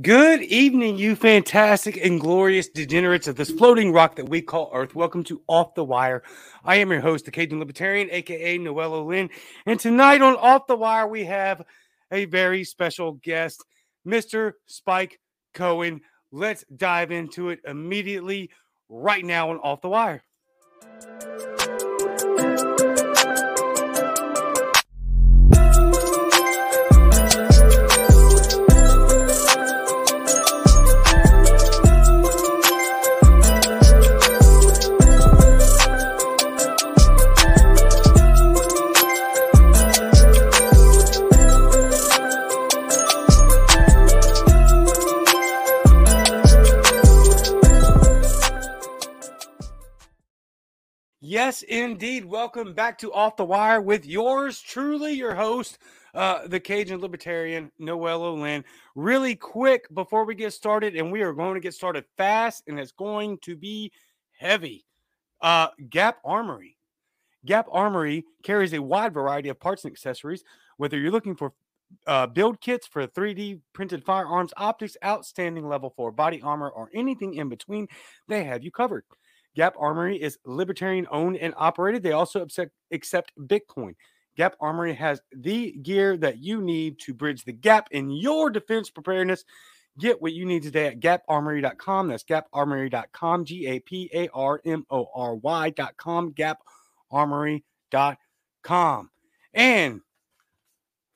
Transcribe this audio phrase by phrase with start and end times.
[0.00, 4.94] Good evening, you fantastic and glorious degenerates of this floating rock that we call Earth.
[4.94, 6.22] Welcome to Off the Wire.
[6.64, 9.28] I am your host, the Cajun Libertarian, aka Noello Lynn.
[9.66, 11.64] And tonight on Off the Wire, we have
[12.12, 13.64] a very special guest,
[14.06, 14.52] Mr.
[14.66, 15.18] Spike
[15.52, 16.02] Cohen.
[16.30, 18.50] Let's dive into it immediately
[18.88, 20.22] right now on Off the Wire.
[51.48, 52.26] Yes, indeed.
[52.26, 55.78] Welcome back to Off the Wire with yours truly, your host,
[56.12, 58.66] uh, the Cajun Libertarian, Noello Lynn.
[58.94, 62.78] Really quick before we get started, and we are going to get started fast, and
[62.78, 63.90] it's going to be
[64.38, 64.84] heavy.
[65.40, 66.76] Uh, Gap Armory.
[67.46, 70.44] Gap Armory carries a wide variety of parts and accessories.
[70.76, 71.54] Whether you're looking for
[72.06, 77.32] uh, build kits for 3D printed firearms, optics, outstanding level 4 body armor, or anything
[77.32, 77.88] in between,
[78.28, 79.04] they have you covered.
[79.58, 82.04] Gap Armory is libertarian owned and operated.
[82.04, 83.96] They also accept, accept Bitcoin.
[84.36, 88.88] Gap Armory has the gear that you need to bridge the gap in your defense
[88.88, 89.44] preparedness.
[89.98, 92.06] Get what you need today at gaparmory.com.
[92.06, 96.34] That's gaparmory.com, G A P A R M O R Y.com,
[97.10, 99.10] gaparmory.com.
[99.54, 100.00] And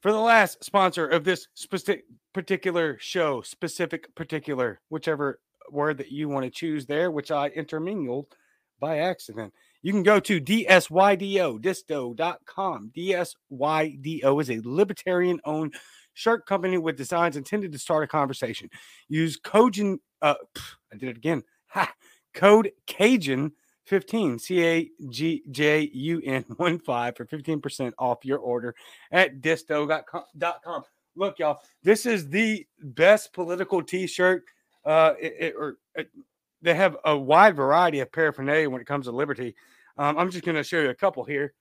[0.01, 5.39] for the last sponsor of this specific particular show, specific particular, whichever
[5.71, 8.27] word that you want to choose there, which I intermingled
[8.81, 9.53] by accident.
[9.83, 12.91] You can go to DSYDO, disto.com.
[12.97, 15.75] DSYDO is a libertarian owned
[16.15, 18.69] shirt company with designs intended to start a conversation.
[19.09, 20.35] Use Cajun, uh,
[20.93, 21.43] I did it again.
[21.69, 21.93] Ha,
[22.35, 23.53] code Cajun
[23.87, 28.75] 15, C A G J U N 1 5 for 15% off your order
[29.11, 30.83] at disto.com.
[31.15, 34.45] Look, y'all, this is the best political t shirt
[34.85, 36.11] uh, it, or it,
[36.63, 39.55] they have a wide variety of paraphernalia when it comes to liberty.
[39.99, 41.55] Um, I'm just going to show you a couple here.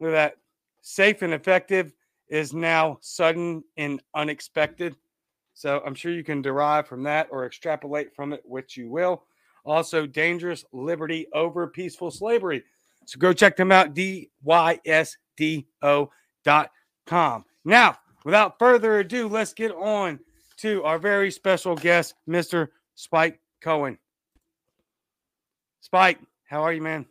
[0.00, 0.36] Look at that.
[0.80, 1.92] Safe and effective
[2.28, 4.96] is now sudden and unexpected.
[5.54, 9.24] So I'm sure you can derive from that or extrapolate from it, which you will.
[9.66, 12.64] Also, dangerous liberty over peaceful slavery.
[13.04, 14.24] So go check them out, dysdo.com.
[17.64, 20.18] Now, without further ado, let's get on
[20.60, 22.68] to our very special guest, Mr.
[22.94, 23.98] Spike Cohen.
[25.80, 26.18] Spike,
[26.48, 27.06] how are you, man?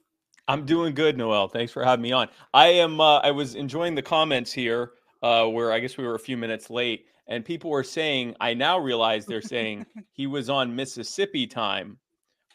[0.47, 1.47] I'm doing good, Noel.
[1.47, 2.27] Thanks for having me on.
[2.53, 2.99] I am.
[2.99, 4.91] Uh, I was enjoying the comments here,
[5.21, 8.35] uh, where I guess we were a few minutes late, and people were saying.
[8.39, 11.97] I now realize they're saying he was on Mississippi time,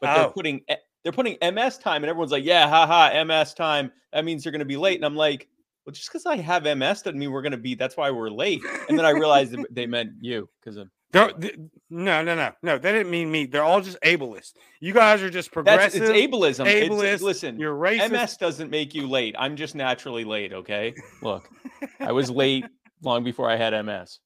[0.01, 0.15] but oh.
[0.15, 0.61] they're putting
[1.03, 3.93] they're putting MS time, and everyone's like, "Yeah, haha, MS time.
[4.13, 5.49] That means they're going to be late." And I'm like,
[5.85, 7.75] well, just because I have MS doesn't mean we're going to be.
[7.75, 8.63] That's why we're late.
[8.89, 10.89] And then I realized they meant you because of.
[11.13, 11.31] They're,
[11.91, 12.79] no, no, no, no.
[12.79, 13.47] They didn't mean me.
[13.47, 14.55] They're all just ableist.
[14.81, 16.01] You guys are just progressive.
[16.01, 16.67] That's, it's ableism.
[16.67, 17.05] Ableist.
[17.05, 18.11] It's, listen, you're racist.
[18.11, 19.37] MS doesn't make you late.
[19.39, 20.53] I'm just naturally late.
[20.53, 20.95] Okay.
[21.23, 21.49] Look,
[22.01, 22.65] I was late
[23.03, 24.19] long before I had MS.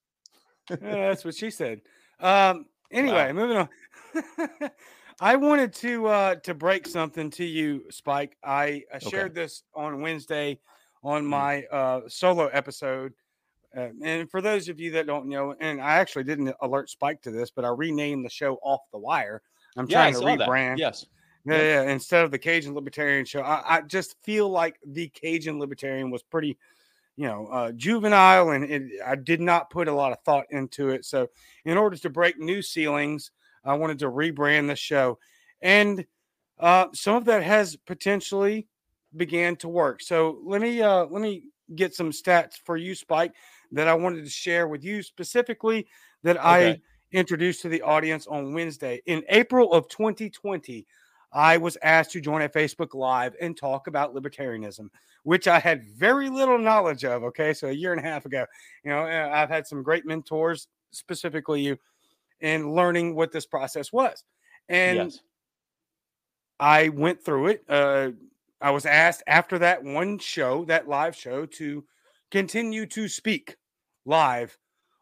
[0.69, 1.81] yeah, that's what she said.
[2.19, 2.65] Um.
[2.91, 3.33] Anyway, wow.
[3.33, 4.71] moving on.
[5.21, 8.35] I wanted to uh to break something to you, Spike.
[8.43, 9.41] I, I shared okay.
[9.41, 10.59] this on Wednesday
[11.03, 11.29] on mm-hmm.
[11.29, 13.13] my uh, solo episode.
[13.75, 17.21] Uh, and for those of you that don't know, and I actually didn't alert Spike
[17.23, 19.41] to this, but I renamed the show Off the Wire.
[19.77, 20.73] I'm yeah, trying to rebrand.
[20.73, 20.79] That.
[20.79, 21.05] Yes.
[21.45, 21.91] Yeah, yeah, yeah.
[21.91, 26.21] Instead of the Cajun Libertarian show, I, I, just feel like the Cajun Libertarian was
[26.21, 26.57] pretty,
[27.15, 30.89] you know, uh, juvenile, and it, I did not put a lot of thought into
[30.89, 31.05] it.
[31.05, 31.29] So,
[31.63, 33.31] in order to break new ceilings,
[33.63, 35.17] I wanted to rebrand the show,
[35.61, 36.05] and
[36.59, 38.67] uh, some of that has potentially
[39.15, 40.01] began to work.
[40.01, 41.43] So let me uh, let me
[41.75, 43.33] get some stats for you, Spike,
[43.71, 45.87] that I wanted to share with you specifically
[46.23, 46.71] that okay.
[46.71, 49.01] I introduced to the audience on Wednesday.
[49.05, 50.85] In April of 2020,
[51.31, 54.89] I was asked to join a Facebook Live and talk about libertarianism,
[55.23, 57.23] which I had very little knowledge of.
[57.23, 58.45] Okay, so a year and a half ago,
[58.83, 61.77] you know, I've had some great mentors, specifically you,
[62.41, 64.23] in learning what this process was,
[64.69, 65.19] and yes.
[66.59, 67.63] I went through it.
[67.69, 68.11] Uh,
[68.61, 71.85] I was asked after that one show, that live show, to
[72.31, 73.55] continue to speak
[74.05, 74.57] live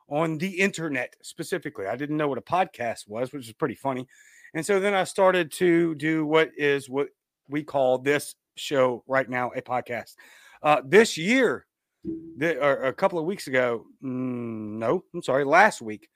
[0.10, 1.88] on the internet specifically.
[1.88, 4.08] I didn't know what a podcast was, which is pretty funny.
[4.54, 7.10] And so then I started to do what is what
[7.50, 10.16] we call this show right now a podcast.
[10.64, 11.66] Uh, this year,
[12.38, 16.10] the, or a couple of weeks ago, mm, no, I'm sorry, last week,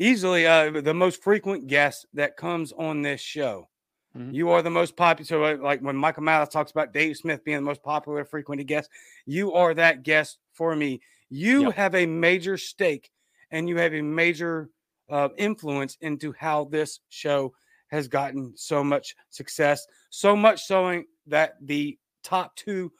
[0.00, 3.68] easily uh, the most frequent guest that comes on this show.
[4.16, 4.34] Mhm.
[4.34, 5.24] You are the most popular.
[5.26, 8.90] So, like when Michael Malice talks about Dave Smith being the most popular, frequented guest,
[9.26, 11.00] you are that guest for me.
[11.28, 11.74] You Yep.
[11.74, 13.12] have a major stake
[13.52, 14.70] and you have a major
[15.08, 17.52] uh, influence into how this show
[17.88, 19.86] has gotten so much success.
[20.10, 22.92] So much so that the top two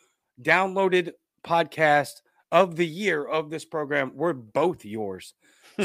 [0.42, 1.12] downloaded
[1.44, 2.22] podcast
[2.52, 5.34] of the year of this program were both yours.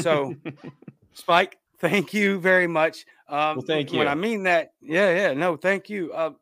[0.00, 0.34] So,
[1.16, 3.06] Spike, thank you very much.
[3.28, 6.12] Um, thank When I mean that, yeah, yeah, no, thank you.
[6.12, 6.32] Uh,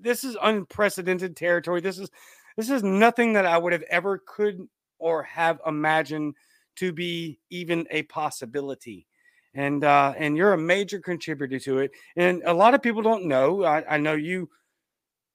[0.00, 1.80] this is unprecedented territory.
[1.80, 2.10] This is
[2.56, 6.34] this is nothing that I would have ever could or have imagined
[6.76, 9.06] to be even a possibility.
[9.54, 11.92] And uh, and you're a major contributor to it.
[12.16, 13.64] And a lot of people don't know.
[13.64, 14.50] I, I know you,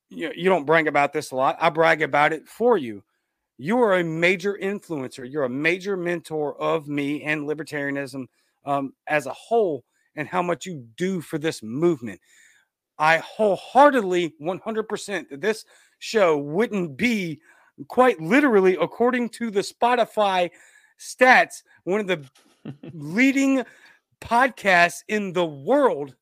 [0.10, 1.57] you you don't brag about this a lot.
[1.60, 3.03] I brag about it for you.
[3.57, 5.29] You are a major influencer.
[5.29, 8.25] You're a major mentor of me and libertarianism
[8.65, 9.84] um, as a whole,
[10.15, 12.20] and how much you do for this movement.
[12.98, 15.65] I wholeheartedly 100% that this
[16.00, 17.41] show wouldn't be
[17.88, 20.51] quite literally, according to the Spotify
[21.00, 22.24] stats, one of the
[22.93, 23.63] leading
[24.22, 26.15] podcasts in the world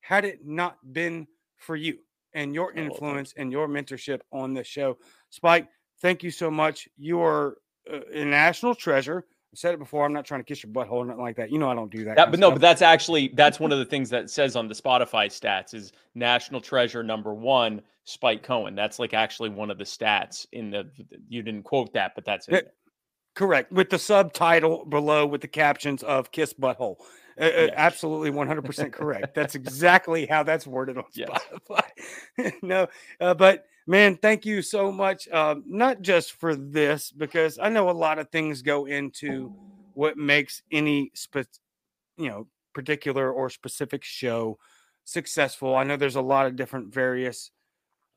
[0.00, 1.26] had it not been
[1.56, 1.98] for you
[2.34, 4.98] and your Oh, influence and your mentorship on this show.
[5.30, 5.68] Spike,
[6.00, 6.88] thank you so much.
[6.96, 7.58] You are
[7.92, 9.24] uh, a national treasure.
[9.56, 10.04] Said it before.
[10.04, 11.50] I'm not trying to kiss your butthole or nothing like that.
[11.50, 12.16] You know I don't do that.
[12.16, 12.56] That, but no, stuff.
[12.56, 15.92] but that's actually that's one of the things that says on the Spotify stats is
[16.14, 18.74] national treasure number one, Spike Cohen.
[18.74, 20.88] That's like actually one of the stats in the.
[21.28, 22.74] You didn't quote that, but that's Yeah, it.
[23.34, 23.72] Correct.
[23.72, 26.96] With the subtitle below with the captions of Kiss Butthole.
[27.38, 27.70] Uh, uh, Yes.
[27.76, 29.34] Absolutely 100% correct.
[29.34, 31.28] That's exactly how that's worded on Yes.
[31.68, 32.52] Spotify.
[32.62, 32.86] no,
[33.20, 35.28] uh, but man, thank you so much.
[35.28, 39.52] Uh, not just for this, because I know a lot of things go into
[39.94, 41.60] what makes any spe-
[42.18, 44.58] you know particular or specific show
[45.04, 45.74] successful.
[45.74, 47.50] I know there's a lot of different various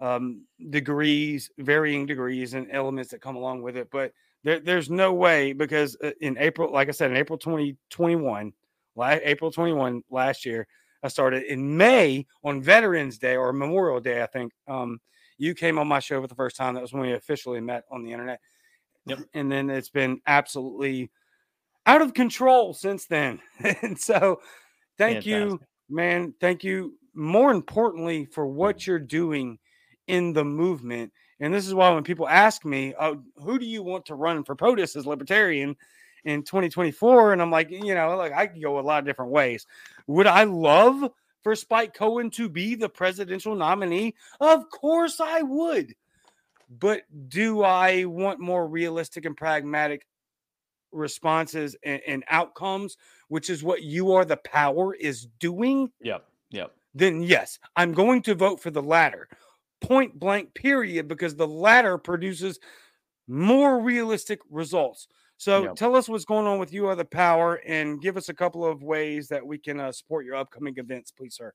[0.02, 4.12] um, degrees, varying degrees and elements that come along with it, but
[4.44, 8.54] there, there's no way because uh, in April, like I said, in April 2021,
[8.96, 10.68] la- April 21 last year,
[11.04, 14.52] I started in May on Veterans Day or Memorial Day, I think.
[14.68, 15.00] Um,
[15.40, 16.76] you came on my show for the first time.
[16.76, 18.40] That was when we officially met on the internet.
[19.08, 19.20] Yep.
[19.34, 21.10] And then it's been absolutely
[21.86, 23.40] out of control since then.
[23.82, 24.42] and so
[24.98, 26.36] thank you, man.
[26.40, 28.88] Thank you more importantly for what mm.
[28.88, 29.58] you're doing
[30.08, 31.12] in the movement.
[31.40, 34.44] And this is why when people ask me, oh, who do you want to run
[34.44, 35.76] for POTUS as libertarian
[36.26, 37.32] in 2024?
[37.32, 39.66] And I'm like, you know, like I can go a lot of different ways.
[40.08, 41.10] Would I love
[41.44, 44.16] for Spike Cohen to be the presidential nominee?
[44.40, 45.96] Of course I would.
[46.70, 50.06] But do I want more realistic and pragmatic
[50.92, 55.92] responses and, and outcomes, which is what you are the power is doing?
[56.02, 56.26] Yep.
[56.52, 56.72] Yep.
[56.96, 59.28] then yes, I'm going to vote for the latter.
[59.82, 62.60] Point blank, period, because the latter produces
[63.28, 65.08] more realistic results.
[65.40, 65.76] So Yep.
[65.78, 68.66] tell us what's going on with You Are the Power and give us a couple
[68.66, 71.54] of ways that we can uh, support your upcoming events, please, sir.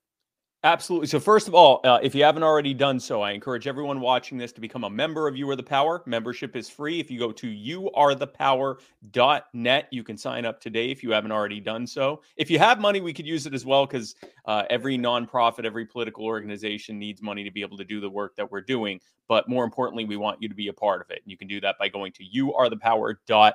[0.62, 1.08] Absolutely.
[1.08, 4.38] So, first of all, uh, if you haven't already done so, I encourage everyone watching
[4.38, 6.02] this to become a member of You Are the Power.
[6.06, 6.98] Membership is free.
[6.98, 11.86] If you go to youarethepower.net, you can sign up today if you haven't already done
[11.86, 12.22] so.
[12.38, 14.14] If you have money, we could use it as well because
[14.46, 18.34] uh, every nonprofit, every political organization needs money to be able to do the work
[18.36, 18.98] that we're doing.
[19.28, 21.20] But more importantly, we want you to be a part of it.
[21.22, 23.54] And you can do that by going to youarethepower.net.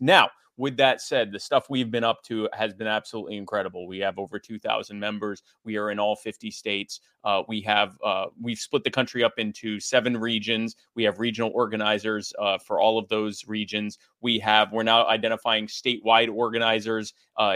[0.00, 0.30] Now,
[0.60, 3.86] with that said, the stuff we've been up to has been absolutely incredible.
[3.86, 5.42] We have over 2,000 members.
[5.64, 7.00] We are in all 50 states.
[7.24, 10.76] Uh, we have uh, we've split the country up into seven regions.
[10.94, 13.96] We have regional organizers uh, for all of those regions.
[14.20, 17.14] We have we're now identifying statewide organizers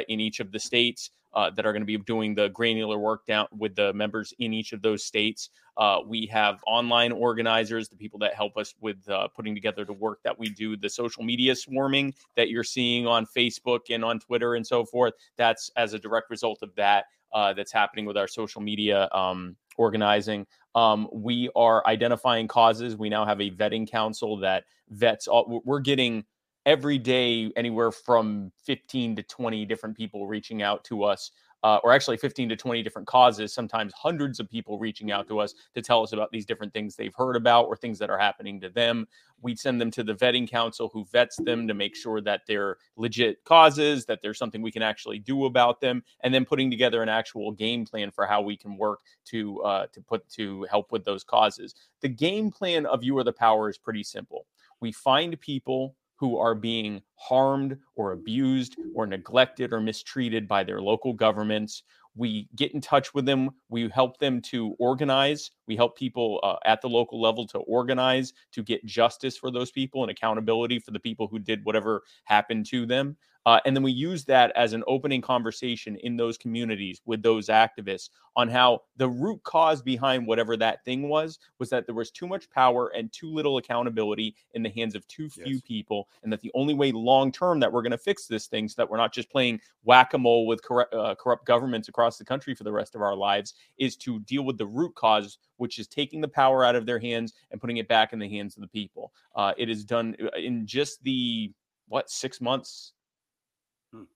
[0.08, 3.26] in each of the states uh, that are going to be doing the granular work
[3.26, 5.50] down with the members in each of those states.
[5.76, 9.92] Uh, we have online organizers, the people that help us with uh, putting together the
[9.92, 14.20] work that we do, the social media swarming that you're seeing on Facebook and on
[14.20, 15.12] Twitter and so forth.
[15.36, 17.06] That's as a direct result of that.
[17.32, 20.46] Uh, that's happening with our social media um, organizing.
[20.76, 22.94] Um, we are identifying causes.
[22.94, 25.26] We now have a vetting council that vets.
[25.26, 26.24] All, we're getting
[26.66, 31.30] every day anywhere from 15 to 20 different people reaching out to us
[31.64, 35.38] uh, or actually 15 to 20 different causes sometimes hundreds of people reaching out to
[35.38, 38.18] us to tell us about these different things they've heard about or things that are
[38.18, 39.08] happening to them.
[39.40, 42.76] We send them to the vetting council who vets them to make sure that they're
[42.96, 47.02] legit causes that there's something we can actually do about them and then putting together
[47.02, 50.92] an actual game plan for how we can work to uh, to put to help
[50.92, 51.74] with those causes.
[52.02, 54.46] The game plan of you are the power is pretty simple.
[54.80, 60.80] We find people who are being harmed or abused or neglected or mistreated by their
[60.80, 61.82] local governments.
[62.16, 63.50] We get in touch with them.
[63.68, 65.50] We help them to organize.
[65.66, 69.72] We help people uh, at the local level to organize to get justice for those
[69.72, 73.16] people and accountability for the people who did whatever happened to them.
[73.46, 77.48] Uh, and then we use that as an opening conversation in those communities with those
[77.48, 82.10] activists on how the root cause behind whatever that thing was was that there was
[82.10, 85.62] too much power and too little accountability in the hands of too few yes.
[85.62, 86.08] people.
[86.22, 88.74] And that the only way long term that we're going to fix this thing so
[88.78, 92.24] that we're not just playing whack a mole with corrupt, uh, corrupt governments across the
[92.24, 95.78] country for the rest of our lives is to deal with the root cause, which
[95.78, 98.56] is taking the power out of their hands and putting it back in the hands
[98.56, 99.12] of the people.
[99.36, 101.52] Uh, it is done uh, in just the
[101.88, 102.92] what six months.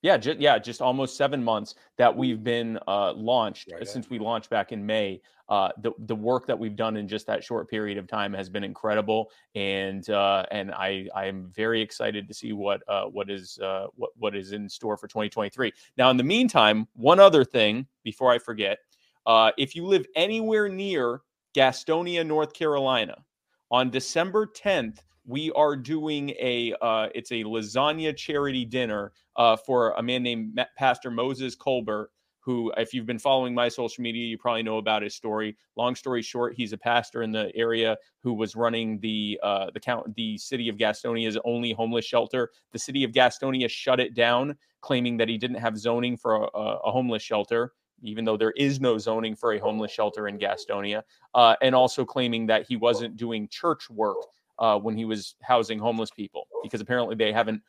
[0.03, 2.19] Yeah, just, yeah, just almost seven months that hmm.
[2.19, 5.21] we've been uh, launched right, since we launched back in May.
[5.49, 8.51] Uh, the the work that we've done in just that short period of time has
[8.51, 13.31] been incredible, and uh, and I I am very excited to see what uh, what
[13.31, 15.73] is uh, what what is in store for 2023.
[15.97, 18.79] Now, in the meantime, one other thing before I forget,
[19.25, 21.23] uh, if you live anywhere near
[21.55, 23.25] Gastonia, North Carolina,
[23.71, 29.93] on December 10th we are doing a uh, it's a lasagna charity dinner uh, for
[29.93, 32.11] a man named Pastor Moses Colbert.
[32.41, 35.55] Who, if you've been following my social media, you probably know about his story.
[35.77, 39.81] Long story short, he's a pastor in the area who was running the uh, the
[39.81, 42.49] count the city of Gastonia's only homeless shelter.
[42.73, 46.59] The city of Gastonia shut it down, claiming that he didn't have zoning for a,
[46.59, 51.03] a homeless shelter even though there is no zoning for a homeless shelter in Gastonia,
[51.35, 54.19] uh, and also claiming that he wasn't doing church work
[54.59, 57.63] uh, when he was housing homeless people because apparently they haven't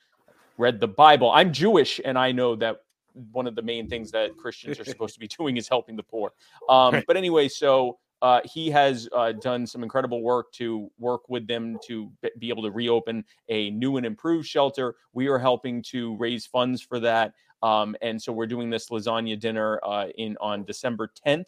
[0.58, 1.32] read the Bible.
[1.32, 2.82] I'm Jewish, and I know that
[3.32, 6.04] one of the main things that Christians are supposed to be doing is helping the
[6.04, 6.34] poor.
[6.68, 11.48] Um, but anyway, so uh, he has uh, done some incredible work to work with
[11.48, 14.96] them to be able to reopen a new and improved shelter.
[15.14, 17.34] We are helping to raise funds for that.
[17.62, 21.46] Um, and so we're doing this lasagna dinner uh, in on December 10th.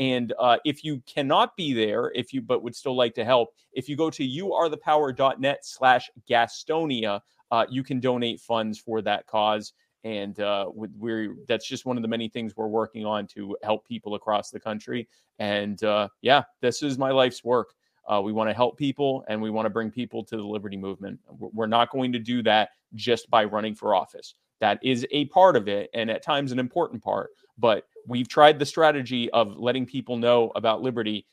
[0.00, 3.50] And uh, if you cannot be there, if you but would still like to help,
[3.72, 7.20] if you go to youarethepower.net slash Gastonia,
[7.50, 9.72] uh, you can donate funds for that cause.
[10.02, 13.86] And uh, we're that's just one of the many things we're working on to help
[13.88, 15.08] people across the country.
[15.38, 17.74] And uh, yeah, this is my life's work.
[18.06, 20.76] Uh, we want to help people and we want to bring people to the liberty
[20.76, 21.18] movement.
[21.38, 24.34] We're not going to do that just by running for office.
[24.60, 27.30] That is a part of it, and at times an important part.
[27.58, 31.26] But we've tried the strategy of letting people know about liberty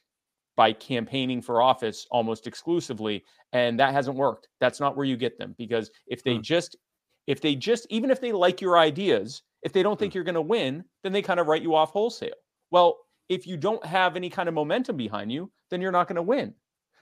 [0.55, 3.23] by campaigning for office almost exclusively
[3.53, 6.41] and that hasn't worked that's not where you get them because if they mm.
[6.41, 6.75] just
[7.27, 10.15] if they just even if they like your ideas if they don't think mm.
[10.15, 12.29] you're going to win then they kind of write you off wholesale
[12.69, 12.97] well
[13.29, 16.21] if you don't have any kind of momentum behind you then you're not going to
[16.21, 16.53] win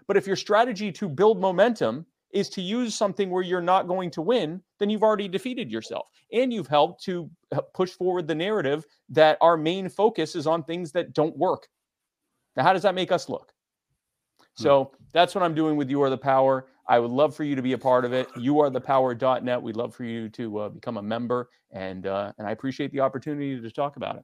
[0.07, 4.11] but if your strategy to build momentum is to use something where you're not going
[4.11, 6.07] to win, then you've already defeated yourself.
[6.31, 7.29] And you've helped to
[7.73, 11.67] push forward the narrative that our main focus is on things that don't work.
[12.55, 13.51] Now, how does that make us look?
[14.57, 14.63] Hmm.
[14.63, 16.67] So that's what I'm doing with You Are the Power.
[16.87, 18.27] I would love for you to be a part of it.
[18.35, 19.61] You are the power.net.
[19.61, 21.49] We'd love for you to uh, become a member.
[21.71, 24.23] And, uh, and I appreciate the opportunity to talk about it.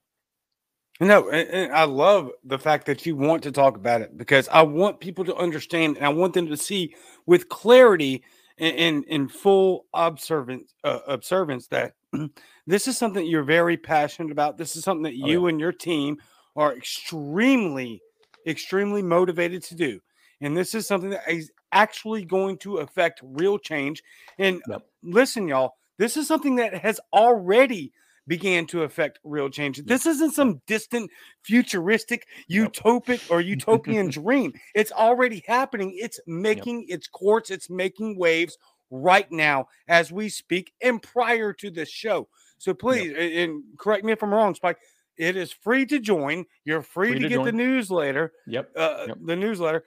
[1.02, 4.48] No, and, and I love the fact that you want to talk about it because
[4.48, 8.24] I want people to understand and I want them to see with clarity
[8.58, 11.96] and in, in, full observance uh, observance that
[12.68, 14.58] this is something you're very passionate about.
[14.58, 15.50] This is something that oh, you yeah.
[15.50, 16.18] and your team
[16.56, 18.02] are extremely,
[18.48, 20.00] extremely motivated to do.
[20.40, 24.02] And this is something that is actually going to affect real change.
[24.38, 24.84] And yep.
[25.04, 27.92] listen, y'all, this is something that has already
[28.28, 29.84] began to affect real change.
[29.86, 31.12] This isn't some distant,
[31.44, 34.54] futuristic, utopic, or utopian dream.
[34.74, 35.94] It's already happening.
[35.96, 36.98] It's making yep.
[36.98, 38.58] its courts, it's making waves
[38.92, 42.28] right now as we speak and prior to this show.
[42.58, 43.50] So please, yep.
[43.50, 44.78] and correct me if I'm wrong, Spike.
[45.18, 46.46] It is free to join.
[46.66, 47.46] You're free, free to, to, get join.
[47.46, 48.34] the newsletter.
[48.48, 48.72] Yep.
[48.76, 49.18] Uh, yep.
[49.24, 49.86] The newsletter.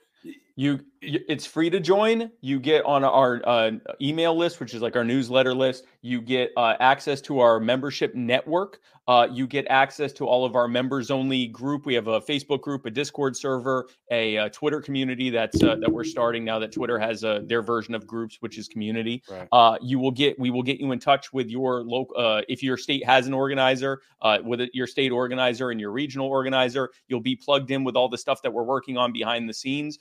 [0.58, 2.32] You, it's free to join.
[2.40, 5.84] You get on our uh, email list, which is like our newsletter list.
[6.02, 8.80] You get uh, access to our membership network.
[9.06, 11.86] Uh, you get access to all of our members only group.
[11.86, 15.76] We have a Facebook group, a Discord server, a, a uh, Twitter community that's uh,
[15.76, 19.22] that we're starting now that Twitter has uh, their version of groups, which is community.
[19.30, 19.48] Right.
[19.50, 22.76] Uh, you will get we will get you in touch with your local if your
[22.76, 24.02] state has an organizer,
[24.42, 26.90] with your state organizer and your regional organizer.
[27.06, 29.98] You'll be plugged in with all the stuff that we're working on behind the scenes.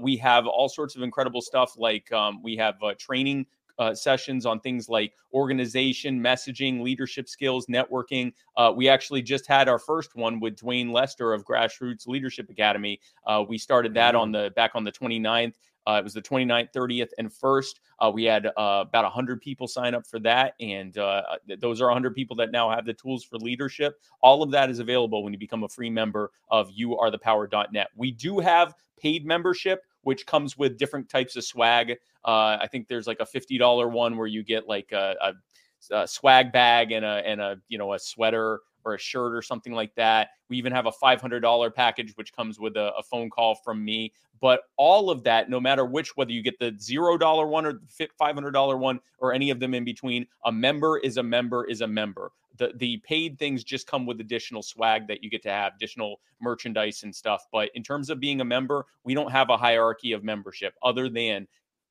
[0.00, 3.46] We have all sorts of incredible stuff like um, we have training
[3.80, 8.32] uh, sessions on things like organization, messaging, leadership skills, networking.
[8.56, 13.00] Uh, we actually just had our first one with Dwayne Lester of Grassroots Leadership Academy.
[13.26, 15.54] Uh, we started that on the back on the 29th.
[15.86, 17.80] Uh, it was the 29th, 30th, and 1st.
[18.00, 20.54] Uh, we had uh, about 100 people sign up for that.
[20.60, 21.22] And uh,
[21.58, 23.98] those are 100 people that now have the tools for leadership.
[24.22, 27.88] All of that is available when you become a free member of youarethepower.net.
[27.96, 31.92] We do have paid membership which comes with different types of swag.
[32.24, 35.94] Uh, I think there's like a fifty dollar one where you get like a, a,
[35.94, 39.42] a, swag bag and a and a you know a sweater or a shirt or
[39.42, 40.28] something like that.
[40.48, 43.54] We even have a five hundred dollar package which comes with a, a phone call
[43.54, 44.12] from me.
[44.40, 47.74] But all of that, no matter which, whether you get the zero dollar one or
[47.74, 51.22] the five hundred dollar one or any of them in between, a member is a
[51.22, 55.30] member is a member the the paid things just come with additional swag that you
[55.30, 59.14] get to have additional merchandise and stuff but in terms of being a member we
[59.14, 61.46] don't have a hierarchy of membership other than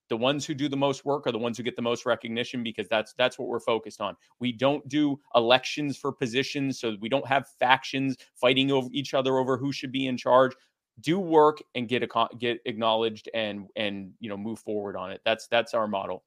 [0.10, 2.63] the ones who do the most work are the ones who get the most recognition
[2.63, 4.17] because that's that's what we're focused on.
[4.39, 9.38] We don't do elections for positions, so we don't have factions fighting over each other
[9.38, 10.54] over who should be in charge.
[11.02, 15.22] Do work and get a, get acknowledged and and you know move forward on it.
[15.24, 16.24] That's that's our model.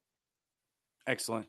[1.09, 1.49] Excellent,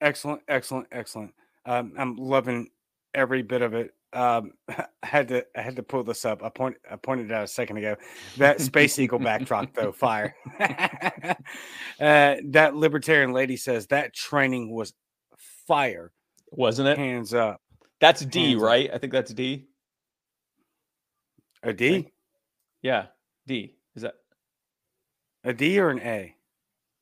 [0.00, 1.32] excellent, excellent, excellent.
[1.64, 2.68] Um, I'm loving
[3.14, 3.94] every bit of it.
[4.12, 6.42] Um, I had to I had to pull this up.
[6.42, 7.96] I point I pointed out a second ago.
[8.36, 10.34] That Space Eagle backdrop though, fire.
[10.60, 11.34] uh,
[11.98, 14.92] that libertarian lady says that training was
[15.66, 16.12] fire,
[16.50, 16.98] wasn't it?
[16.98, 17.60] Hands up.
[18.00, 18.90] That's D, Hands right?
[18.90, 18.96] Up.
[18.96, 19.66] I think that's D.
[21.62, 22.08] A D?
[22.82, 23.06] Yeah,
[23.46, 23.76] D.
[23.94, 24.14] Is that
[25.44, 26.34] a D or an A?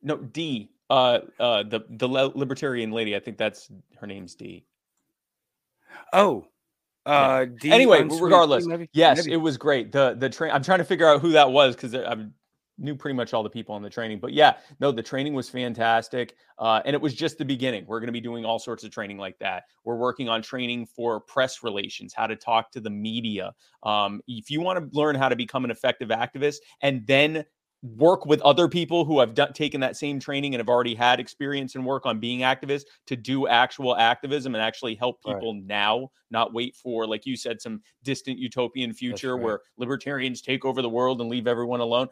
[0.02, 0.70] No, D.
[0.90, 3.14] Uh, uh, the the libertarian lady.
[3.14, 4.66] I think that's her name's D.
[6.12, 6.46] Oh,
[7.06, 8.90] uh, D anyway, regardless, maybe?
[8.92, 9.34] yes, maybe.
[9.34, 9.92] it was great.
[9.92, 10.50] The the train.
[10.50, 12.16] I'm trying to figure out who that was because I
[12.76, 14.18] knew pretty much all the people on the training.
[14.18, 17.84] But yeah, no, the training was fantastic, uh, and it was just the beginning.
[17.86, 19.64] We're going to be doing all sorts of training like that.
[19.84, 23.52] We're working on training for press relations, how to talk to the media.
[23.84, 27.44] Um, if you want to learn how to become an effective activist, and then
[27.82, 31.18] work with other people who have done, taken that same training and have already had
[31.18, 35.64] experience and work on being activists to do actual activism and actually help people right.
[35.64, 39.42] now, not wait for, like you said, some distant utopian future right.
[39.42, 42.08] where libertarians take over the world and leave everyone alone.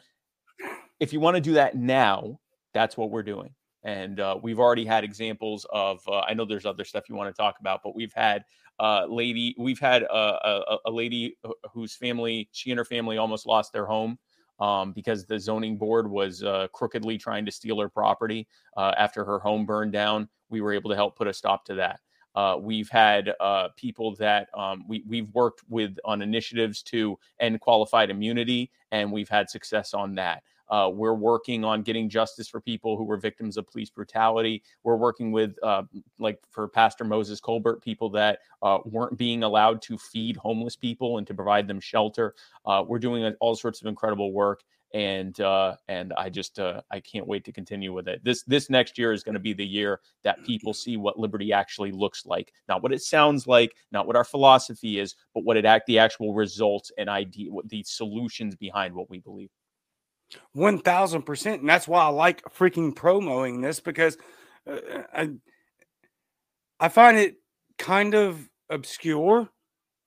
[1.00, 2.40] If you want to do that now,
[2.72, 3.54] that's what we're doing.
[3.84, 7.34] And uh, we've already had examples of, uh, I know there's other stuff you want
[7.34, 8.44] to talk about, but we've had
[8.80, 11.36] uh, lady, we've had a, a, a lady
[11.72, 14.18] whose family, she and her family almost lost their home
[14.60, 19.24] um, because the zoning board was uh, crookedly trying to steal her property uh, after
[19.24, 20.28] her home burned down.
[20.50, 22.00] We were able to help put a stop to that.
[22.34, 27.60] Uh, we've had uh, people that um, we, we've worked with on initiatives to end
[27.60, 30.42] qualified immunity, and we've had success on that.
[30.70, 34.62] Uh, we're working on getting justice for people who were victims of police brutality.
[34.82, 35.82] We're working with, uh,
[36.18, 41.18] like for Pastor Moses Colbert, people that uh, weren't being allowed to feed homeless people
[41.18, 42.34] and to provide them shelter.
[42.66, 44.62] Uh, we're doing all sorts of incredible work,
[44.94, 48.22] and uh, and I just uh, I can't wait to continue with it.
[48.24, 51.52] This this next year is going to be the year that people see what liberty
[51.52, 55.56] actually looks like, not what it sounds like, not what our philosophy is, but what
[55.56, 59.50] it act the actual results and idea, what the solutions behind what we believe.
[60.56, 61.54] 1000%.
[61.54, 64.16] And that's why I like freaking promoting this because
[64.70, 64.78] uh,
[65.12, 65.30] I,
[66.80, 67.36] I find it
[67.78, 69.48] kind of obscure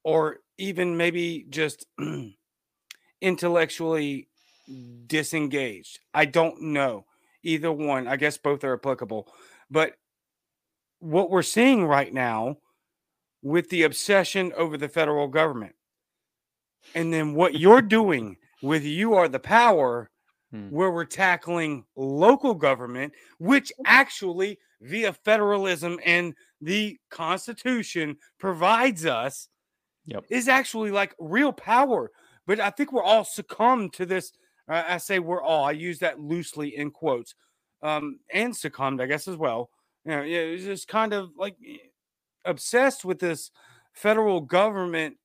[0.03, 1.85] or even maybe just
[3.21, 4.29] intellectually
[5.07, 5.99] disengaged.
[6.13, 7.05] I don't know.
[7.43, 8.07] Either one.
[8.07, 9.27] I guess both are applicable.
[9.69, 9.93] But
[10.99, 12.57] what we're seeing right now
[13.41, 15.73] with the obsession over the federal government
[16.95, 20.09] and then what you're doing with you are the power
[20.51, 20.67] hmm.
[20.69, 29.49] where we're tackling local government which actually via federalism and the constitution provides us
[30.05, 30.23] yep.
[30.29, 32.11] is actually like real power
[32.47, 34.31] but i think we're all succumbed to this
[34.71, 35.65] I say we're all.
[35.65, 37.35] I use that loosely in quotes,
[37.81, 39.69] um, and succumbed, I guess, as well.
[40.05, 41.55] You know, it's just kind of like
[42.45, 43.51] obsessed with this
[43.93, 45.17] federal government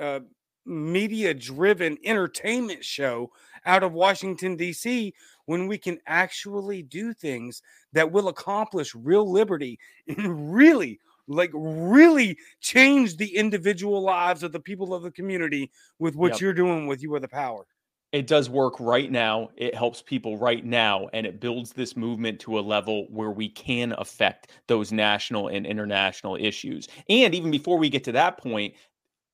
[0.00, 0.20] uh,
[0.66, 3.30] media-driven entertainment show
[3.64, 5.14] out of Washington D.C.
[5.46, 12.38] When we can actually do things that will accomplish real liberty and really like really
[12.60, 16.40] change the individual lives of the people of the community with what yep.
[16.40, 17.66] you're doing with you are the power
[18.12, 19.50] it does work right now.
[19.56, 23.48] It helps people right now, and it builds this movement to a level where we
[23.48, 26.88] can affect those national and international issues.
[27.08, 28.74] And even before we get to that point,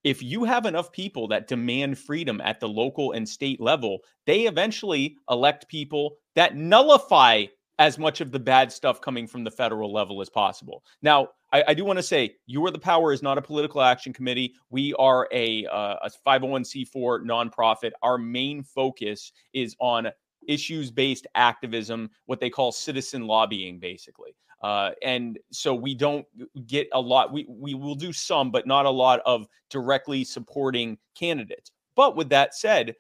[0.05, 4.43] if you have enough people that demand freedom at the local and state level, they
[4.43, 7.47] eventually elect people that nullify
[7.79, 10.85] as much of the bad stuff coming from the federal level as possible.
[11.03, 13.81] Now, I, I do want to say, You Are the Power is not a political
[13.81, 14.55] action committee.
[14.71, 17.93] We are a, uh, a 501c4 nonprofit.
[18.03, 20.09] Our main focus is on
[20.47, 24.35] issues based activism, what they call citizen lobbying, basically.
[24.63, 26.27] Uh, and so we don't
[26.67, 27.33] get a lot.
[27.33, 31.73] We we will do some, but not a lot of directly supporting candidates.
[31.97, 32.95] But with that said,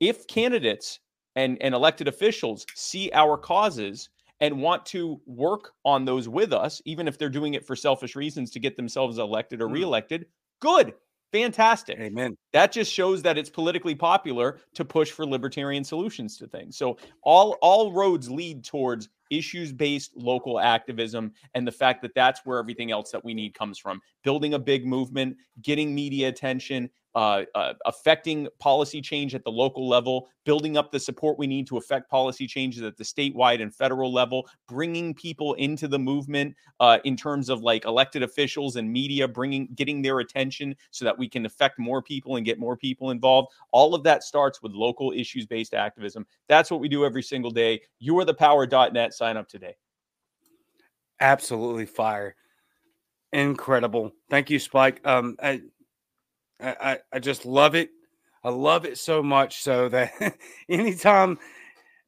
[0.00, 1.00] if candidates
[1.34, 6.80] and and elected officials see our causes and want to work on those with us,
[6.84, 9.74] even if they're doing it for selfish reasons to get themselves elected or mm.
[9.74, 10.26] reelected,
[10.60, 10.92] good.
[11.32, 11.98] Fantastic.
[11.98, 12.36] Amen.
[12.52, 16.76] That just shows that it's politically popular to push for libertarian solutions to things.
[16.76, 22.58] So all all roads lead towards issues-based local activism and the fact that that's where
[22.58, 24.00] everything else that we need comes from.
[24.24, 29.88] Building a big movement, getting media attention, uh, uh, affecting policy change at the local
[29.88, 33.74] level, building up the support we need to affect policy changes at the statewide and
[33.74, 38.90] federal level, bringing people into the movement uh, in terms of like elected officials and
[38.90, 42.76] media, bringing getting their attention so that we can affect more people and get more
[42.76, 43.52] people involved.
[43.70, 46.26] All of that starts with local issues based activism.
[46.48, 47.82] That's what we do every single day.
[47.98, 49.12] You are the power.net.
[49.12, 49.76] Sign up today.
[51.20, 52.34] Absolutely fire.
[53.32, 54.12] Incredible.
[54.30, 55.06] Thank you, Spike.
[55.06, 55.60] Um, I,
[56.60, 57.90] I, I just love it.
[58.42, 60.12] I love it so much so that
[60.68, 61.38] anytime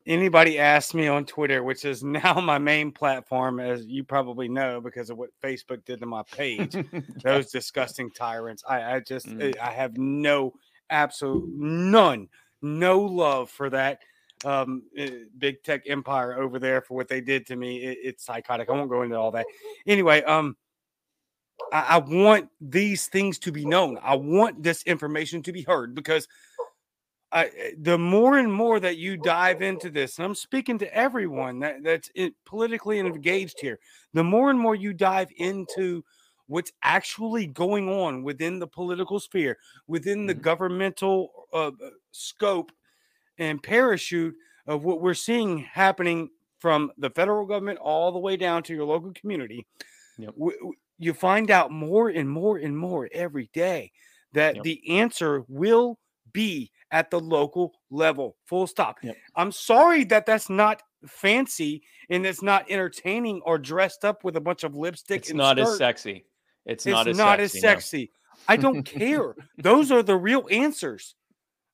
[0.06, 4.80] anybody asks me on Twitter, which is now my main platform, as you probably know,
[4.80, 6.76] because of what Facebook did to my page,
[7.22, 8.62] those disgusting tyrants.
[8.68, 9.56] I, I just mm.
[9.58, 10.54] I have no
[10.90, 12.28] absolute none,
[12.62, 14.00] no love for that
[14.44, 17.78] um, eh, big tech empire over there for what they did to me.
[17.78, 18.68] It, it's psychotic.
[18.68, 19.46] I won't go into all that.
[19.86, 20.56] Anyway, um,
[21.72, 23.98] I, I want these things to be known.
[24.02, 26.26] I want this information to be heard because
[27.32, 30.94] I, eh, the more and more that you dive into this, and I'm speaking to
[30.94, 33.78] everyone that, that's it, politically engaged here,
[34.12, 36.04] the more and more you dive into
[36.46, 40.42] what's actually going on within the political sphere, within the mm-hmm.
[40.42, 41.70] governmental uh, uh,
[42.10, 42.72] scope
[43.38, 44.34] and parachute
[44.66, 48.84] of what we're seeing happening from the federal government all the way down to your
[48.84, 49.66] local community.
[50.18, 50.34] Yep
[51.00, 53.90] you find out more and more and more every day
[54.34, 54.64] that yep.
[54.64, 55.98] the answer will
[56.32, 58.36] be at the local level.
[58.46, 58.98] Full stop.
[59.02, 59.16] Yep.
[59.36, 64.40] I'm sorry that that's not fancy and it's not entertaining or dressed up with a
[64.40, 65.18] bunch of lipstick.
[65.18, 65.68] It's not skirt.
[65.68, 66.24] as sexy.
[66.66, 68.12] It's, it's not as not sexy, as sexy.
[68.12, 68.40] No.
[68.48, 69.34] I don't care.
[69.58, 71.14] Those are the real answers.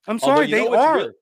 [0.08, 0.98] I'm sorry, they are.
[0.98, 1.12] Re-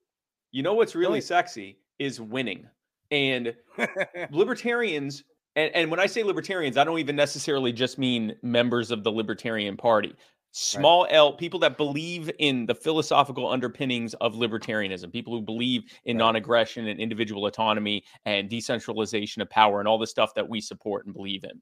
[0.53, 2.67] you know what's really sexy is winning.
[3.11, 3.55] And
[4.31, 5.25] libertarians
[5.57, 9.13] and, and when I say libertarians, I don't even necessarily just mean members of the
[9.13, 10.15] Libertarian Party.
[10.57, 11.15] Small right.
[11.15, 16.25] L, people that believe in the philosophical underpinnings of libertarianism, people who believe in right.
[16.27, 20.61] non aggression and individual autonomy and decentralization of power and all the stuff that we
[20.61, 21.61] support and believe in.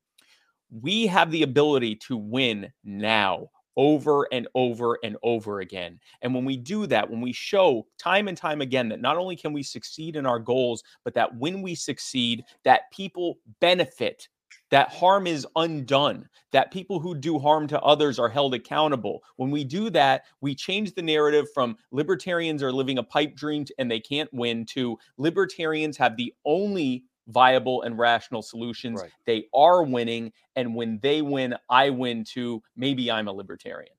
[0.71, 5.99] We have the ability to win now over and over and over again.
[6.21, 9.37] And when we do that, when we show time and time again that not only
[9.37, 14.29] can we succeed in our goals, but that when we succeed, that people benefit,
[14.73, 19.23] that harm is undone, that people who do harm to others are held accountable.
[19.37, 23.67] When we do that, we change the narrative from libertarians are living a pipe dream
[23.79, 29.03] and they can't win to libertarians have the only viable and rational solutions.
[29.03, 29.11] Right.
[29.27, 30.33] They are winning.
[30.57, 32.63] And when they win, I win too.
[32.75, 33.93] Maybe I'm a libertarian.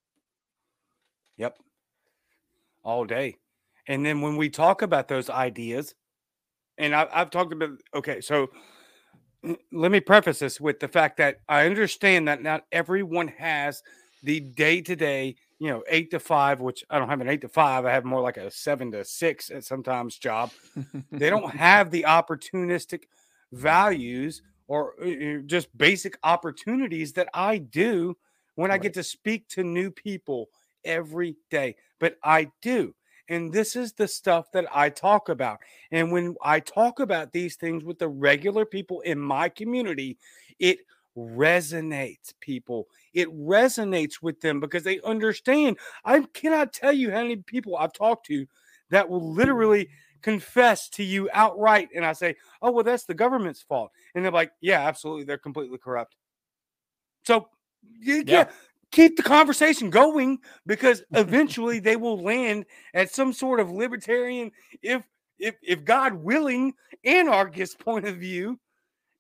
[1.37, 1.55] Yep.
[2.81, 3.37] All day.
[3.85, 5.93] And then when we talk about those ideas,
[6.79, 8.49] and I, I've talked about, okay, so
[9.71, 13.83] let me preface this with the fact that I understand that not everyone has
[14.23, 17.41] the day to day, you know, eight to five, which I don't have an eight
[17.41, 17.85] to five.
[17.85, 20.51] I have more like a seven to six at sometimes job.
[21.11, 23.03] they don't have the opportunistic
[23.51, 28.15] values or uh, uh, just basic opportunities that I do
[28.55, 28.75] when right.
[28.75, 30.49] I get to speak to new people
[30.85, 31.75] every day.
[31.99, 32.95] But I do.
[33.29, 35.59] And this is the stuff that I talk about.
[35.91, 40.17] And when I talk about these things with the regular people in my community,
[40.59, 40.79] it
[41.17, 42.87] resonates people.
[43.13, 45.77] It resonates with them because they understand.
[46.03, 48.45] I cannot tell you how many people I've talked to
[48.89, 49.89] that will literally
[50.21, 51.89] confess to you outright.
[51.95, 53.91] And I say, oh, well, that's the government's fault.
[54.15, 55.23] And they're like, yeah, absolutely.
[55.23, 56.15] They're completely corrupt.
[57.25, 57.47] So,
[58.01, 58.49] yeah, yeah
[58.93, 64.51] keep the conversation going because eventually they will land at some sort of libertarian,
[64.81, 65.03] if
[65.37, 68.59] if if God willing, anarchist point of view.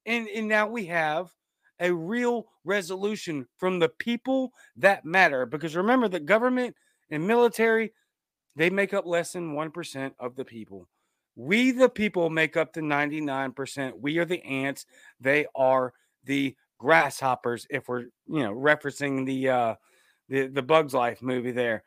[0.05, 1.31] And, and now we have
[1.79, 5.45] a real resolution from the people that matter.
[5.45, 6.75] Because remember, the government
[7.09, 7.93] and military,
[8.55, 10.87] they make up less than 1% of the people.
[11.35, 13.93] We, the people, make up the 99%.
[13.99, 14.85] We are the ants.
[15.19, 19.75] They are the grasshoppers if we're you know referencing the uh
[20.27, 21.83] the the bugs life movie there.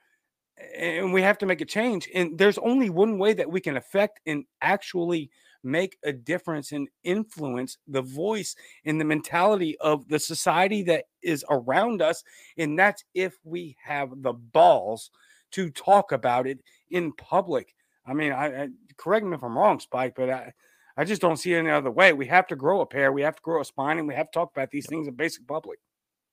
[0.79, 3.77] And we have to make a change and there's only one way that we can
[3.77, 5.31] affect and actually
[5.63, 8.57] make a difference and influence the voice
[8.87, 12.25] and the mentality of the society that is around us
[12.57, 15.11] and that's if we have the balls
[15.51, 17.75] to talk about it in public.
[18.07, 20.55] I mean i, I correct me if i'm wrong spike but i
[20.97, 22.13] I just don't see it any other way.
[22.13, 24.31] We have to grow a pair, we have to grow a spine, and we have
[24.31, 25.79] to talk about these things in basic public.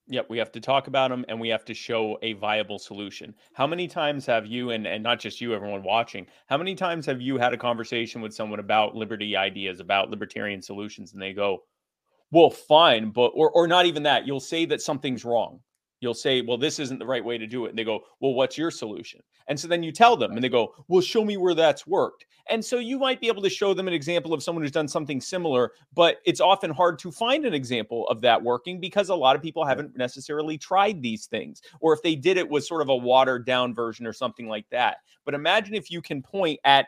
[0.07, 3.33] Yep, we have to talk about them and we have to show a viable solution.
[3.53, 7.05] How many times have you, and, and not just you, everyone watching, how many times
[7.05, 11.31] have you had a conversation with someone about liberty ideas, about libertarian solutions, and they
[11.31, 11.63] go,
[12.31, 15.61] well, fine, but, or, or not even that, you'll say that something's wrong
[16.03, 17.69] you'll say, well, this isn't the right way to do it.
[17.69, 19.21] And they go, well, what's your solution?
[19.47, 22.25] And so then you tell them and they go, well, show me where that's worked.
[22.49, 24.87] And so you might be able to show them an example of someone who's done
[24.87, 29.15] something similar, but it's often hard to find an example of that working because a
[29.15, 31.61] lot of people haven't necessarily tried these things.
[31.79, 34.69] Or if they did, it was sort of a watered down version or something like
[34.71, 34.97] that.
[35.23, 36.87] But imagine if you can point at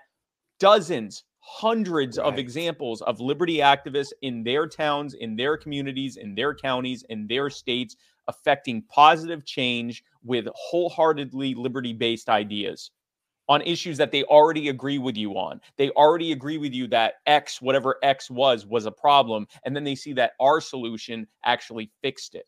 [0.60, 2.28] dozens, hundreds right.
[2.28, 7.28] of examples of liberty activists in their towns, in their communities, in their counties, in
[7.28, 7.96] their states
[8.28, 12.92] affecting positive change with wholeheartedly liberty based ideas
[13.48, 15.62] on issues that they already agree with you on.
[15.78, 19.48] They already agree with you that X, whatever X was, was a problem.
[19.64, 22.46] And then they see that our solution actually fixed it.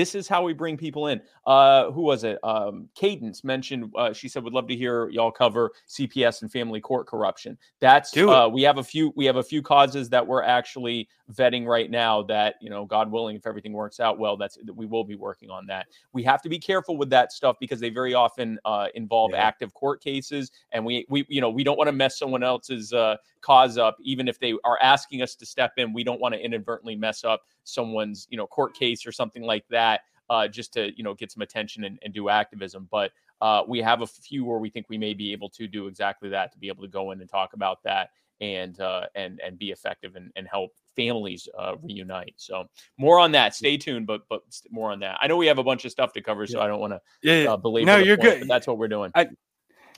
[0.00, 1.20] This is how we bring people in.
[1.44, 2.38] Uh, who was it?
[2.42, 3.92] Um, Cadence mentioned.
[3.94, 8.16] Uh, she said, "Would love to hear y'all cover CPS and family court corruption." That's
[8.16, 9.12] uh, we have a few.
[9.14, 12.22] We have a few causes that we're actually vetting right now.
[12.22, 15.50] That you know, God willing, if everything works out well, that's we will be working
[15.50, 15.84] on that.
[16.14, 19.42] We have to be careful with that stuff because they very often uh, involve yeah.
[19.42, 22.94] active court cases, and we we you know we don't want to mess someone else's
[22.94, 25.92] uh, cause up, even if they are asking us to step in.
[25.92, 29.66] We don't want to inadvertently mess up someone's you know court case or something like
[29.68, 29.89] that
[30.28, 32.88] uh, just to you know get some attention and, and do activism.
[32.90, 35.86] But uh, we have a few where we think we may be able to do
[35.86, 39.40] exactly that to be able to go in and talk about that and uh, and
[39.40, 42.34] and be effective and, and help families uh, reunite.
[42.36, 42.64] So
[42.98, 43.54] more on that.
[43.54, 45.18] Stay tuned, but but more on that.
[45.20, 46.60] I know we have a bunch of stuff to cover, so.
[46.60, 47.52] I don't want to yeah, yeah.
[47.52, 47.86] Uh, believe.
[47.86, 48.48] No, you're point, good.
[48.48, 49.10] that's what we're doing.
[49.14, 49.28] I,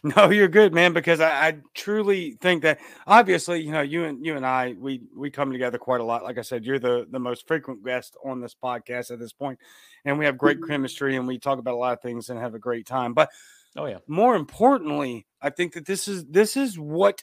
[0.05, 0.93] No, you're good, man.
[0.93, 5.03] Because I, I, truly think that obviously, you know, you and you and I, we
[5.17, 6.25] we come together quite a lot.
[6.25, 9.61] Like I said, you're the the most frequent guest on this podcast at this point,
[10.05, 10.71] and we have great mm-hmm.
[10.71, 13.15] chemistry, and we talk about a lot of things and have a great time.
[13.15, 13.31] But
[13.77, 17.23] oh yeah, more importantly, I think that this is this is what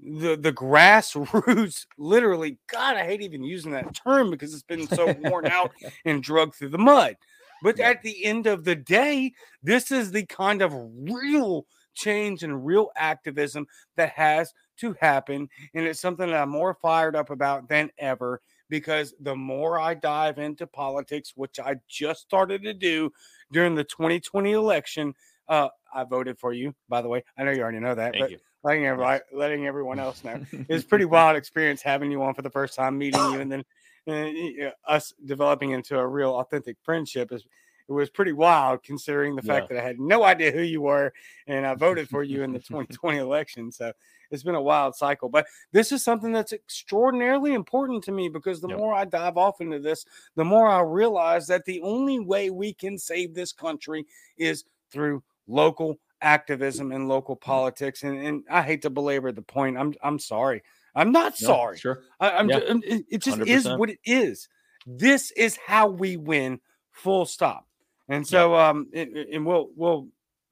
[0.00, 2.56] the the grassroots literally.
[2.66, 5.72] God, I hate even using that term because it's been so worn out
[6.06, 7.16] and drugged through the mud.
[7.62, 12.66] But at the end of the day, this is the kind of real change and
[12.66, 15.48] real activism that has to happen.
[15.74, 19.94] And it's something that I'm more fired up about than ever because the more I
[19.94, 23.12] dive into politics, which I just started to do
[23.52, 25.14] during the 2020 election,
[25.48, 27.22] uh, I voted for you, by the way.
[27.38, 28.38] I know you already know that, Thank but you.
[28.62, 32.50] letting everybody, letting everyone else know, it's pretty wild experience having you on for the
[32.50, 33.64] first time, meeting you, and then
[34.08, 37.44] uh, us developing into a real authentic friendship is
[37.88, 41.12] it was pretty wild considering the fact that I had no idea who you were
[41.46, 43.70] and I voted for you in the 2020 election.
[43.70, 43.92] So
[44.30, 45.28] it's been a wild cycle.
[45.28, 48.78] But this is something that's extraordinarily important to me because the yep.
[48.78, 52.72] more I dive off into this, the more I realize that the only way we
[52.72, 54.06] can save this country
[54.38, 57.42] is through local activism and local mm.
[57.42, 58.02] politics.
[58.02, 59.76] And, and I hate to belabor the point.
[59.76, 60.62] I'm I'm sorry.
[60.94, 61.78] I'm not No, sorry.
[61.78, 62.02] Sure.
[62.20, 62.60] I, am Yeah.
[62.68, 63.78] Um, it it just is 100%.
[63.78, 64.48] what it is.
[64.86, 66.60] This is how we win.
[66.92, 67.66] Full stop.
[68.08, 70.08] And so, um, it- it- and we'll we'll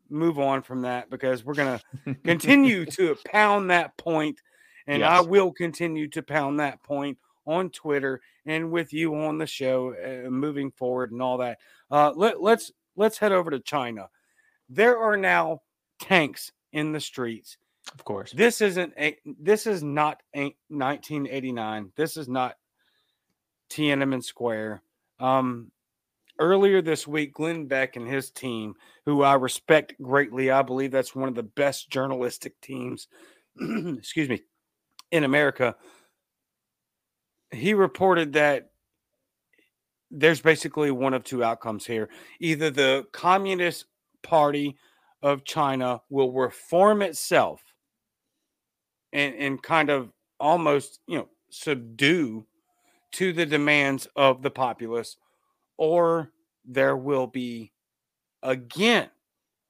[0.09, 1.81] move on from that because we're gonna
[2.25, 4.41] continue to pound that point,
[4.87, 9.47] and I will continue to pound that point on Twitter and with you on the
[9.47, 11.59] show, uh, moving forward and all that.
[11.91, 14.09] Uh, let, let's let's head over to China.
[14.69, 15.61] There are now
[16.01, 17.59] tanks in the streets
[17.93, 18.33] Of course.
[18.33, 22.57] this isn't a this is not a 1989 this is not
[23.71, 24.83] tiananmen square
[25.21, 25.71] um
[26.39, 31.15] earlier this week glenn beck and his team who i respect greatly i believe that's
[31.15, 33.09] one of the best journalistic teams
[33.61, 34.43] excuse me
[35.13, 35.77] in america.
[37.53, 38.71] He reported that
[40.11, 42.09] there's basically one of two outcomes here.
[42.41, 43.85] Either the communist
[44.23, 44.77] party
[45.23, 47.63] of china will reform itself
[49.13, 52.45] and and kind of almost you know subdue
[53.13, 55.17] to the demands of the populace
[55.77, 56.31] or
[56.65, 57.73] there will be
[58.43, 59.11] again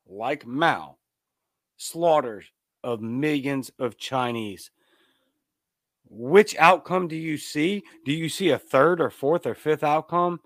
[0.06, 0.96] like mao
[1.76, 2.46] slaughters
[2.84, 4.70] of millions of chinese
[6.08, 10.40] which outcome do you see do you see a third or fourth or fifth outcome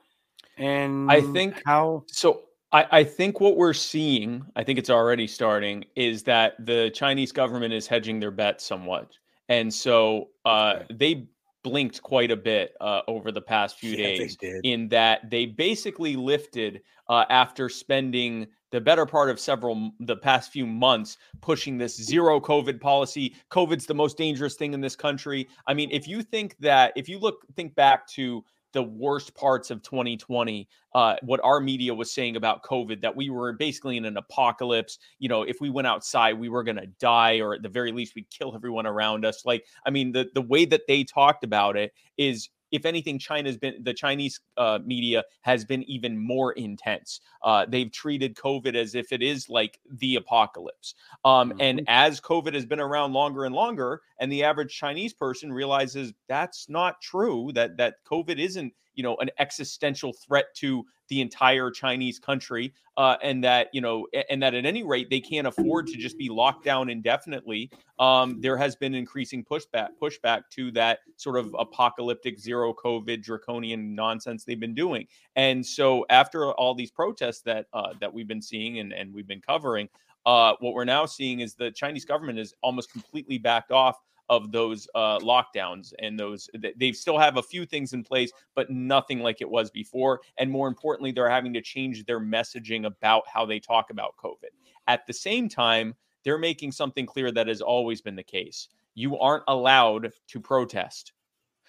[0.59, 2.43] and I think- how So
[2.73, 7.31] I, I think what we're seeing, I think it's already starting, is that the Chinese
[7.31, 9.13] government is hedging their bets somewhat.
[9.49, 10.95] And so uh, Okay.
[10.95, 11.29] they
[11.67, 16.15] blinked quite a bit uh, over the past few Yeah, days in that they basically
[16.15, 21.97] lifted uh, after spending the better part of several the past few months pushing this
[22.01, 23.35] zero covid policy.
[23.51, 25.49] Covid's the most dangerous thing in this country.
[25.67, 28.45] I mean if you think that if you look think back to
[28.77, 33.31] the worst parts of 2020 uh, what our media was saying about covid that we
[33.31, 34.99] were basically in an apocalypse.
[35.19, 37.91] You know if we went outside we were going to die or at the very
[37.91, 39.47] least we'd kill everyone around us.
[39.47, 43.57] Like i mean the the way that they talked about it is if anything china's
[43.57, 47.21] been the chinese uh, media has been even more intense.
[47.43, 50.95] Uh, they've treated covid as if it is like the apocalypse.
[51.25, 55.53] Um, and as covid has been around longer and longer and the average chinese person
[55.53, 61.21] realizes that's not true that that covid isn't you know an existential threat to the
[61.21, 65.47] entire chinese country uh, and that you know and that at any rate they can't
[65.47, 70.71] afford to just be locked down indefinitely um, there has been increasing pushback pushback to
[70.73, 75.07] that sort of apocalyptic zero covid draconian nonsense they've been doing.
[75.35, 79.27] And so after all these protests that uh, that we've been seeing and, and we've
[79.27, 79.89] been covering
[80.25, 84.53] uh, what we're now seeing is the chinese government is almost completely backed off of
[84.53, 89.21] those uh, lockdowns and those they still have a few things in place but nothing
[89.21, 93.47] like it was before and more importantly they're having to change their messaging about how
[93.47, 94.51] they talk about covid
[94.89, 99.17] at the same time they're making something clear that has always been the case you
[99.19, 101.13] aren't allowed to protest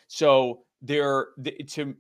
[0.08, 1.28] so they're
[1.68, 1.96] to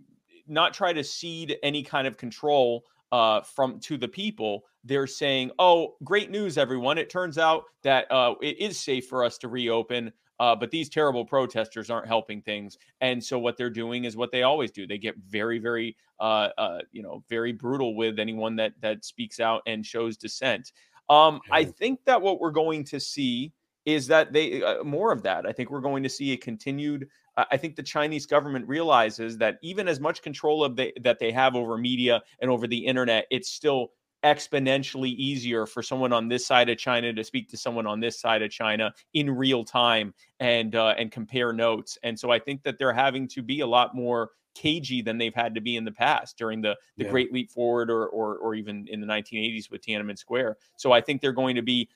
[0.47, 4.65] not try to cede any kind of control uh, from to the people.
[4.83, 6.97] They're saying, "Oh, great news, everyone!
[6.97, 10.89] It turns out that uh, it is safe for us to reopen." Uh, but these
[10.89, 14.85] terrible protesters aren't helping things, and so what they're doing is what they always do.
[14.85, 19.39] They get very, very, uh, uh, you know, very brutal with anyone that that speaks
[19.39, 20.71] out and shows dissent.
[21.09, 23.53] Um, I think that what we're going to see
[23.85, 25.45] is that they uh, more of that.
[25.45, 27.07] I think we're going to see a continued.
[27.37, 31.19] I I think the Chinese government realizes that even as much control of they, that
[31.19, 33.91] they have over media and over the internet, it's still
[34.23, 38.19] exponentially easier for someone on this side of China to speak to someone on this
[38.19, 41.97] side of China in real time and uh, and compare notes.
[42.03, 45.35] And so I think that they're having to be a lot more cagey than they've
[45.35, 47.11] had to be in the past during the the Yeah.
[47.11, 50.57] Great Leap Forward or, or or even in the 1980s with Tiananmen Square.
[50.77, 51.89] So I think they're going to be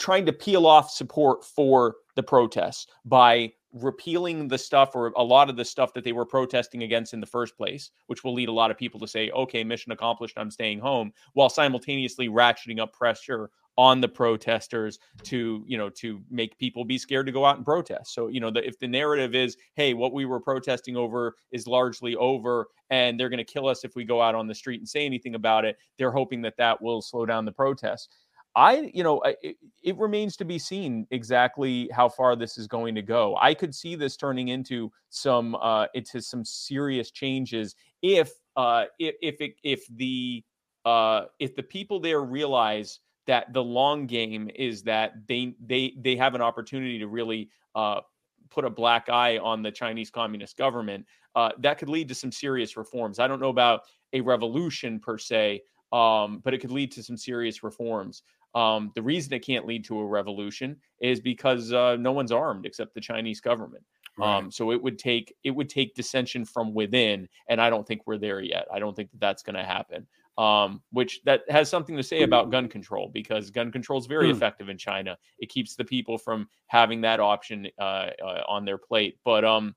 [0.00, 5.48] trying to peel off support for the protests by repealing the stuff or a lot
[5.48, 8.48] of the stuff that they were protesting against in the first place, which will lead
[8.48, 12.80] a lot of people to say, okay, mission accomplished, I'm staying home, while simultaneously ratcheting
[12.80, 17.44] up pressure on the protesters to, you know, to make people be scared to go
[17.44, 18.12] out and protest.
[18.12, 21.66] So, you know, the, if the narrative is, hey, what we were protesting over is
[21.66, 24.80] largely over and they're going to kill us if we go out on the street
[24.80, 28.08] and say anything about it, they're hoping that that will slow down the protests.
[28.56, 32.94] I, you know, it, it remains to be seen exactly how far this is going
[32.96, 33.36] to go.
[33.40, 39.14] I could see this turning into some, uh, into some serious changes if, uh, if,
[39.22, 40.44] if it, if the,
[40.84, 46.16] uh, if the people there realize that the long game is that they they they
[46.16, 48.00] have an opportunity to really uh,
[48.48, 52.32] put a black eye on the Chinese Communist government, uh, that could lead to some
[52.32, 53.18] serious reforms.
[53.18, 53.82] I don't know about
[54.12, 58.22] a revolution per se, um, but it could lead to some serious reforms.
[58.54, 62.66] Um, the reason it can't lead to a revolution is because uh, no one's armed
[62.66, 63.84] except the Chinese government.
[64.18, 64.36] Right.
[64.36, 68.02] Um, so it would take it would take dissension from within, and I don't think
[68.06, 68.66] we're there yet.
[68.72, 70.06] I don't think that that's going to happen.
[70.38, 74.28] Um, which that has something to say about gun control because gun control is very
[74.28, 74.32] mm.
[74.32, 75.18] effective in China.
[75.38, 79.18] It keeps the people from having that option uh, uh, on their plate.
[79.22, 79.74] But um,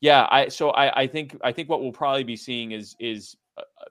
[0.00, 3.36] yeah, I so I, I think I think what we'll probably be seeing is is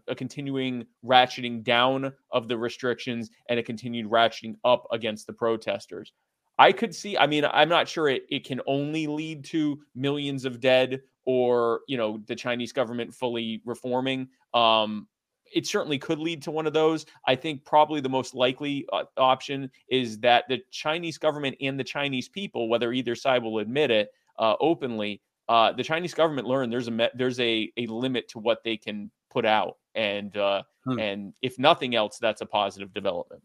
[0.08, 6.14] a, continuing ratcheting down of the restrictions and a continued ratcheting up against the protesters.
[6.58, 10.46] I could see, I mean, I'm not sure it, it can only lead to millions
[10.46, 14.30] of dead or, you know, the Chinese government fully reforming.
[14.54, 15.08] Um,
[15.54, 17.06] it certainly could lead to one of those.
[17.28, 21.84] I think probably the most likely uh, option is that the Chinese government and the
[21.84, 24.10] Chinese people, whether either side will admit it
[24.40, 28.64] uh, openly, uh, the Chinese government learned there's a there's a a limit to what
[28.64, 30.98] they can put out, and uh, hmm.
[30.98, 33.44] and if nothing else, that's a positive development.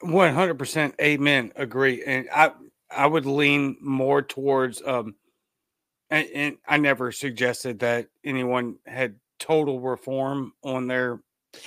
[0.00, 1.52] One hundred percent, amen.
[1.54, 2.50] Agree, and I
[2.90, 5.14] I would lean more towards um,
[6.10, 11.20] and, and I never suggested that anyone had total reform on their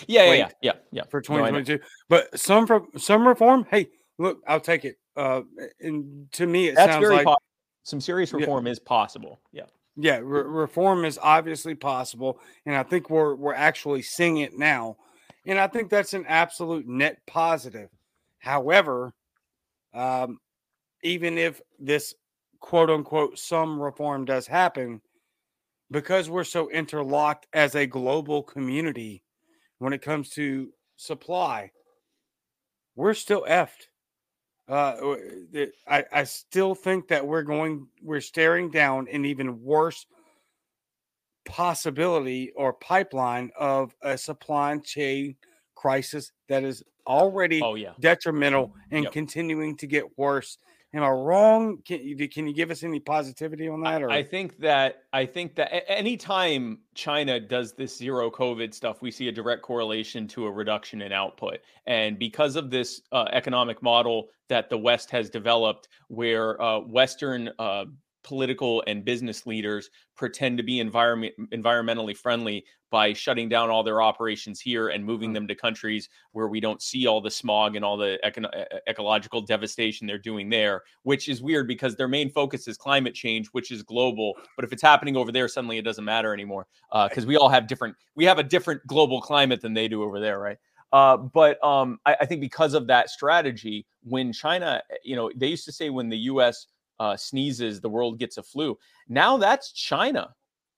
[0.07, 4.59] yeah yeah yeah yeah, for 2022 no, but some from some reform hey look i'll
[4.59, 5.41] take it uh
[5.81, 7.27] and to me it That's sounds like
[7.81, 9.63] some serious reform is possible yeah
[9.95, 14.95] yeah re- reform is obviously possible and i think we're we're actually seeing it now
[15.45, 17.89] and i think that's an absolute net positive
[18.39, 19.13] however
[19.93, 20.39] um
[21.03, 22.15] even if this
[22.59, 25.01] quote unquote some reform does happen
[25.91, 29.23] because we're so interlocked as a global community
[29.77, 31.71] when it comes to supply,
[32.95, 33.87] we're still effed.
[34.67, 35.15] Uh,
[35.87, 40.05] I, I still think that we're going, we're staring down an even worse
[41.45, 45.35] possibility or pipeline of a supply chain
[45.75, 47.91] crisis that is already oh, yeah.
[47.99, 49.13] detrimental and yep.
[49.13, 50.57] continuing to get worse
[50.95, 51.79] Am I wrong?
[51.85, 54.03] Can you can you give us any positivity on that?
[54.03, 59.09] Or I think that I think that anytime China does this zero COVID stuff, we
[59.09, 61.59] see a direct correlation to a reduction in output.
[61.87, 67.49] And because of this uh, economic model that the West has developed, where uh, Western
[67.57, 67.85] uh,
[68.23, 74.03] political and business leaders pretend to be environment environmentally friendly by shutting down all their
[74.03, 75.33] operations here and moving mm.
[75.33, 78.47] them to countries where we don't see all the smog and all the eco-
[78.87, 83.47] ecological devastation they're doing there which is weird because their main focus is climate change
[83.47, 86.67] which is global but if it's happening over there suddenly it doesn't matter anymore
[87.09, 90.03] because uh, we all have different we have a different global climate than they do
[90.03, 90.59] over there right
[90.91, 95.47] uh, but um, I, I think because of that strategy, when China, you know, they
[95.47, 96.67] used to say when the U.S
[96.99, 98.77] uh, sneezes, the world gets a flu.
[99.07, 100.33] Now that's China.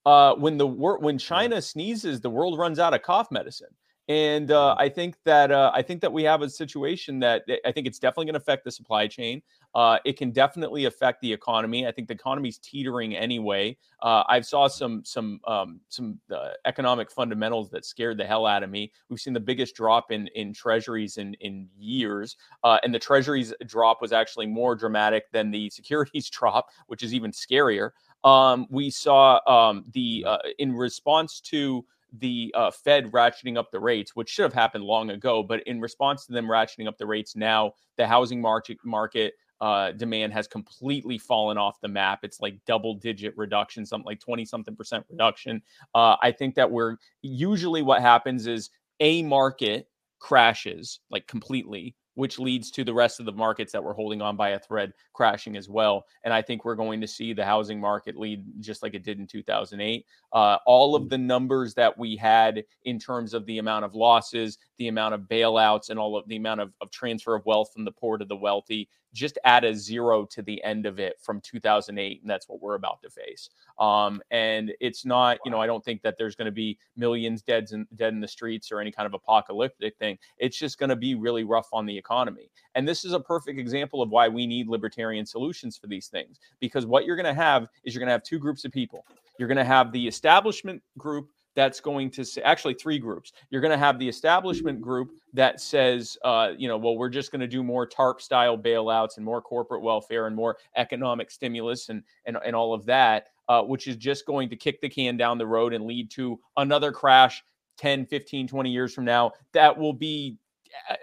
[0.06, 3.74] Uh, when the wor- when China sneezes, the world runs out of cough medicine.
[4.08, 7.72] And uh, I think that uh, I think that we have a situation that I
[7.72, 9.42] think it's definitely going to affect the supply chain.
[9.74, 11.88] Uh, it can definitely affect the economy.
[11.88, 13.76] I think the economy's teetering anyway.
[14.04, 18.62] Uh, I saw some some um, some uh, economic fundamentals that scared the hell out
[18.62, 18.92] of me.
[19.10, 23.56] We've seen the biggest drop in in treasuries in in years, uh, and the treasuries
[23.66, 27.90] drop was actually more dramatic than the securities drop, which is even scarier.
[28.26, 30.26] Um, we saw um, the
[30.60, 31.86] in response to
[32.20, 35.44] the uh, Fed ratcheting up the rates, which should have happened long ago.
[35.44, 39.92] But in response to them ratcheting up the rates now, the housing market market uh,
[39.92, 42.20] demand has completely fallen off the map.
[42.24, 45.62] It's like double digit reduction, something like 20 something percent reduction.
[45.94, 48.70] Uh, I think that we're usually what happens is
[49.00, 49.88] a market
[50.20, 54.36] crashes like completely which leads to the rest of the markets that we're holding on
[54.36, 56.06] by a thread crashing as well.
[56.24, 59.20] And I think we're going to see the housing market lead just like it did
[59.20, 60.06] in 2008.
[60.34, 61.10] Uh, all of mm.
[61.10, 65.22] the numbers that we had in terms of the amount of losses, the amount of
[65.22, 68.26] bailouts, and all of the amount of, of transfer of wealth from the poor to
[68.26, 72.50] the wealthy just add a zero to the end of it from 2008 and that's
[72.50, 73.50] what we're about to face.
[73.80, 77.42] Um, and it's not you know i don't think that there's going to be millions
[77.42, 80.18] dead in, dead in the streets or any kind of apocalyptic thing.
[80.38, 82.52] It's just going to be really rough on the economy.
[82.76, 86.40] And this is a perfect example of why we need libertarian solutions for these things
[86.60, 89.06] because what you're going to have is you're going to have two groups of people.
[89.40, 93.32] You're going to have the establishment group that's going to say actually three groups.
[93.50, 97.32] You're going to have the establishment group that says, uh, you know, well, we're just
[97.32, 101.90] going to do more TARP style bailouts and more corporate welfare and more economic stimulus
[101.90, 105.18] and and, and all of that, uh, which is just going to kick the can
[105.18, 107.44] down the road and lead to another crash
[107.78, 110.38] 10, 15, 20 years from now that will be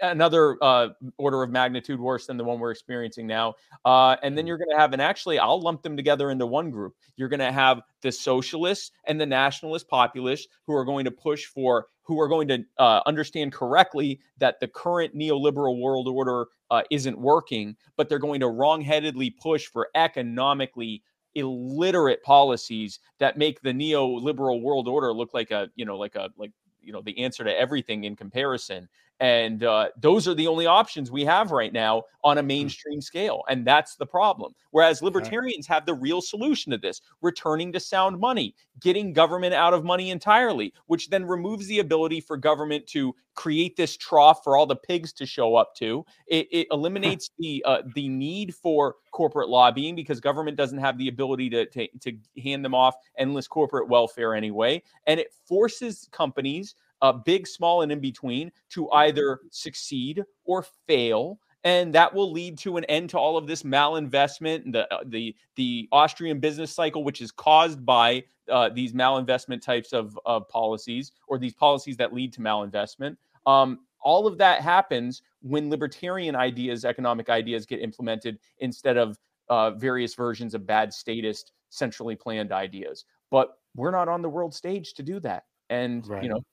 [0.01, 3.55] another uh, order of magnitude worse than the one we're experiencing now.
[3.85, 4.49] Uh, and then mm.
[4.49, 6.95] you're going to have, and actually, I'll lump them together into one group.
[7.15, 11.45] You're going to have the socialists and the nationalist populists who are going to push
[11.45, 16.83] for, who are going to uh, understand correctly that the current neoliberal world order uh,
[16.89, 21.03] isn't working, but they're going to wrongheadedly push for economically
[21.35, 26.29] illiterate policies that make the neoliberal world order look like a you know like a
[26.37, 26.51] like
[26.83, 28.87] you know the answer to everything in comparison
[29.19, 32.47] and uh, those are the only options we have right now on a hmm.
[32.47, 34.53] mainstream scale and that's the problem.
[34.71, 39.73] Whereas libertarians have the real solution to this returning to sound money getting government out
[39.73, 44.57] of money entirely which then removes the ability for government to create this trough for
[44.57, 46.05] all the pigs to show up to.
[46.27, 51.07] It, it eliminates the uh, the need for corporate lobbying because government doesn't have the
[51.07, 56.75] ability to, to, to hand them off endless corporate welfare anyway and it forces companies
[57.03, 61.39] uh, big, small, and in between, to either succeed or fail.
[61.65, 65.03] And that will lead to an end to all of this malinvestment and the uh,
[65.05, 70.47] the the Austrian business cycle, which is caused by uh, these malinvestment types of, of
[70.49, 73.15] policies or these policies that lead to malinvestment.
[73.45, 79.17] Um, all of that happens when libertarian ideas, economic ideas, get implemented instead of
[79.49, 83.05] uh, various versions of bad statist, centrally planned ideas.
[83.31, 85.45] But we're not on the world stage to do that.
[85.69, 86.23] And right.
[86.23, 86.43] you know,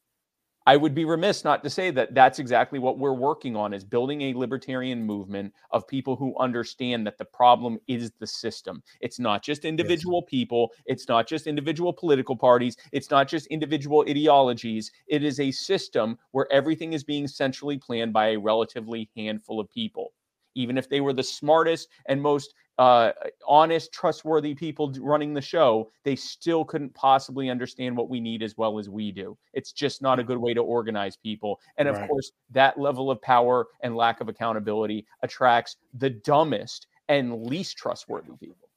[0.71, 3.83] I would be remiss not to say that that's exactly what we're working on is
[3.83, 8.81] building a libertarian movement of people who understand that the problem is the system.
[9.01, 10.31] It's not just individual yes.
[10.31, 14.93] people, it's not just individual political parties, it's not just individual ideologies.
[15.09, 19.69] It is a system where everything is being centrally planned by a relatively handful of
[19.71, 20.13] people
[20.55, 23.13] even if they were the smartest and most uh,
[23.47, 28.57] honest, trustworthy people running the show, they still couldn't possibly understand what we need as
[28.57, 29.37] well as we do.
[29.53, 31.61] It's just not a good way to organize people.
[31.77, 32.09] And of right.
[32.09, 38.33] course, that level of power and lack of accountability attracts the dumbest and least trustworthy
[38.41, 38.71] people.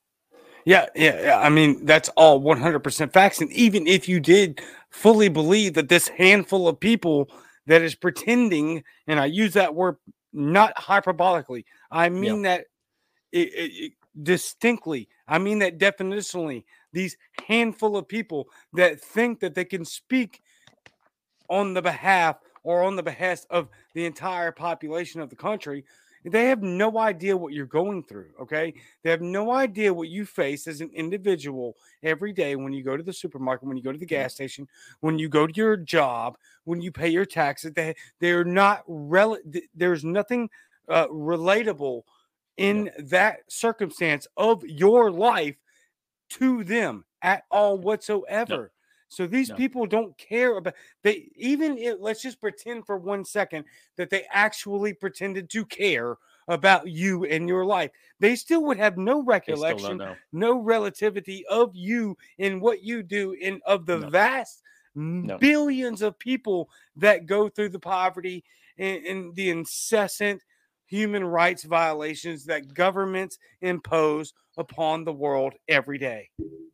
[0.65, 1.39] Yeah, yeah, yeah.
[1.39, 3.39] I mean, that's all 100% facts.
[3.39, 7.30] And even if you did fully believe that this handful of people
[7.67, 9.95] that is pretending, and I use that word
[10.34, 12.58] not hyperbolically, I mean yeah.
[12.58, 12.66] that
[13.32, 15.08] it, it, distinctly.
[15.28, 16.64] I mean that definitionally.
[16.92, 17.18] These
[17.48, 20.42] handful of people that think that they can speak
[21.50, 25.84] on the behalf or on the behest of the entire population of the country,
[26.26, 28.30] they have no idea what you're going through.
[28.41, 28.74] Okay.
[29.03, 32.97] They have no idea what you face as an individual every day when you go
[32.97, 34.67] to the supermarket, when you go to the gas station,
[35.01, 37.74] when you go to your job, when you pay your taxes.
[37.74, 39.39] They, they're not, rel-
[39.74, 40.49] there's nothing
[40.89, 42.03] uh, relatable
[42.57, 42.91] in yeah.
[43.05, 45.55] that circumstance of your life
[46.30, 48.72] to them at all whatsoever.
[49.20, 49.26] No.
[49.26, 49.55] So these no.
[49.55, 54.26] people don't care about they even if, let's just pretend for one second that they
[54.32, 57.91] actually pretended to care about you and your life.
[58.20, 60.01] They still would have no recollection,
[60.32, 64.09] no relativity of you and what you do and of the no.
[64.09, 64.61] vast
[65.39, 68.43] billions of people that go through the poverty
[68.78, 70.41] and, and the incessant
[70.86, 76.30] human rights violations that governments impose upon the world every day.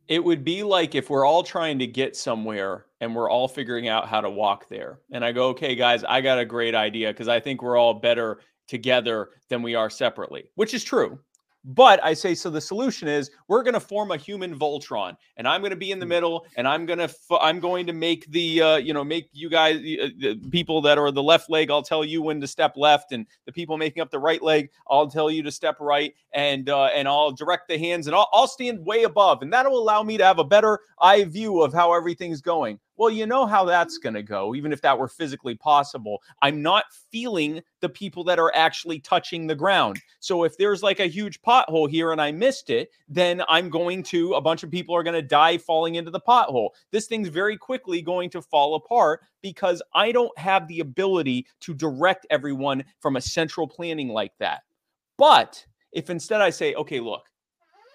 [0.08, 3.88] It would be like if we're all trying to get somewhere and we're all figuring
[3.88, 4.98] out how to walk there.
[5.12, 7.94] And I go, okay, guys, I got a great idea because I think we're all
[7.94, 11.18] better together than we are separately, which is true.
[11.64, 12.48] But I say so.
[12.48, 15.92] The solution is we're going to form a human Voltron, and I'm going to be
[15.92, 16.10] in the hmm.
[16.10, 19.50] middle, and I'm going to I'm going to make the uh, you know make you
[19.50, 21.70] guys uh, the people that are the left leg.
[21.70, 24.70] I'll tell you when to step left, and the people making up the right leg,
[24.88, 28.28] I'll tell you to step right, and uh, and I'll direct the hands, and I'll,
[28.32, 31.74] I'll stand way above, and that'll allow me to have a better eye view of
[31.74, 32.78] how everything's going.
[33.00, 36.22] Well, you know how that's going to go, even if that were physically possible.
[36.42, 40.02] I'm not feeling the people that are actually touching the ground.
[40.18, 44.02] So if there's like a huge pothole here and I missed it, then I'm going
[44.02, 46.72] to, a bunch of people are going to die falling into the pothole.
[46.90, 51.72] This thing's very quickly going to fall apart because I don't have the ability to
[51.72, 54.60] direct everyone from a central planning like that.
[55.16, 57.24] But if instead I say, okay, look,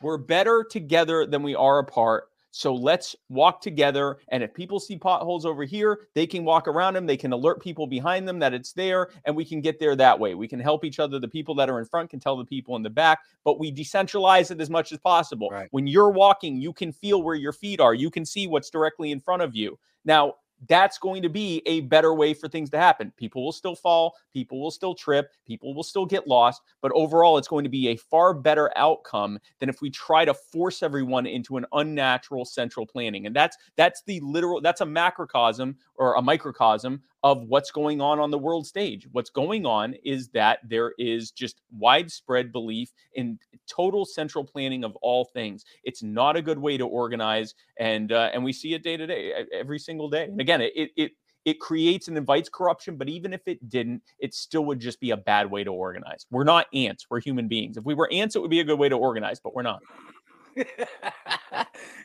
[0.02, 2.30] we're better together than we are apart.
[2.58, 4.20] So let's walk together.
[4.30, 7.06] And if people see potholes over here, they can walk around them.
[7.06, 10.18] They can alert people behind them that it's there, and we can get there that
[10.18, 10.36] way.
[10.36, 11.20] We can help each other.
[11.20, 13.74] The people that are in front can tell the people in the back, but we
[13.74, 15.50] decentralize it as much as possible.
[15.52, 15.68] Right.
[15.72, 19.12] When you're walking, you can feel where your feet are, you can see what's directly
[19.12, 19.78] in front of you.
[20.06, 20.36] Now,
[20.68, 23.12] that's going to be a better way for things to happen.
[23.18, 27.38] People will still fall, people will still trip, people will still get lost, but overall,
[27.38, 31.26] it's going to be a far better outcome than if we try to force everyone
[31.26, 33.26] into an unnatural central planning.
[33.26, 38.20] And that's that's the literal that's a macrocosm or a microcosm of what's going on
[38.20, 39.08] on the world stage.
[39.12, 44.96] What's going on is that there is just widespread belief in total central planning of
[44.98, 45.66] all things.
[45.84, 49.08] It's not a good way to organize, and uh, and we see it day to
[49.08, 50.26] day, every single day.
[50.26, 51.14] And again, it it
[51.46, 55.10] it creates and invites corruption, but even if it didn't, it still would just be
[55.10, 56.28] a bad way to organize.
[56.30, 57.76] We're not ants, we're human beings.
[57.76, 59.82] If we were ants, it would be a good way to organize, but we're not.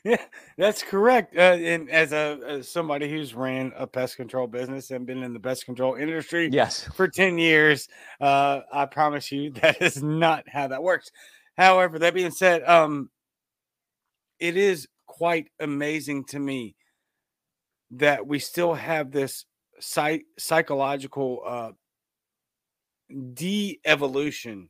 [0.03, 0.17] Yeah,
[0.57, 1.35] that's correct.
[1.35, 5.33] Uh, and as a as somebody who's ran a pest control business and been in
[5.33, 7.87] the pest control industry, yes, for ten years,
[8.19, 11.11] uh, I promise you that is not how that works.
[11.57, 13.09] However, that being said, um,
[14.39, 16.75] it is quite amazing to me
[17.91, 19.45] that we still have this
[19.79, 21.71] psych- psychological uh,
[23.33, 24.69] de-evolution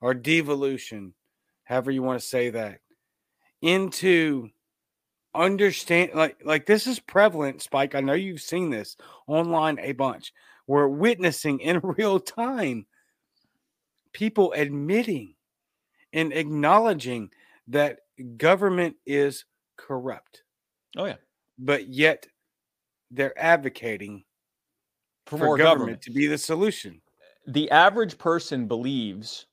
[0.00, 1.14] or devolution,
[1.64, 2.78] however you want to say that,
[3.64, 4.50] into
[5.34, 8.96] understand like like this is prevalent spike i know you've seen this
[9.26, 10.32] online a bunch.
[10.66, 12.86] We're witnessing in real time
[14.12, 15.34] people admitting
[16.12, 17.30] and acknowledging
[17.68, 18.00] that
[18.36, 19.44] government is
[19.76, 20.42] corrupt.
[20.96, 21.16] Oh yeah.
[21.58, 22.26] But yet
[23.10, 24.24] they're advocating
[25.26, 26.02] for, for government, government.
[26.02, 27.00] to be the solution.
[27.46, 29.46] The average person believes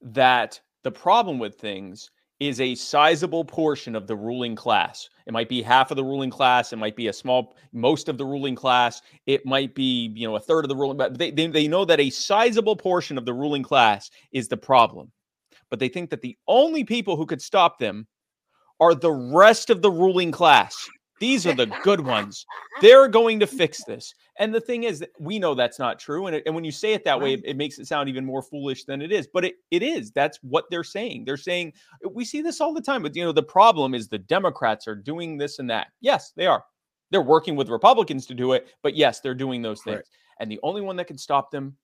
[0.00, 2.10] that the problem with things
[2.40, 5.08] is a sizable portion of the ruling class.
[5.26, 6.72] It might be half of the ruling class.
[6.72, 9.02] It might be a small, most of the ruling class.
[9.26, 11.84] It might be, you know, a third of the ruling, but they, they, they know
[11.84, 15.10] that a sizable portion of the ruling class is the problem.
[15.68, 18.06] But they think that the only people who could stop them
[18.80, 20.88] are the rest of the ruling class.
[21.20, 22.46] These are the good ones.
[22.80, 24.14] They're going to fix this.
[24.38, 26.26] And the thing is, that we know that's not true.
[26.26, 28.24] And, it, and when you say it that way, it, it, makes it sound even
[28.24, 29.26] more foolish than it is.
[29.32, 30.12] But it, it is.
[30.12, 31.24] That's what they're saying.
[31.24, 31.72] They're saying
[32.08, 33.02] we see this all the time.
[33.02, 35.88] But you know, the problem is the Democrats are doing this and that.
[36.00, 36.64] Yes, they are.
[37.10, 38.68] They're working with Republicans to do it.
[38.82, 39.96] But yes, they're doing those things.
[39.96, 40.04] Right.
[40.40, 41.76] And the only one that can stop them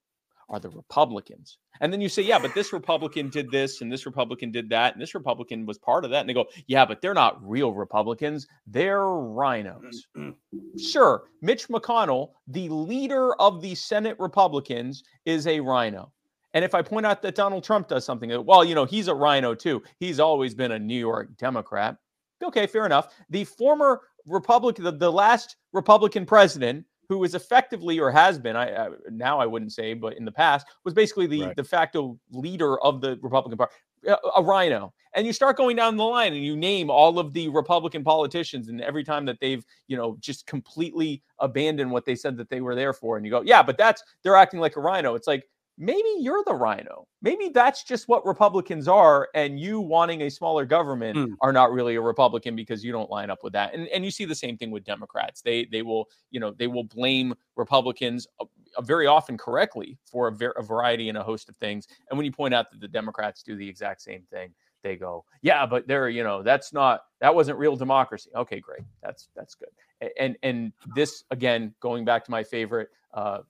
[0.48, 1.58] are the Republicans.
[1.80, 4.92] And then you say, yeah, but this Republican did this and this Republican did that
[4.92, 6.20] and this Republican was part of that.
[6.20, 8.46] And they go, yeah, but they're not real Republicans.
[8.66, 10.02] They're RINOs.
[10.78, 16.12] sure, Mitch McConnell, the leader of the Senate Republicans, is a RINO.
[16.54, 19.08] And if I point out that Donald Trump does something, uh, well, you know, he's
[19.08, 19.82] a RINO too.
[19.98, 21.96] He's always been a New York Democrat.
[22.42, 23.12] Okay, fair enough.
[23.30, 28.72] The former Republican, the, the last Republican president who is effectively or has been, I
[28.72, 31.56] uh, now I wouldn't say, but in the past was basically the right.
[31.56, 33.74] de facto leader of the Republican Party,
[34.06, 34.92] a, a RINO.
[35.14, 38.68] And you start going down the line and you name all of the Republican politicians,
[38.68, 42.60] and every time that they've, you know, just completely abandoned what they said that they
[42.60, 45.28] were there for, and you go, yeah, but that's they're acting like a RINO It's
[45.28, 47.06] like maybe you're the RINO.
[47.22, 51.32] Maybe that's just what Republicans are, and you wanting a smaller government mm.
[51.40, 53.74] are not really a Republican because you don't line up with that.
[53.74, 55.40] And and you see the same thing with Democrats.
[55.40, 58.44] They they will you know they will blame Republicans uh,
[58.76, 61.86] uh very often correctly for a, ver- a variety and a host of things.
[62.10, 64.52] And when you point out that the Democrats do the exact same thing,
[64.82, 68.30] they go, yeah, but they're you know that's not that wasn't real democracy.
[68.36, 69.70] Okay, great, that's that's good.
[70.18, 73.40] And and this again going back to my favorite uh,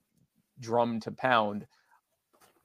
[0.60, 1.66] drum to pound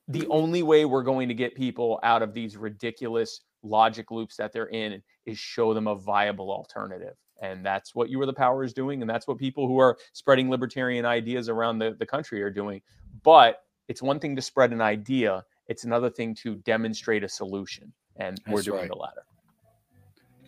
[0.09, 4.51] the only way we're going to get people out of these ridiculous logic loops that
[4.51, 7.15] they're in is show them a viable alternative.
[7.41, 9.01] And that's what You Are the Power is doing.
[9.01, 12.81] And that's what people who are spreading libertarian ideas around the, the country are doing.
[13.23, 17.93] But it's one thing to spread an idea, it's another thing to demonstrate a solution.
[18.17, 18.89] And that's we're doing right.
[18.89, 19.21] the latter.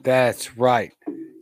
[0.03, 0.93] That's right.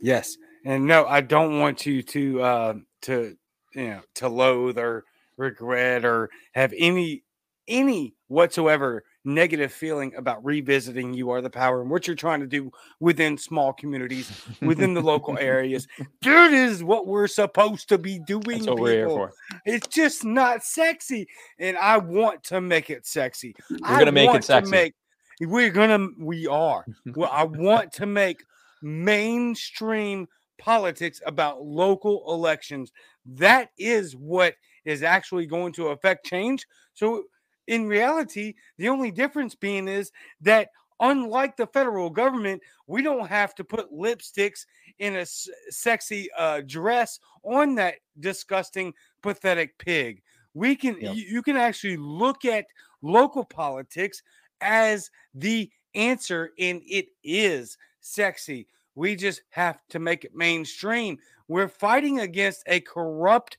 [0.02, 0.36] Yes.
[0.64, 3.36] And no, I don't want you to uh to
[3.74, 5.04] you know to loathe or
[5.38, 7.24] regret or have any
[7.70, 12.46] any whatsoever negative feeling about revisiting you are the power and what you're trying to
[12.46, 15.86] do within small communities within the local areas.
[16.22, 18.76] That is what we're supposed to be doing people.
[18.76, 19.32] we're here for.
[19.64, 21.26] It's just not sexy
[21.58, 23.54] and i want to make it sexy.
[23.70, 24.70] We're gonna make it sexy.
[24.70, 24.94] make,
[25.40, 26.84] we're gonna we are.
[27.14, 28.42] Well i want to make
[28.82, 30.26] mainstream
[30.58, 32.92] politics about local elections.
[33.26, 34.54] That is what
[34.84, 36.66] is actually going to affect change.
[36.94, 37.24] So
[37.70, 40.10] in reality, the only difference being is
[40.40, 44.66] that unlike the federal government, we don't have to put lipsticks
[44.98, 48.92] in a s- sexy uh, dress on that disgusting,
[49.22, 50.20] pathetic pig.
[50.52, 51.14] We can, yep.
[51.14, 52.66] you can actually look at
[53.02, 54.20] local politics
[54.60, 58.66] as the answer, and it is sexy.
[58.96, 61.18] We just have to make it mainstream.
[61.46, 63.58] We're fighting against a corrupt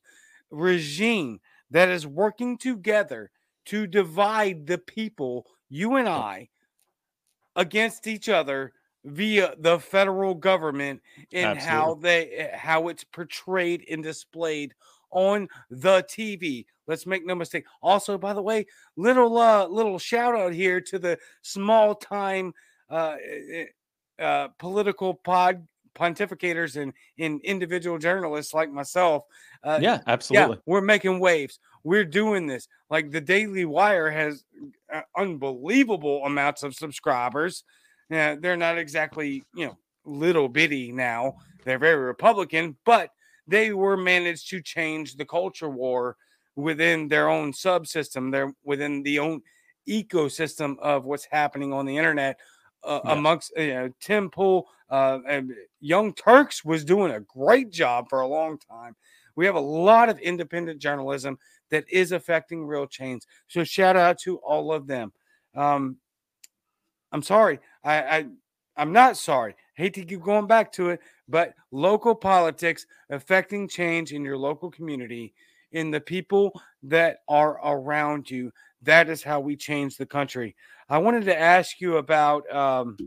[0.49, 1.39] regime
[1.69, 3.31] that is working together
[3.65, 6.49] to divide the people, you and I,
[7.55, 11.01] against each other via the federal government
[11.33, 11.69] and Absolutely.
[11.69, 14.73] how they how it's portrayed and displayed
[15.11, 16.65] on the TV.
[16.87, 17.65] Let's make no mistake.
[17.81, 22.53] Also, by the way, little uh, little shout out here to the small time
[22.89, 23.65] uh, eh,
[24.19, 29.23] eh, uh, political pod pontificators and in individual journalists like myself.
[29.63, 30.55] Uh, yeah, absolutely.
[30.55, 31.59] Yeah, we're making waves.
[31.83, 32.67] We're doing this.
[32.89, 34.43] Like the Daily Wire has
[34.93, 37.63] uh, unbelievable amounts of subscribers.
[38.09, 41.35] Yeah, they're not exactly you know little bitty now.
[41.63, 43.11] They're very Republican, but
[43.47, 46.17] they were managed to change the culture war
[46.55, 48.31] within their own subsystem.
[48.31, 49.41] They're within the own
[49.87, 52.39] ecosystem of what's happening on the internet
[52.83, 53.11] uh, yeah.
[53.11, 58.21] amongst you know Tim Pool, uh, and Young Turks was doing a great job for
[58.21, 58.95] a long time.
[59.35, 61.37] We have a lot of independent journalism
[61.71, 63.23] that is affecting real change.
[63.47, 65.11] So shout out to all of them.
[65.55, 65.97] Um,
[67.11, 67.59] I'm sorry.
[67.83, 68.25] I, I
[68.77, 69.55] I'm not sorry.
[69.73, 74.71] Hate to keep going back to it, but local politics affecting change in your local
[74.71, 75.33] community,
[75.71, 78.51] in the people that are around you.
[78.83, 80.55] That is how we change the country.
[80.89, 82.49] I wanted to ask you about.
[82.53, 82.97] Um,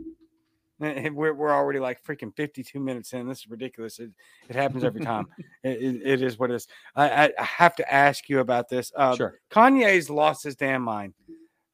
[1.14, 3.28] we're, we're already like freaking 52 minutes in.
[3.28, 3.98] This is ridiculous.
[3.98, 4.10] It,
[4.48, 5.26] it happens every time.
[5.62, 6.68] it, it, it is what it is.
[6.94, 8.92] I, I, have to ask you about this.
[8.96, 9.40] Uh, sure.
[9.50, 11.14] Kanye's lost his damn mind.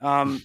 [0.00, 0.42] Um,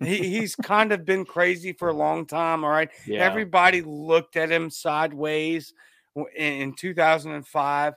[0.00, 2.64] he, he's kind of been crazy for a long time.
[2.64, 2.90] All right.
[3.06, 3.24] Yeah.
[3.24, 5.74] Everybody looked at him sideways
[6.14, 7.94] in, in 2005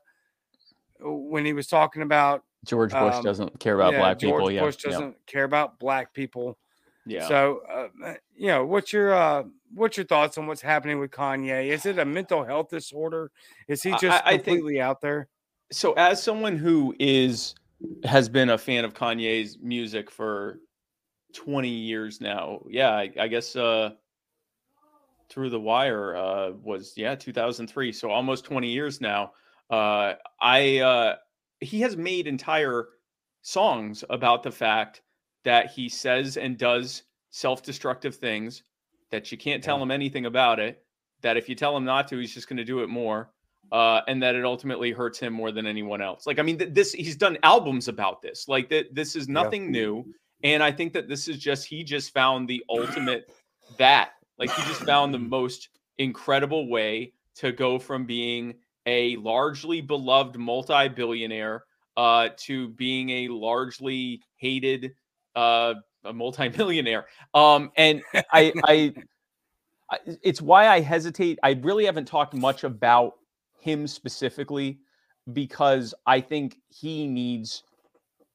[0.99, 4.59] when he was talking about George Bush um, doesn't care about yeah, black George people.
[4.59, 4.91] George Bush yeah.
[4.91, 6.57] doesn't care about black people.
[7.05, 7.28] Yeah.
[7.28, 9.43] So, uh, you know, what's your uh,
[9.76, 11.67] what's your thoughts on what's happening with Kanye?
[11.67, 13.32] Is it a mental health disorder?
[13.67, 15.28] Is he just I, I completely think, out there?
[15.71, 17.55] So, as someone who is
[18.03, 20.59] has been a fan of Kanye's music for
[21.34, 23.91] 20 years now, yeah, I, I guess uh,
[25.30, 29.34] through the wire uh, was yeah 2003, so almost 20 years now.
[29.69, 31.15] Uh, I uh,
[31.59, 32.88] he has made entire
[33.41, 35.01] songs about the fact
[35.43, 38.63] that he says and does self-destructive things
[39.12, 39.84] that you can't tell yeah.
[39.84, 40.84] him anything about it
[41.22, 43.32] that if you tell him not to he's just going to do it more
[43.72, 46.74] uh, and that it ultimately hurts him more than anyone else like i mean th-
[46.74, 49.82] this he's done albums about this like that this is nothing yeah.
[49.82, 50.06] new
[50.43, 53.32] and i think that this is just he just found the ultimate
[53.78, 58.53] that like he just found the most incredible way to go from being
[58.86, 61.64] a largely beloved multi-billionaire
[61.97, 64.93] uh, to being a largely hated
[65.36, 65.74] uh,
[66.06, 67.06] a multimillionaire.
[67.34, 68.93] Um, and I, I,
[69.91, 71.39] I, it's why I hesitate.
[71.43, 73.14] I really haven't talked much about
[73.60, 74.80] him specifically
[75.34, 77.64] because I think he needs,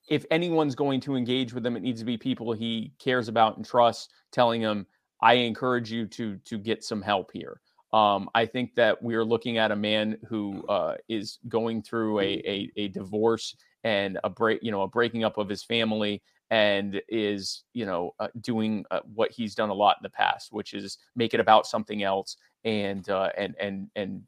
[0.09, 3.57] if anyone's going to engage with him, it needs to be people he cares about
[3.57, 4.87] and trusts, telling him,
[5.21, 7.61] "I encourage you to to get some help here."
[7.93, 12.21] Um, I think that we are looking at a man who uh, is going through
[12.21, 16.23] a, a, a divorce and a break, you know, a breaking up of his family,
[16.51, 20.53] and is you know uh, doing uh, what he's done a lot in the past,
[20.53, 24.22] which is make it about something else and uh, and and and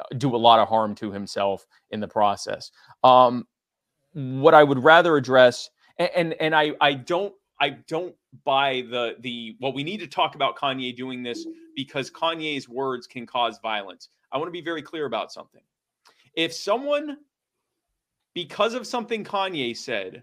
[0.00, 2.70] uh, do a lot of harm to himself in the process.
[3.04, 3.46] Um,
[4.12, 8.14] what I would rather address, and, and and I I don't I don't
[8.44, 13.06] buy the the well, we need to talk about Kanye doing this because Kanye's words
[13.06, 14.08] can cause violence.
[14.32, 15.62] I want to be very clear about something.
[16.34, 17.18] If someone
[18.34, 20.22] because of something Kanye said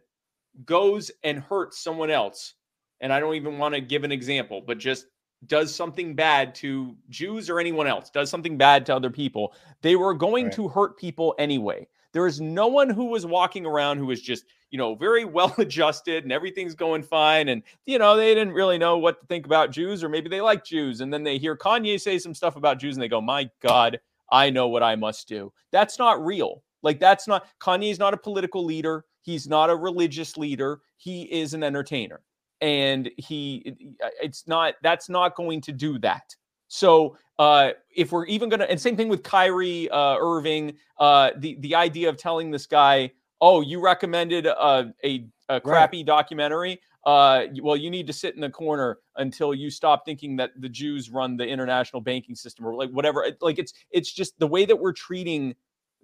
[0.64, 2.54] goes and hurts someone else,
[3.02, 5.08] and I don't even want to give an example, but just
[5.48, 9.96] does something bad to Jews or anyone else, does something bad to other people, they
[9.96, 10.54] were going right.
[10.54, 11.88] to hurt people anyway.
[12.14, 15.54] There is no one who was walking around who was just, you know, very well
[15.58, 17.50] adjusted and everything's going fine.
[17.50, 20.42] And, you know, they didn't really know what to think about Jews, or maybe they
[20.42, 21.02] like Jews.
[21.02, 24.00] And then they hear Kanye say some stuff about Jews and they go, my God,
[24.32, 25.52] I know what I must do.
[25.72, 26.64] That's not real.
[26.82, 29.06] Like, that's not, Kanye's not a political leader.
[29.26, 30.82] He's not a religious leader.
[30.98, 32.22] He is an entertainer.
[32.62, 36.36] And he, uh, it's not, that's not going to do that.
[36.68, 41.32] So uh, if we're even going to, and same thing with Kyrie uh, Irving, uh,
[41.38, 43.10] the, the idea of telling this guy,
[43.42, 46.06] oh, you recommended a, a, a crappy right.
[46.06, 46.80] documentary.
[47.04, 50.70] Uh, well, you need to sit in the corner until you stop thinking that the
[50.70, 53.28] Jews run the international banking system or like whatever.
[53.42, 55.56] Like it's it's just the way that we're treating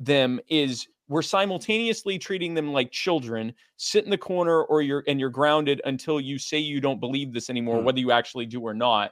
[0.05, 5.19] them is we're simultaneously treating them like children sit in the corner or you're and
[5.19, 7.83] you're grounded until you say you don't believe this anymore mm.
[7.83, 9.11] whether you actually do or not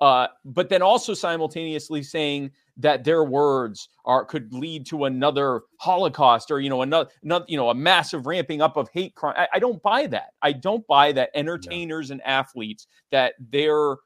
[0.00, 6.50] uh, but then also simultaneously saying that their words are could lead to another holocaust
[6.50, 9.48] or you know another, another you know a massive ramping up of hate crime I,
[9.54, 12.14] I don't buy that i don't buy that entertainers no.
[12.14, 13.96] and athletes that they're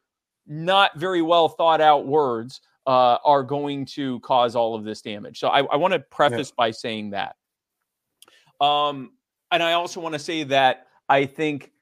[0.46, 5.38] not very well thought out words uh, are going to cause all of this damage.
[5.38, 6.54] So I, I want to preface yeah.
[6.56, 7.36] by saying that.
[8.60, 9.12] Um,
[9.50, 11.72] and I also want to say that I think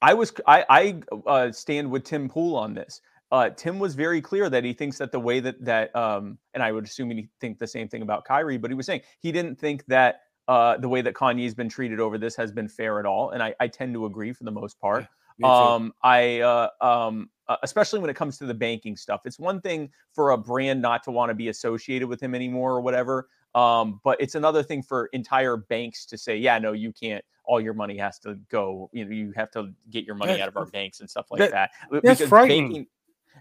[0.00, 3.00] I was I, I uh, stand with Tim Pool on this.
[3.30, 6.62] Uh, Tim was very clear that he thinks that the way that that um, and
[6.62, 9.32] I would assume he think the same thing about Kyrie, but he was saying he
[9.32, 12.98] didn't think that uh, the way that Kanye's been treated over this has been fair
[12.98, 15.06] at all, and I, I tend to agree for the most part.
[15.44, 19.22] Um, I uh, um, uh, especially when it comes to the banking stuff.
[19.24, 22.72] It's one thing for a brand not to want to be associated with him anymore
[22.72, 23.28] or whatever.
[23.54, 27.24] Um, but it's another thing for entire banks to say, yeah, no, you can't.
[27.44, 28.90] All your money has to go.
[28.92, 31.38] You know, you have to get your money out of our banks and stuff like
[31.38, 31.50] that.
[31.52, 31.70] that.
[31.90, 32.64] That's because frightening.
[32.64, 32.86] Banking,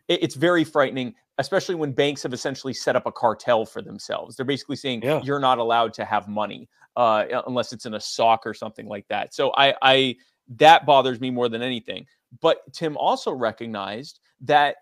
[0.08, 4.38] it's very frightening, especially when banks have essentially set up a cartel for themselves.
[4.38, 5.22] They're basically saying yeah.
[5.24, 9.06] you're not allowed to have money uh, unless it's in a sock or something like
[9.10, 9.34] that.
[9.34, 10.16] So I, I
[10.56, 12.06] that bothers me more than anything.
[12.42, 14.78] But Tim also recognized that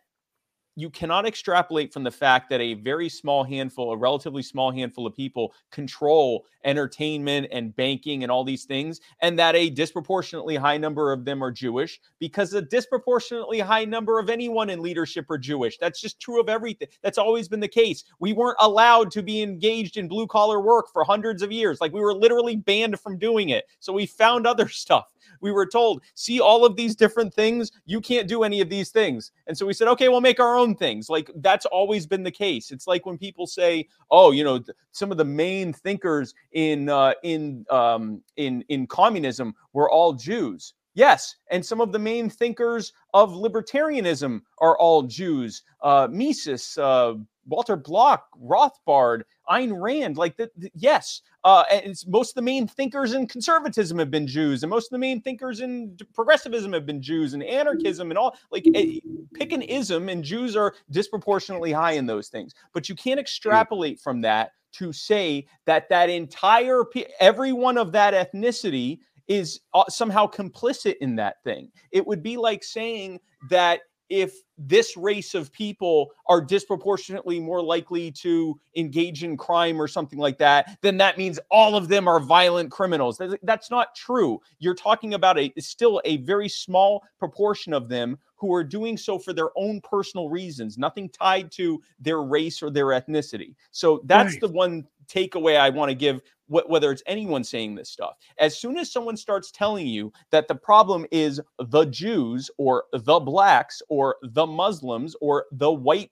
[0.76, 5.08] you cannot extrapolate from the fact that a very small handful, a relatively small handful
[5.08, 10.78] of people control entertainment and banking and all these things, and that a disproportionately high
[10.78, 15.38] number of them are Jewish because a disproportionately high number of anyone in leadership are
[15.38, 15.78] Jewish.
[15.78, 16.90] That's just true of everything.
[17.02, 18.04] That's always been the case.
[18.20, 21.80] We weren't allowed to be engaged in blue collar work for hundreds of years.
[21.80, 23.66] Like we were literally banned from doing it.
[23.80, 25.06] So we found other stuff
[25.42, 27.72] we were told, see all of these different things.
[27.86, 29.32] You can't do any of these things.
[29.48, 31.10] And so we said, okay, we'll make our own things.
[31.10, 32.72] Like that's always been the case.
[32.72, 34.60] It's like when people say, oh, you know,
[34.92, 40.74] some of the main thinkers in uh, in um, in in communism were all Jews.
[40.96, 45.64] Yes, and some of the main thinkers of libertarianism are all Jews.
[45.82, 47.16] Uh, Mises, uh,
[47.48, 50.18] Walter Block, Rothbard, Ayn Rand.
[50.18, 54.28] Like, the, the, yes, uh, and most of the main thinkers in conservatism have been
[54.28, 58.18] Jews, and most of the main thinkers in progressivism have been Jews, and anarchism and
[58.18, 58.36] all.
[58.52, 59.00] Like, eh,
[59.34, 62.54] pick an ism, and Jews are disproportionately high in those things.
[62.74, 66.84] But you can't extrapolate from that to say that that entire
[67.20, 71.72] every one of that ethnicity is uh, somehow complicit in that thing.
[71.92, 73.20] It would be like saying
[73.50, 79.88] that if this race of people are disproportionately more likely to engage in crime or
[79.88, 83.20] something like that, then that means all of them are violent criminals.
[83.44, 84.40] That's not true.
[84.60, 89.18] You're talking about a still a very small proportion of them who are doing so
[89.18, 93.56] for their own personal reasons, nothing tied to their race or their ethnicity.
[93.72, 94.42] So that's right.
[94.42, 98.16] the one takeaway I want to give, wh- whether it's anyone saying this stuff.
[98.40, 103.20] As soon as someone starts telling you that the problem is the Jews or the
[103.20, 106.12] blacks or the Muslims or the white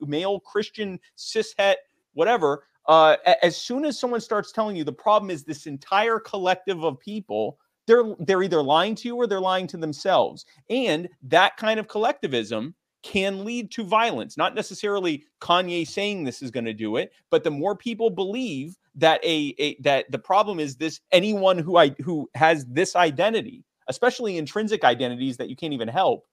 [0.00, 1.76] male Christian cishet,
[2.12, 6.84] whatever, uh, as soon as someone starts telling you the problem is this entire collective
[6.84, 10.44] of people, they're they're either lying to you or they're lying to themselves.
[10.70, 12.74] And that kind of collectivism
[13.04, 14.36] can lead to violence.
[14.36, 18.76] Not necessarily Kanye saying this is going to do it, but the more people believe
[18.96, 23.64] that a, a that the problem is this anyone who I who has this identity,
[23.88, 26.26] especially intrinsic identities that you can't even help,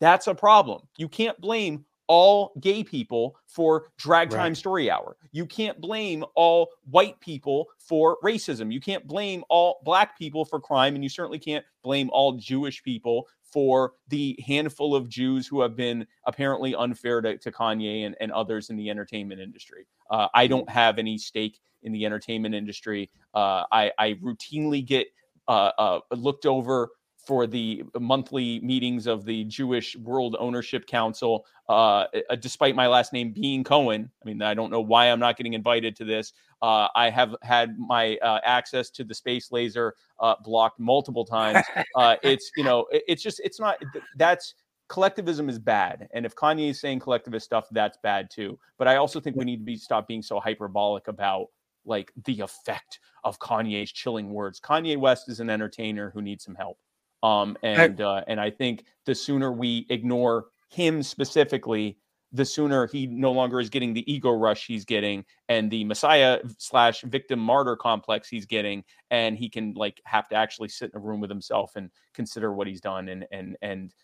[0.00, 0.82] that's a problem.
[0.96, 4.56] You can't blame all gay people for drag time right.
[4.56, 5.16] story hour.
[5.32, 8.72] You can't blame all white people for racism.
[8.72, 10.94] You can't blame all black people for crime.
[10.94, 13.26] And you certainly can't blame all Jewish people
[13.56, 18.30] for the handful of Jews who have been apparently unfair to, to Kanye and, and
[18.30, 19.86] others in the entertainment industry.
[20.10, 23.08] Uh, I don't have any stake in the entertainment industry.
[23.32, 25.06] Uh, I, I, routinely get
[25.48, 26.90] uh, uh looked over
[27.26, 33.12] for the monthly meetings of the Jewish World Ownership Council, uh, uh, despite my last
[33.12, 34.08] name being Cohen.
[34.22, 36.32] I mean, I don't know why I'm not getting invited to this.
[36.62, 41.64] Uh, I have had my uh, access to the space laser uh, blocked multiple times.
[41.94, 43.78] Uh, it's, you know, it's just, it's not,
[44.16, 44.54] that's,
[44.88, 46.08] collectivism is bad.
[46.12, 48.58] And if Kanye is saying collectivist stuff, that's bad too.
[48.76, 51.46] But I also think we need to be stop being so hyperbolic about
[51.86, 54.60] like the effect of Kanye's chilling words.
[54.60, 56.78] Kanye West is an entertainer who needs some help.
[57.22, 61.98] Um, and uh, and I think the sooner we ignore him specifically,
[62.32, 66.40] the sooner he no longer is getting the ego rush he's getting and the messiah
[66.58, 70.98] slash victim martyr complex he's getting and he can like have to actually sit in
[70.98, 73.94] a room with himself and consider what he's done and and and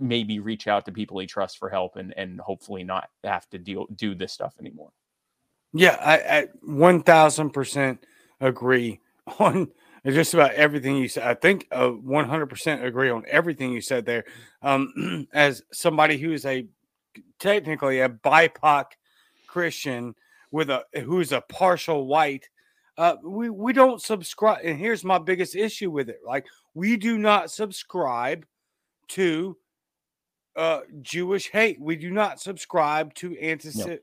[0.00, 3.58] maybe reach out to people he trusts for help and and hopefully not have to
[3.58, 4.90] deal do this stuff anymore.
[5.72, 7.98] Yeah i, I 1000%
[8.40, 9.00] agree
[9.38, 9.68] on
[10.14, 11.24] just about everything you said.
[11.24, 14.24] I think uh, 100% agree on everything you said there.
[14.62, 16.66] Um, as somebody who is a
[17.38, 18.84] technically a BIPOC
[19.46, 20.14] Christian
[20.50, 22.48] with a who's a partial white,
[22.96, 24.60] uh, we we don't subscribe.
[24.64, 28.46] And here's my biggest issue with it: like we do not subscribe
[29.08, 29.56] to
[30.56, 31.80] uh, Jewish hate.
[31.80, 33.98] We do not subscribe to anti- no.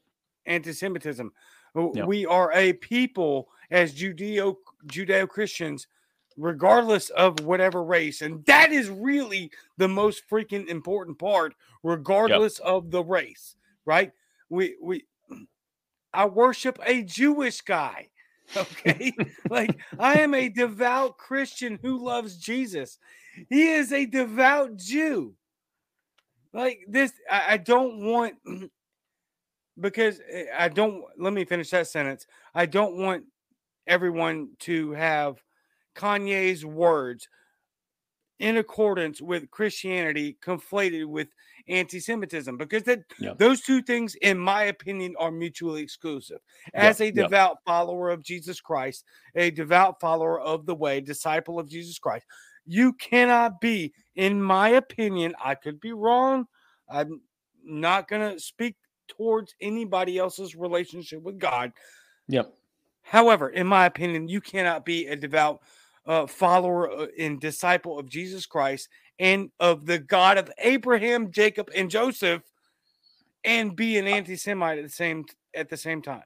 [0.45, 1.31] anti-Semitism.
[1.75, 2.05] No.
[2.05, 4.55] We are a people, as Judeo
[4.87, 5.87] Judeo Christians,
[6.37, 12.67] regardless of whatever race, and that is really the most freaking important part, regardless yep.
[12.67, 13.55] of the race,
[13.85, 14.11] right?
[14.49, 15.05] We we
[16.13, 18.09] I worship a Jewish guy.
[18.55, 19.11] Okay.
[19.49, 22.99] like I am a devout Christian who loves Jesus.
[23.49, 25.33] He is a devout Jew.
[26.53, 28.35] Like this, I, I don't want
[29.79, 32.27] because eh, I don't let me finish that sentence.
[32.53, 33.25] I don't want
[33.87, 35.41] everyone to have
[35.95, 37.27] Kanye's words
[38.39, 41.29] in accordance with Christianity conflated with
[41.69, 42.99] anti-Semitism because that
[43.37, 46.39] those two things, in my opinion, are mutually exclusive.
[46.73, 51.69] As a devout follower of Jesus Christ, a devout follower of the way, disciple of
[51.69, 52.25] Jesus Christ,
[52.65, 56.45] you cannot be, in my opinion, I could be wrong.
[56.89, 57.21] I'm
[57.63, 58.75] not gonna speak
[59.07, 61.71] towards anybody else's relationship with God.
[62.27, 62.53] Yep.
[63.01, 65.61] However, in my opinion, you cannot be a devout
[66.05, 68.89] uh, follower uh, and disciple of Jesus Christ
[69.19, 72.43] and of the God of Abraham, Jacob, and Joseph,
[73.43, 75.25] and be an anti-Semite at the same
[75.55, 76.23] at the same time.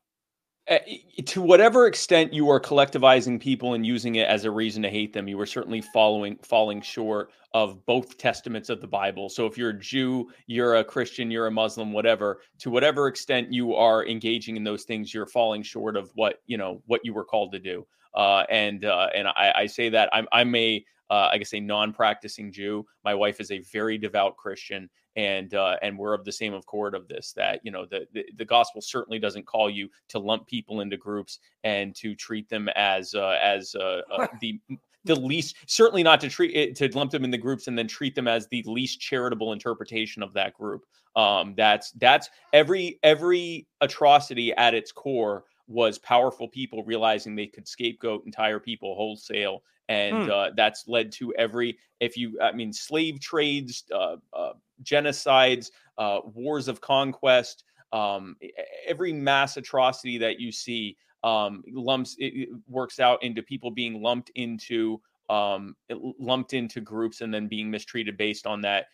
[0.69, 0.77] Uh,
[1.25, 5.13] to whatever extent you are collectivizing people and using it as a reason to hate
[5.13, 9.30] them, you are certainly following falling short of both testaments of the Bible.
[9.30, 13.51] So if you're a Jew, you're a Christian, you're a Muslim, whatever, to whatever extent
[13.51, 17.13] you are engaging in those things, you're falling short of what you know what you
[17.13, 17.88] were called to do.
[18.14, 21.60] Uh, and uh, and I, I, say that I'm I'm a uh, I guess a
[21.60, 22.86] non-practicing Jew.
[23.03, 26.95] My wife is a very devout Christian, and uh, and we're of the same accord
[26.95, 27.34] of this.
[27.34, 30.97] That you know the, the, the gospel certainly doesn't call you to lump people into
[30.97, 34.01] groups and to treat them as uh, as uh,
[34.41, 34.60] the
[35.05, 37.88] the least certainly not to treat it to lump them in the groups and then
[37.88, 40.84] treat them as the least charitable interpretation of that group
[41.16, 47.67] um that's that's every every atrocity at its core was powerful people realizing they could
[47.67, 50.32] scapegoat entire people wholesale and hmm.
[50.32, 54.53] uh, that's led to every if you i mean slave trades uh, uh,
[54.84, 57.63] genocides uh, wars of conquest
[57.93, 58.36] um,
[58.88, 64.32] every mass atrocity that you see um, lumps it, works out into people being lumped
[64.36, 64.99] into
[65.30, 65.76] um,
[66.20, 68.88] lumped into groups and then being mistreated based on that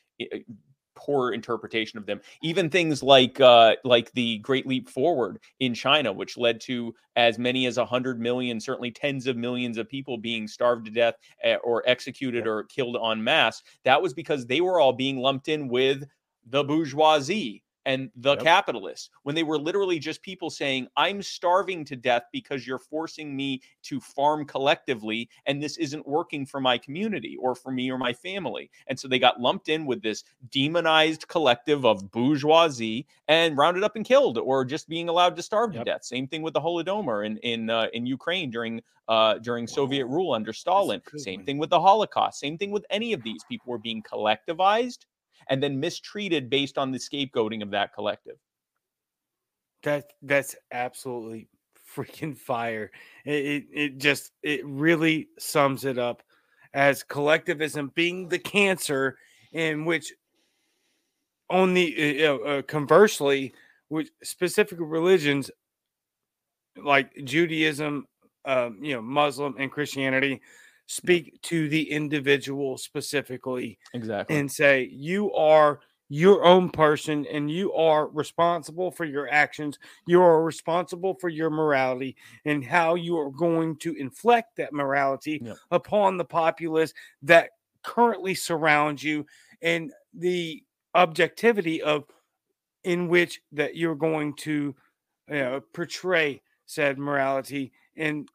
[0.95, 2.21] poor interpretation of them.
[2.41, 7.37] Even things like uh, like the Great Leap Forward in China, which led to as
[7.37, 11.15] many as a hundred million, certainly tens of millions of people being starved to death
[11.43, 13.61] eh, or executed or killed en masse.
[13.83, 16.05] That was because they were all being lumped in with
[16.47, 18.43] the bourgeoisie and the yep.
[18.43, 23.35] capitalists when they were literally just people saying, I'm starving to death because you're forcing
[23.35, 27.97] me to farm collectively, and this isn't working for my community or for me or
[27.97, 28.69] my family.
[28.87, 33.95] And so they got lumped in with this demonized collective of bourgeoisie and rounded up
[33.95, 35.85] and killed or just being allowed to starve yep.
[35.85, 36.03] to death.
[36.03, 40.33] Same thing with the Holodomor in in uh, in Ukraine during uh, during Soviet rule
[40.33, 41.01] under Stalin.
[41.17, 42.39] Same thing with the Holocaust.
[42.39, 45.05] Same thing with any of these people were being collectivized
[45.49, 48.37] and then mistreated based on the scapegoating of that collective.
[49.83, 51.47] That that's absolutely
[51.95, 52.91] freaking fire.
[53.25, 56.23] It, it, it just it really sums it up
[56.73, 59.17] as collectivism being the cancer
[59.53, 60.13] in which
[61.49, 63.53] on the uh, uh, conversely
[63.87, 65.51] which specific religions
[66.83, 68.05] like Judaism,
[68.45, 70.41] um, you know, Muslim and Christianity
[70.87, 74.37] speak to the individual specifically exactly.
[74.37, 75.79] and say you are
[76.09, 79.79] your own person and you are responsible for your actions.
[80.05, 82.15] You are responsible for your morality
[82.45, 85.57] and how you are going to inflect that morality yep.
[85.71, 87.51] upon the populace that
[87.83, 89.25] currently surrounds you
[89.61, 90.63] and the
[90.93, 92.05] objectivity of
[92.83, 94.75] in which that you're going to
[95.27, 97.71] you know, portray said morality.
[97.97, 98.29] And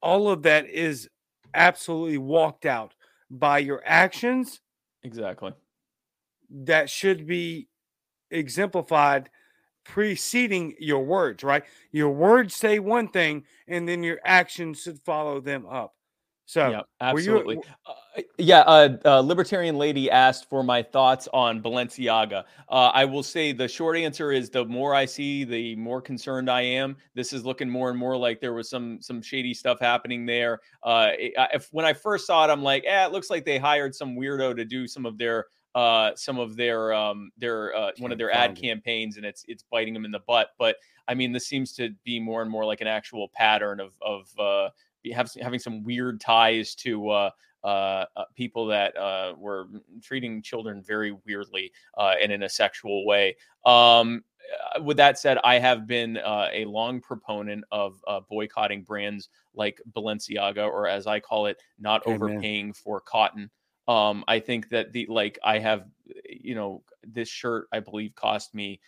[0.00, 1.08] all of that is
[1.54, 2.94] absolutely walked out
[3.30, 4.60] by your actions.
[5.02, 5.52] Exactly.
[6.50, 7.68] That should be
[8.30, 9.30] exemplified
[9.84, 11.64] preceding your words, right?
[11.92, 15.94] Your words say one thing, and then your actions should follow them up.
[16.48, 17.56] So, yeah, absolutely.
[17.56, 22.44] You, uh, yeah, uh, uh, libertarian lady asked for my thoughts on Balenciaga.
[22.70, 26.50] Uh, I will say the short answer is the more I see, the more concerned
[26.50, 26.96] I am.
[27.14, 30.60] This is looking more and more like there was some some shady stuff happening there.
[30.82, 33.94] Uh, if when I first saw it, I'm like, eh, it looks like they hired
[33.94, 35.44] some weirdo to do some of their
[35.74, 39.64] uh, some of their um, their uh, one of their ad campaigns, and it's it's
[39.70, 40.48] biting them in the butt.
[40.58, 40.76] But
[41.08, 44.28] I mean, this seems to be more and more like an actual pattern of of
[44.38, 44.70] uh,
[45.12, 47.30] having some weird ties to uh,
[47.64, 49.66] uh, uh, people that uh, were
[50.02, 53.36] treating children very weirdly uh, and in a sexual way.
[53.66, 54.22] Um,
[54.82, 59.80] with that said, I have been uh, a long proponent of uh, boycotting brands like
[59.92, 62.16] Balenciaga, or as I call it, not Amen.
[62.16, 63.50] overpaying for cotton.
[63.88, 65.86] Um, I think that the like I have,
[66.28, 68.80] you know, this shirt I believe cost me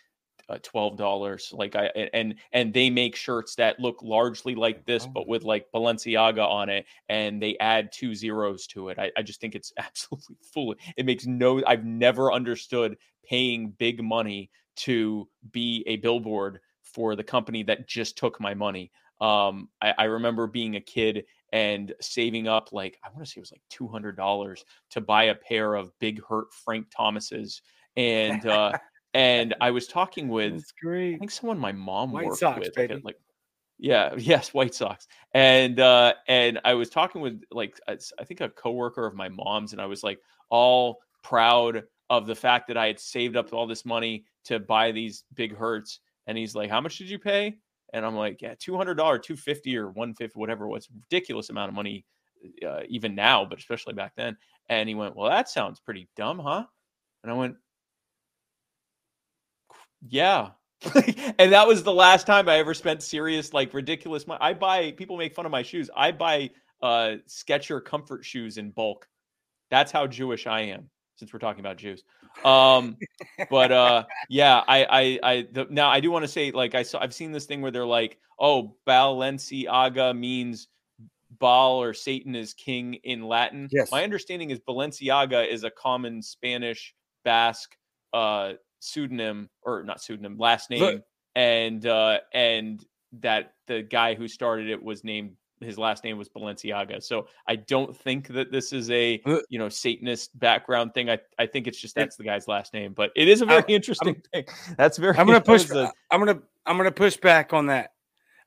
[0.51, 1.51] uh, twelve dollars.
[1.53, 5.67] Like I and and they make shirts that look largely like this, but with like
[5.73, 8.99] Balenciaga on it, and they add two zeros to it.
[8.99, 10.79] I, I just think it's absolutely foolish.
[10.97, 11.63] It makes no.
[11.65, 18.17] I've never understood paying big money to be a billboard for the company that just
[18.17, 18.91] took my money.
[19.21, 23.39] Um, I, I remember being a kid and saving up like I want to say
[23.39, 27.61] it was like two hundred dollars to buy a pair of Big Hurt Frank Thomases,
[27.95, 28.73] and uh,
[29.13, 30.73] and I was talking with That's
[31.15, 33.01] I think someone my mom White worked Sox, with, baby.
[33.03, 33.17] like
[33.77, 38.49] yeah, yes, White Sox, and uh, and I was talking with like I think a
[38.49, 42.87] coworker of my mom's, and I was like all proud of the fact that I
[42.87, 46.79] had saved up all this money to buy these big hurts, and he's like, "How
[46.79, 47.57] much did you pay?"
[47.93, 51.49] And I'm like, "Yeah, two hundred dollar, two fifty or one fifty, whatever was, ridiculous
[51.49, 52.05] amount of money,
[52.65, 54.37] uh, even now, but especially back then."
[54.69, 56.65] And he went, "Well, that sounds pretty dumb, huh?"
[57.23, 57.55] And I went,
[60.07, 60.49] yeah.
[61.37, 64.39] and that was the last time I ever spent serious, like ridiculous money.
[64.41, 65.89] I buy people make fun of my shoes.
[65.95, 66.49] I buy
[66.81, 69.07] uh Sketcher comfort shoes in bulk.
[69.69, 72.03] That's how Jewish I am, since we're talking about Jews.
[72.43, 72.97] Um,
[73.51, 76.81] but uh yeah, I I I the, now I do want to say, like I
[76.81, 80.67] saw I've seen this thing where they're like, oh, Balenciaga means
[81.37, 83.69] Baal or Satan is king in Latin.
[83.71, 83.91] Yes.
[83.91, 87.77] My understanding is Balenciaga is a common Spanish Basque
[88.13, 91.03] uh pseudonym or not pseudonym last name Look-
[91.35, 92.83] and uh and
[93.21, 97.03] that the guy who started it was named his last name was Balenciaga.
[97.03, 101.09] So I don't think that this is a you know Satanist background thing.
[101.09, 103.59] I I think it's just that's the guy's last name, but it is a very
[103.61, 104.45] I'm- interesting thing.
[104.77, 105.69] That's very I'm gonna push.
[105.69, 107.91] was a- I'm gonna I'm gonna push back on that.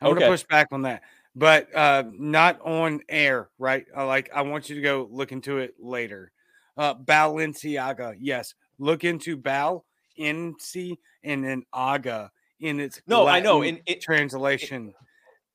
[0.01, 0.20] I'm Okay.
[0.20, 1.03] gonna push back on that,
[1.37, 3.87] but uh, not on air, right?
[3.97, 6.32] Uh, like I want you to go look into it later.
[6.76, 9.85] Uh, Balenciaga, yes, look into Bal,
[10.18, 14.94] N C, and then Aga in its No, I know, in it- translation,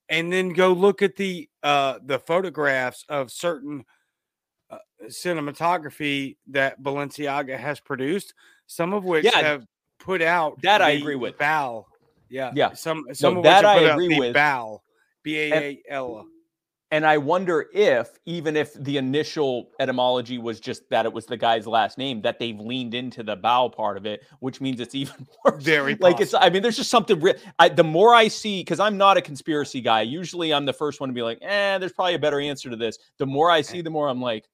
[0.10, 3.86] and then go look at the uh the photographs of certain
[4.70, 8.34] uh, cinematography that Balenciaga has produced,
[8.68, 9.66] some of which Yeah, have
[10.00, 11.38] put out that I agree with.
[11.38, 11.88] Bal.
[12.30, 12.74] Yeah, Yeah.
[12.74, 14.34] Some some of that I agree with.
[14.34, 14.84] Bal,
[15.24, 16.28] B A A L.
[16.92, 21.38] And I wonder if, even if the initial etymology was just that it was the
[21.38, 24.96] guy's last name, that they've leaned into the bow part of it, which means it's
[24.96, 25.64] even worse.
[25.64, 26.34] Very like it's.
[26.34, 27.20] I mean, there's just something.
[27.20, 30.02] Re- I, the more I see, because I'm not a conspiracy guy.
[30.02, 32.76] Usually, I'm the first one to be like, "Eh, there's probably a better answer to
[32.76, 34.48] this." The more I see, the more I'm like,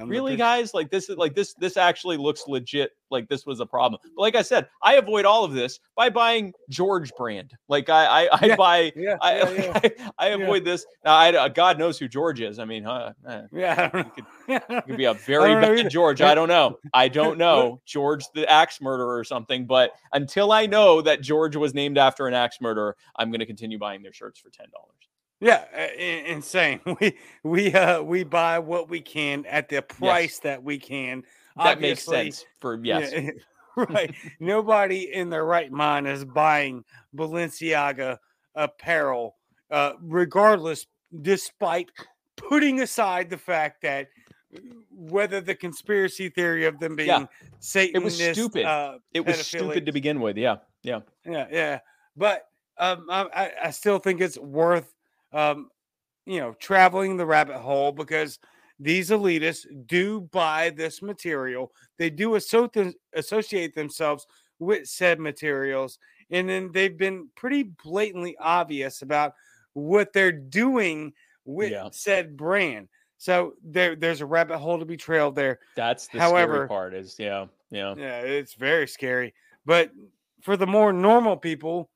[0.00, 0.74] I'm really guys?
[0.74, 4.00] Like this is like this this actually looks legit like this was a problem.
[4.16, 7.52] But like i said i avoid all of this by buying george brand.
[7.68, 9.80] Like i i, I Yeah, buy Yeah, I, yeah.
[10.18, 10.34] I, Yeah.
[10.34, 10.84] avoid this.
[11.04, 12.58] Now I, uh, god knows who george is.
[12.58, 16.20] I mean huh, eh, yeah, I could- it could be a very bad george.
[16.20, 16.78] I don't know.
[16.92, 17.80] I don't know.
[17.86, 19.66] George the axe murderer or something.
[19.66, 23.46] But until i know that george was named after an axe murderer i'm going to
[23.46, 24.54] continue buying their shirts for $10
[25.44, 26.80] Yeah, uh, insane.
[27.00, 31.22] We we uh we buy what we can at the price that we can.
[31.56, 33.30] that makes sense for yes Yeah,
[33.76, 34.14] right.
[34.40, 36.82] Nobody in their right mind is buying
[37.14, 38.18] Balenciaga
[38.54, 39.36] apparel,
[39.70, 40.86] uh, regardless,
[41.22, 41.90] despite
[42.36, 44.06] putting aside the fact that
[44.54, 44.60] uh,
[44.90, 47.26] whether the conspiracy theory of them being Yeah.
[47.58, 48.64] Satanist, stupid.
[48.64, 51.80] Uh, it was stupid to begin with yeah yeah yeah, yeah.
[52.16, 52.46] But
[52.78, 54.94] um, I- I still think it's worth,
[55.34, 55.68] um,
[56.24, 58.38] you know, traveling the rabbit hole because
[58.80, 61.70] these elitists do buy this material.
[61.98, 64.26] They do associate associate themselves
[64.58, 65.98] with said materials,
[66.30, 69.34] and then they've been pretty blatantly obvious about
[69.74, 71.12] what they're doing
[71.44, 71.88] with Yeah.
[71.92, 72.88] said brand.
[73.18, 75.58] So there, there's a rabbit hole to be trailed there.
[75.76, 76.94] That's the However- scary part.
[76.94, 79.34] Is yeah, yeah, Yeah, it's very scary.
[79.66, 79.90] But
[80.42, 81.90] for the more normal people,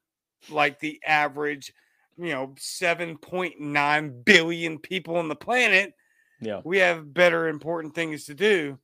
[0.51, 1.73] like the average,
[2.19, 5.95] you know, 7.9 billion people on the planet,
[6.41, 6.61] yeah.
[6.65, 8.79] we have better important things to do.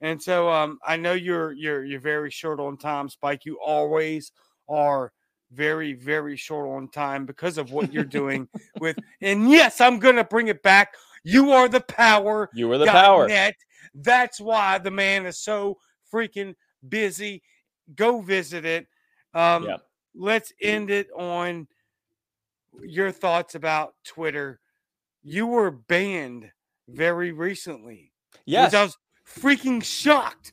[0.00, 3.44] And so um I know you're you're you're very short on time, Spike.
[3.46, 4.32] You always
[4.68, 5.12] are
[5.52, 8.48] very, very short on time because of what you're doing
[8.80, 10.94] with and yes, I'm gonna bring it back.
[11.22, 13.26] You are the power You are the power.
[13.26, 13.54] net.
[13.94, 15.78] That's why the man is so
[16.12, 16.54] freaking
[16.86, 17.42] busy.
[17.94, 18.86] Go visit it.
[19.32, 19.76] Um, Yeah.
[20.14, 21.66] Let's end it on
[22.82, 24.60] your thoughts about Twitter.
[25.22, 26.50] You were banned
[26.88, 28.12] very recently.
[28.44, 28.74] Yes.
[28.74, 28.96] I was
[29.26, 30.52] freaking shocked.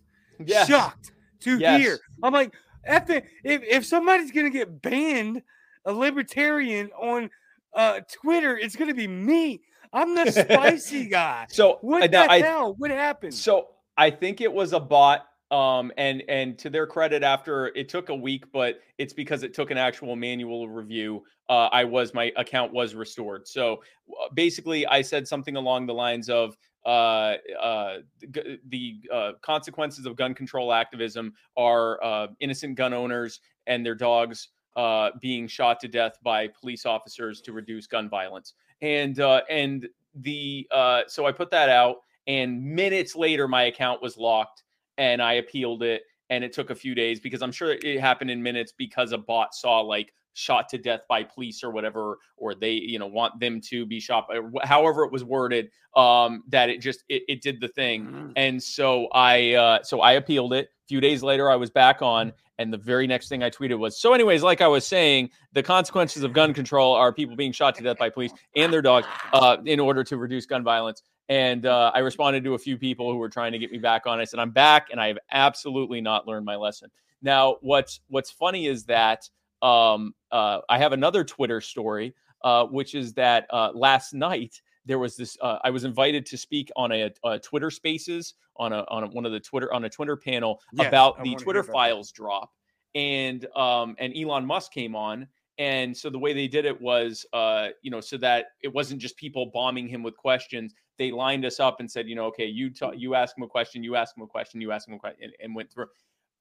[0.67, 1.11] Shocked
[1.41, 1.81] to Yes.
[1.81, 1.99] hear.
[2.23, 2.53] I'm like,
[2.85, 3.09] if
[3.43, 5.43] if somebody's gonna get banned,
[5.85, 7.29] a libertarian on
[7.75, 9.61] uh Twitter, it's gonna be me.
[9.93, 11.45] I'm the spicy guy.
[11.49, 12.75] So What uh, the I, hell?
[12.77, 13.33] What happened?
[13.33, 13.67] So
[13.97, 15.27] I think it was a bot.
[15.51, 19.53] Um, and and to their credit, after it took a week, but it's because it
[19.53, 21.23] took an actual manual review.
[21.49, 23.47] Uh, I was my account was restored.
[23.47, 26.55] So uh, basically, I said something along the lines of
[26.85, 27.97] uh, uh,
[28.31, 33.95] g- the uh, consequences of gun control activism are uh, innocent gun owners and their
[33.95, 38.53] dogs uh, being shot to death by police officers to reduce gun violence.
[38.81, 41.97] And uh, and the uh, so I put that out,
[42.27, 44.60] and minutes later, my account was locked,
[44.97, 48.31] and I appealed it, and it took a few days because I'm sure it happened
[48.31, 52.55] in minutes because a bot saw like shot to death by police or whatever or
[52.55, 56.69] they you know want them to be shot by however it was worded um that
[56.69, 58.05] it just it, it did the thing.
[58.05, 58.33] Mm.
[58.35, 60.65] and so i uh so i appealed it.
[60.65, 63.77] A few days later i was back on and the very next thing i tweeted
[63.77, 67.51] was so anyways like i was saying the consequences of gun control are people being
[67.51, 71.03] shot to death by police and their dogs uh in order to reduce gun violence
[71.29, 74.05] and uh, I responded to a few people who were trying to get me back
[74.05, 74.19] on.
[74.19, 76.89] I said, "I'm back, and I have absolutely not learned my lesson."
[77.21, 79.29] Now, what's what's funny is that
[79.61, 84.99] um, uh, I have another Twitter story, uh, which is that uh, last night there
[84.99, 85.37] was this.
[85.41, 89.07] Uh, I was invited to speak on a, a Twitter Spaces on a on a,
[89.07, 91.73] one of the Twitter on a Twitter panel Yes, about I the Twitter about that.
[91.73, 92.51] files drop,
[92.95, 95.27] and um, and Elon Musk came on.
[95.57, 98.99] And so the way they did it was, uh, you know, so that it wasn't
[98.99, 100.73] just people bombing him with questions.
[100.97, 103.83] They lined us up and said, you know, okay, you you ask him a question,
[103.83, 105.87] you ask him a question, you ask him a question, and, and went through.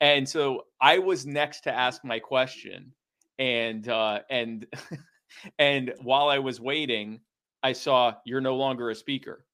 [0.00, 2.92] And so I was next to ask my question,
[3.38, 4.66] and uh, and
[5.58, 7.20] and while I was waiting,
[7.62, 9.46] I saw you're no longer a speaker.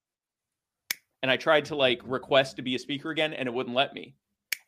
[1.22, 3.94] And I tried to like request to be a speaker again, and it wouldn't let
[3.94, 4.14] me.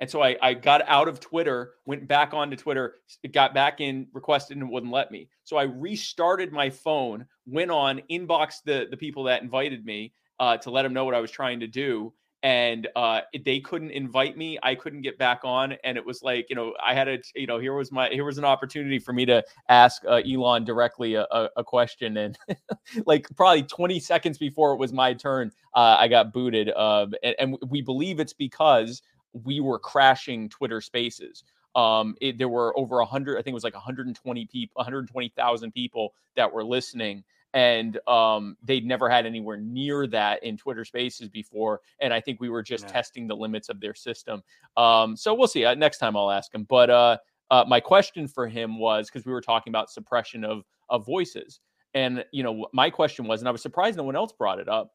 [0.01, 2.95] And so I, I got out of Twitter, went back onto Twitter,
[3.33, 5.29] got back in, requested, and wouldn't let me.
[5.45, 10.57] So I restarted my phone, went on, inboxed the the people that invited me uh,
[10.59, 12.13] to let them know what I was trying to do,
[12.45, 14.57] and uh, they couldn't invite me.
[14.63, 17.49] I couldn't get back on, and it was like you know I had a you
[17.49, 21.15] know here was my here was an opportunity for me to ask uh, Elon directly
[21.15, 22.39] a, a, a question, and
[23.05, 26.69] like probably 20 seconds before it was my turn, uh, I got booted.
[26.69, 31.45] And, and we believe it's because we were crashing Twitter Spaces.
[31.75, 36.15] Um, it, there were over 100, I think it was like 120 people, 120,000 people
[36.37, 37.23] that were listening,
[37.55, 41.81] and um, they'd never had anywhere near that in Twitter Spaces before.
[42.01, 42.93] And I think we were just Yeah.
[42.93, 44.43] testing the limits of their system.
[44.77, 45.65] Um, so we'll see.
[45.65, 46.65] Uh, next time I'll ask him.
[46.65, 47.19] But uh,
[47.51, 51.61] uh, my question for him was because we were talking about suppression of of voices,
[51.95, 54.69] and you know my question was, and I was surprised no one else brought it
[54.69, 54.93] up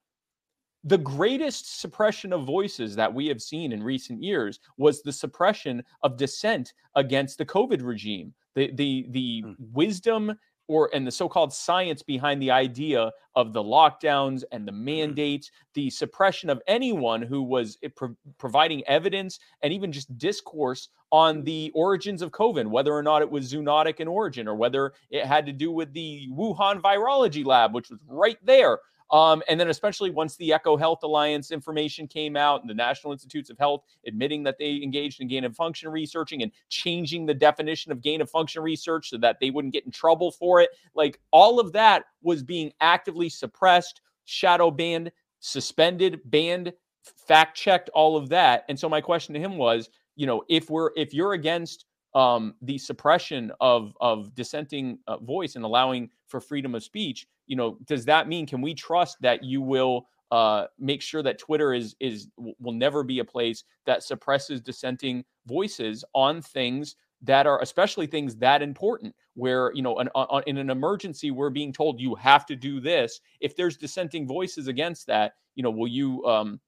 [0.84, 5.84] the greatest suppression of voices that we have seen in recent years was the suppression
[6.04, 8.34] of dissent against the COVID regime.
[8.56, 9.54] The the the Hmm.
[9.58, 10.38] wisdom
[10.70, 15.90] or and the so-called science behind the idea of the lockdowns and the mandates, the
[15.90, 21.70] suppression of anyone who was eh, pro- providing evidence and even just discourse on the
[21.76, 25.46] origins of COVID, whether or not it was zoonotic in origin or whether it had
[25.46, 28.80] to do with the Wuhan virology lab, which was right there.
[29.14, 33.52] Um, and then, especially once the EcoHealth Alliance information came out and the National Institutes
[33.52, 37.92] of Health admitting that they engaged in gain of function researching and changing the definition
[37.92, 41.20] of gain of function research so that they wouldn't get in trouble for it, like
[41.30, 45.12] all of that was being actively suppressed, shadow banned,
[45.42, 46.74] suspended, banned,
[47.04, 48.66] fact checked, all of that.
[48.68, 51.86] And so, my question to him was, you know, if we're if you're against
[52.16, 57.56] um, the suppression of of dissenting uh, voice and allowing for freedom of speech, you
[57.56, 61.74] know, does that mean can we trust that you will uh, make sure that Twitter
[61.74, 67.62] is is will never be a place that suppresses dissenting voices on things that are
[67.62, 72.00] especially things that important where you know an, on, in an emergency we're being told
[72.00, 73.22] you have to do this.
[73.42, 76.60] If there's dissenting voices against that you know will you um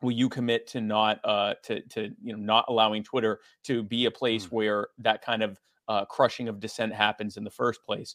[0.00, 4.06] will you commit to not uh to to you know not allowing twitter to be
[4.06, 4.52] a place Mm.
[4.52, 8.14] where that kind of uh crushing of dissent happens in the first place?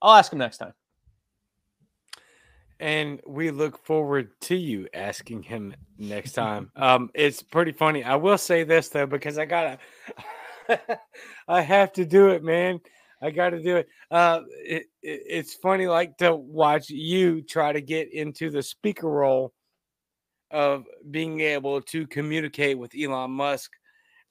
[0.00, 0.72] I'll ask him next time
[2.80, 6.70] and we look forward to you asking him next time.
[6.76, 8.04] Um, it's pretty funny.
[8.04, 9.78] I will say this though, because I gotta,
[11.48, 12.80] I have to do it, man.
[13.22, 13.88] I got to do it.
[14.10, 15.22] Uh, it, it.
[15.26, 19.54] It's funny, like to watch you try to get into the speaker role
[20.50, 23.72] of being able to communicate with Elon Musk.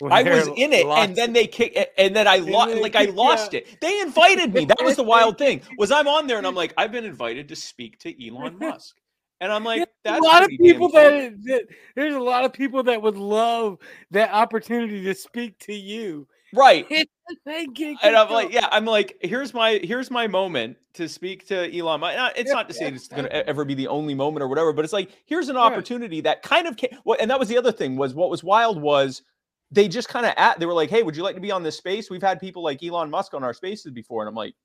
[0.04, 2.76] I was in it, and then they kick, and then I lost.
[2.76, 3.60] Like I lost yeah.
[3.60, 3.78] it.
[3.80, 4.66] They invited me.
[4.66, 5.62] That was the wild thing.
[5.78, 8.98] Was I'm on there, and I'm like, I've been invited to speak to Elon Musk,
[9.40, 12.84] And I'm like, that's a lot of people that, that there's a lot of people
[12.84, 13.78] that would love
[14.12, 16.28] that opportunity to speak to you.
[16.54, 16.86] right.
[18.04, 22.00] And I'm like, yeah, I'm like, here's my here's my moment to speak to Elon.
[22.36, 24.86] It's not to say it's going to ever be the only moment or whatever, but
[24.86, 26.92] it's like here's an opportunity that kind of came.
[27.04, 29.24] Well, and that was the other thing was what was wild was
[29.76, 31.64] they just kind of at they were like, hey, would you like to be on
[31.64, 32.10] this space?
[32.12, 34.56] We've had people like Elon Musk on our spaces before, and I'm like,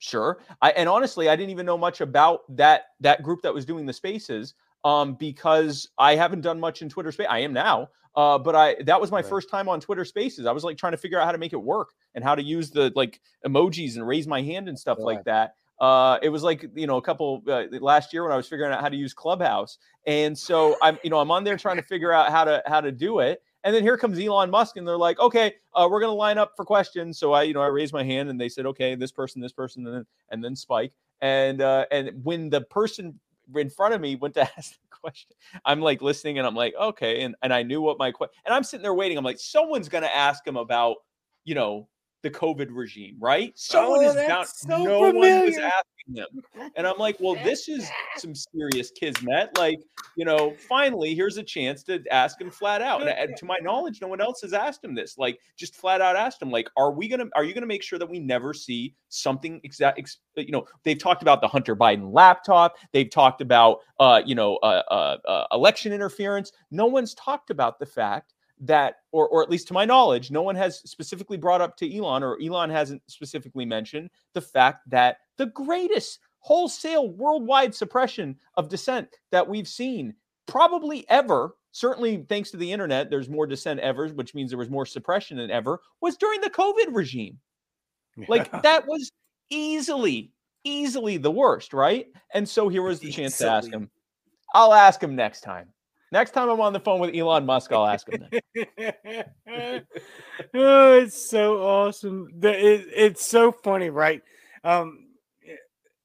[0.00, 0.40] sure.
[0.62, 3.86] I and honestly, I didn't even know much about that that group that was doing
[3.86, 4.54] the spaces
[4.84, 7.28] um because I haven't done much in Twitter space.
[7.30, 7.88] I am now.
[8.16, 9.26] Uh, but I that was my Right.
[9.28, 10.46] first time on Twitter Spaces.
[10.46, 12.42] I was like trying to figure out how to make it work and how to
[12.42, 15.54] use the like emojis and raise my hand and stuff like that.
[15.80, 18.72] Uh, it was like you know a couple uh, last year when I was figuring
[18.72, 21.82] out how to use Clubhouse, and so I'm you know I'm on there trying to
[21.82, 23.42] figure out how to how to do it.
[23.64, 26.52] And then here comes Elon Musk, and they're like, "Okay, uh, we're gonna line up
[26.56, 29.12] for questions." So I, you know, I raised my hand, and they said, "Okay, this
[29.12, 33.18] person, this person, and then and then Spike." And uh, and when the person
[33.54, 35.30] in front of me went to ask the question,
[35.64, 38.54] I'm like listening, and I'm like, "Okay," and and I knew what my question, and
[38.54, 39.16] I'm sitting there waiting.
[39.18, 40.96] I'm like, someone's gonna ask him about,
[41.44, 41.88] you know,
[42.22, 43.52] the COVID regime, right?
[43.56, 47.68] Someone Oh, is that's so no one was asking them, and I'm like, well, this
[47.68, 49.56] is some serious kismet.
[49.58, 49.80] Like,
[50.16, 53.02] you know, finally, here's a chance to ask him flat out.
[53.02, 55.18] And, and to my knowledge, no one else has asked him this.
[55.18, 57.98] Like, just flat out asked him, like, are we gonna, are you gonna make sure
[57.98, 59.98] that we never see something exact?
[59.98, 62.76] Ex- you know, they've talked about the Hunter Biden laptop.
[62.92, 66.52] They've talked about, uh, you know, uh, uh, uh, election interference.
[66.70, 70.42] No one's talked about the fact that, or, or at least to my knowledge, no
[70.42, 75.18] one has specifically brought up to Elon, or Elon hasn't specifically mentioned the fact that
[75.36, 80.14] the greatest wholesale worldwide suppression of dissent that we've seen
[80.46, 84.70] probably ever, certainly thanks to the internet, there's more dissent ever, which means there was
[84.70, 87.38] more suppression than ever, was during the COVID regime.
[88.28, 89.10] Like that was
[89.50, 90.32] easily,
[90.64, 92.06] easily the worst, right?
[92.34, 93.90] And so here was the chance to ask him.
[94.54, 95.68] I'll ask him next time.
[96.12, 98.28] Next time I'm on the phone with Elon Musk, I'll ask him.
[100.54, 102.28] Oh, it's so awesome.
[102.42, 104.22] It's so funny, right?
[104.64, 105.06] Um,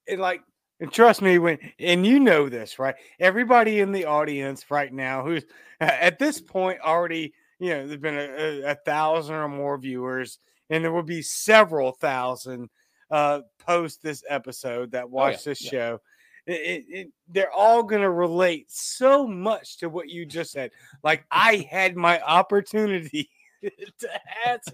[0.07, 0.41] it, like,
[0.79, 2.95] and trust me, when and you know this, right?
[3.19, 5.43] Everybody in the audience right now, who's
[5.81, 10.39] at this point already, you know, there's been a, a, a thousand or more viewers,
[10.69, 12.69] and there will be several thousand
[13.09, 15.69] uh post this episode that watch this yeah.
[15.69, 15.99] show.
[16.47, 20.71] It, it, they're all going to relate so much to what you just said.
[21.03, 23.29] Like I had my opportunity
[23.63, 24.09] to
[24.45, 24.73] ask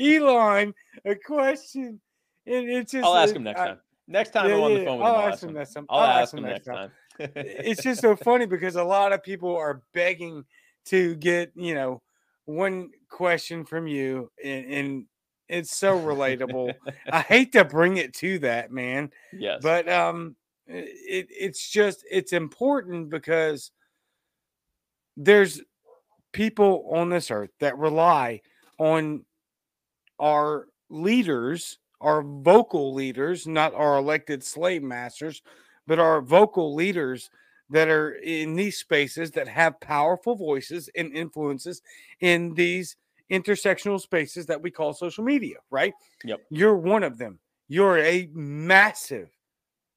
[0.00, 0.74] Elon
[1.04, 2.00] a question,
[2.46, 3.78] and it's just I'll ask him next I- time.
[4.08, 5.52] Next time yeah, I'm on the phone with I'll him, I'll ask him.
[5.54, 5.86] next time.
[5.88, 6.90] I'll ask him next time.
[7.18, 10.44] it's just so funny because a lot of people are begging
[10.86, 12.02] to get you know
[12.44, 15.06] one question from you, and, and
[15.48, 16.74] it's so relatable.
[17.10, 19.60] I hate to bring it to that, man yes.
[19.62, 20.34] but um
[20.72, 23.70] it it's just it's important because
[25.16, 25.60] there's
[26.32, 28.40] people on this earth that rely
[28.78, 29.24] on
[30.18, 35.42] our leaders our vocal leaders not our elected slave masters
[35.86, 37.30] but our vocal leaders
[37.70, 41.82] that are in these spaces that have powerful voices and influences
[42.20, 42.96] in these
[43.30, 45.94] intersectional spaces that we call social media right
[46.24, 46.40] Yep.
[46.50, 47.38] you're one of them
[47.68, 49.30] you're a massive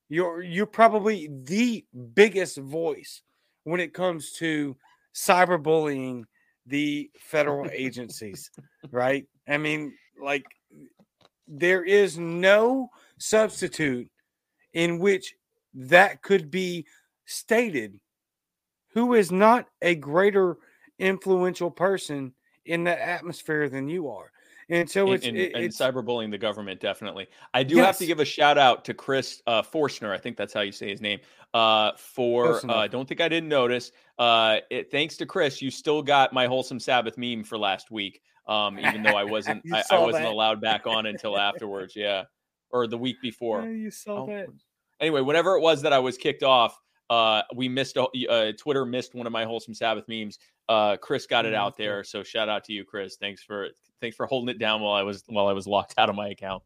[0.09, 3.21] you're you're probably the biggest voice
[3.63, 4.75] when it comes to
[5.13, 6.23] cyberbullying
[6.65, 8.51] the federal agencies
[8.91, 9.25] right?
[9.47, 10.45] I mean like
[11.47, 14.09] there is no substitute
[14.73, 15.35] in which
[15.73, 16.85] that could be
[17.25, 17.99] stated.
[18.93, 20.57] Who is not a greater
[20.99, 22.33] influential person
[22.65, 24.31] in that atmosphere than you are
[24.69, 27.27] and so it's in, it- in it's cyberbullying the government definitely.
[27.53, 30.53] I do have to give a shout out to chris uh, forstner i think that's
[30.53, 31.19] how you say his name
[31.53, 35.61] uh, for Close uh, i don't think i didn't notice uh, it, thanks to chris
[35.61, 39.61] you still got my wholesome sabbath meme for last week um, even though i wasn't
[39.73, 40.31] I, I wasn't that.
[40.31, 42.23] allowed back on until afterwards yeah
[42.71, 43.61] or the week before.
[43.61, 44.47] Yeah, you saw Oh, that.
[44.99, 46.77] anyway, whenever it was that I was kicked off,
[47.09, 50.39] uh, we missed a, uh, Twitter missed one of my wholesome Sabbath memes.
[50.67, 53.17] Uh, Chris got it Mhm, out there, so shout out to you, Chris.
[53.17, 53.69] Thanks for
[54.01, 56.29] thanks for holding it down while I was while I was locked out of my
[56.29, 56.63] account.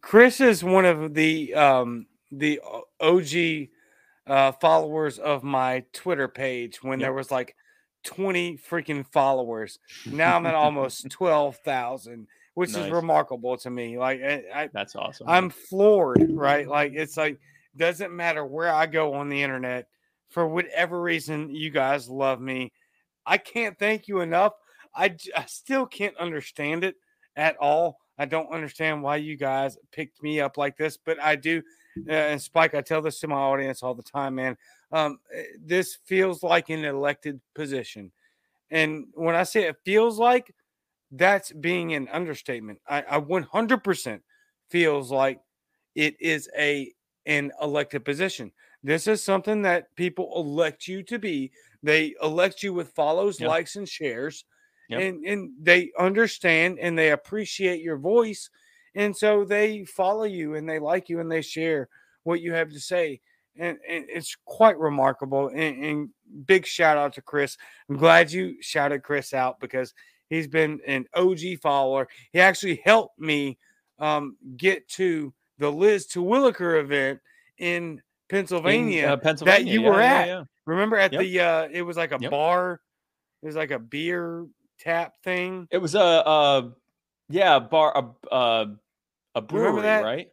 [0.00, 2.60] Chris is one of the um the
[3.00, 3.68] OG
[4.26, 7.54] uh followers of my Twitter page when there was like
[8.04, 9.78] 20 freaking followers.
[10.06, 12.86] Now I'm at almost 12,000, which Nice.
[12.86, 13.98] is remarkable to me.
[13.98, 15.28] Like I, I That's awesome.
[15.28, 16.66] I'm floored, right?
[16.66, 17.38] Like it's like
[17.76, 19.88] doesn't matter where I go on the internet
[20.28, 22.72] for whatever reason you guys love me.
[23.24, 24.52] I can't thank you enough.
[24.94, 26.96] I, I still can't understand it
[27.36, 27.98] at all.
[28.18, 31.62] I don't understand why you guys picked me up like this, but I do.
[32.08, 34.56] Uh, and Spike, I tell this to my audience all the time, man.
[34.92, 38.12] Um, eh, this feels like an elected position.
[38.70, 40.54] And when I say it feels like,
[41.10, 42.80] that's being an understatement.
[42.88, 44.20] I, I 100%
[44.70, 45.40] feels like
[45.94, 46.92] it is a
[47.26, 48.52] an elected position.
[48.82, 51.50] This is something that people elect you to be.
[51.82, 53.48] They elect you with follows, yep.
[53.48, 54.44] likes, and shares.
[54.88, 55.00] Yep.
[55.00, 58.50] And, and they understand and they appreciate your voice.
[58.94, 61.88] And so they follow you and they like you and they share
[62.22, 63.20] what you have to say.
[63.58, 65.48] And, and it's quite remarkable.
[65.48, 66.08] And, and
[66.46, 67.56] big shout out to Chris.
[67.88, 69.92] I'm glad you shouted Chris out because
[70.28, 72.08] he's been an OG follower.
[72.32, 73.58] He actually helped me
[73.98, 77.20] um, get to the Liz Terwilliger event
[77.58, 80.26] in Pennsylvania, in, uh, Pennsylvania that you yeah, were at.
[80.26, 80.44] Yeah, yeah.
[80.66, 81.22] Remember at yep.
[81.22, 82.30] the uh it was like a yep.
[82.30, 82.80] bar,
[83.42, 84.46] it was like a beer
[84.80, 85.68] tap thing.
[85.70, 86.68] It was a uh
[87.28, 88.66] yeah, a bar a uh,
[89.34, 90.28] a brewery, right?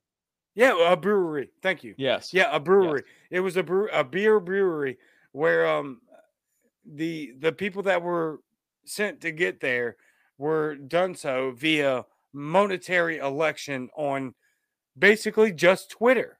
[0.56, 1.50] Yeah, a brewery.
[1.62, 1.96] Thank you.
[1.98, 2.34] Yes.
[2.34, 3.04] Yeah, a brewery.
[3.06, 3.14] Yes.
[3.32, 4.98] It was a brew a beer brewery
[5.32, 6.02] where um
[6.86, 8.40] the the people that were
[8.86, 9.98] sent to get there
[10.38, 14.34] were done so via monetary election on
[14.98, 16.38] basically just Twitter.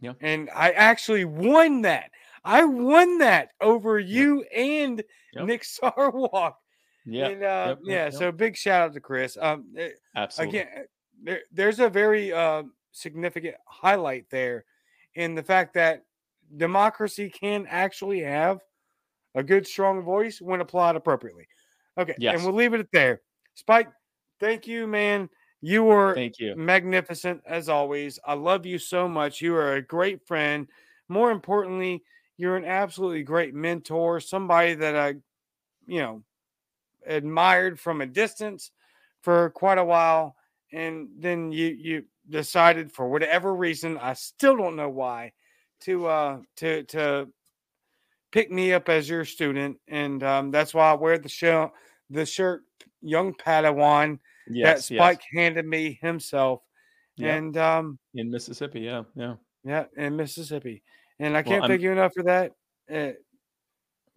[0.00, 0.12] Yeah.
[0.20, 2.10] And I actually won that.
[2.44, 5.02] I won that over you and
[5.32, 5.44] yep.
[5.46, 6.54] Nick Sarwark.
[7.04, 7.28] Yeah.
[7.28, 9.36] And uh, yep, yeah, so big shout out to Chris.
[9.40, 10.60] Um eh, Absolutely.
[10.60, 10.84] Again,
[11.22, 14.64] there, there's a very uh, significant highlight there
[15.14, 16.04] in the fact that
[16.56, 18.60] democracy can actually have
[19.34, 21.46] a good strong voice when applied appropriately.
[21.98, 22.34] Okay, yes.
[22.34, 23.22] and we'll leave it at there.
[23.54, 23.88] Spike,
[24.40, 25.28] thank you, man.
[25.60, 28.18] You were thank you magnificent as always.
[28.24, 29.40] I love you so much.
[29.40, 30.68] You are a great friend.
[31.08, 32.02] More importantly,
[32.36, 35.14] you're an absolutely great mentor, somebody that I,
[35.86, 36.22] you know,
[37.06, 38.70] admired from a distance
[39.22, 40.36] for quite a while.
[40.72, 45.32] And then you you decided for whatever reason, I still don't know why,
[45.80, 47.28] to uh to to
[48.30, 49.78] pick me up as your student.
[49.88, 51.72] And um, that's why I wear the show
[52.10, 52.62] the shirt
[53.00, 55.42] young Padawan yes, that Spike yes.
[55.42, 56.62] handed me himself.
[57.16, 57.38] Yep.
[57.38, 59.34] And um in Mississippi, yeah, yeah.
[59.64, 60.82] Yeah, in Mississippi.
[61.18, 62.52] And I can't well, thank you enough for that.
[62.92, 63.12] Uh,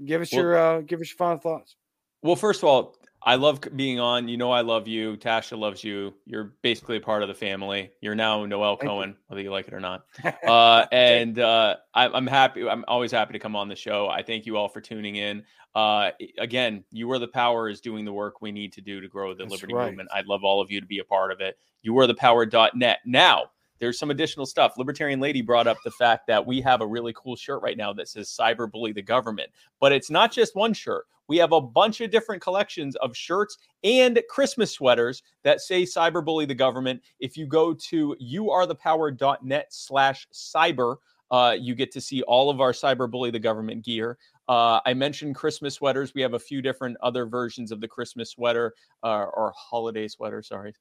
[0.04, 1.76] give us well, your uh give us your final thoughts.
[2.22, 4.28] Well, first of all, I love being on.
[4.28, 5.18] You know, I love you.
[5.18, 6.14] Tasha loves you.
[6.26, 7.92] You're basically a part of the family.
[8.02, 10.06] You're now Noel Cohen, whether you like it or not.
[10.50, 12.68] Uh, and uh, I, am happy.
[12.68, 14.08] I'm always happy to come on the show.
[14.08, 15.44] I thank you all for tuning in.
[15.76, 19.08] Uh, again, you are the power is doing the work we need to do to
[19.08, 19.88] grow the That's liberty right.
[19.88, 20.10] movement.
[20.14, 21.58] I'd love all of you to be a part of it.
[21.84, 23.00] You are the power.net.
[23.06, 24.78] Now, there's some additional stuff.
[24.78, 27.94] Libertarian Lady brought up the fact that we have a really cool shirt right now
[27.94, 29.50] that says cyber bully the government.
[29.80, 31.06] But it's not just one shirt.
[31.28, 36.26] We have a bunch of different collections of shirts and Christmas sweaters that say cyber
[36.26, 37.02] bully the government.
[37.20, 40.98] If you go to youarethepower.net slash cyber,
[41.32, 44.18] uh, you get to see all of our cyber bully the government gear.
[44.48, 46.16] Uh, I mentioned Christmas sweaters.
[46.16, 48.74] We have a few different other versions of the Christmas sweater
[49.04, 50.42] uh, or holiday sweater.
[50.42, 50.74] Sorry.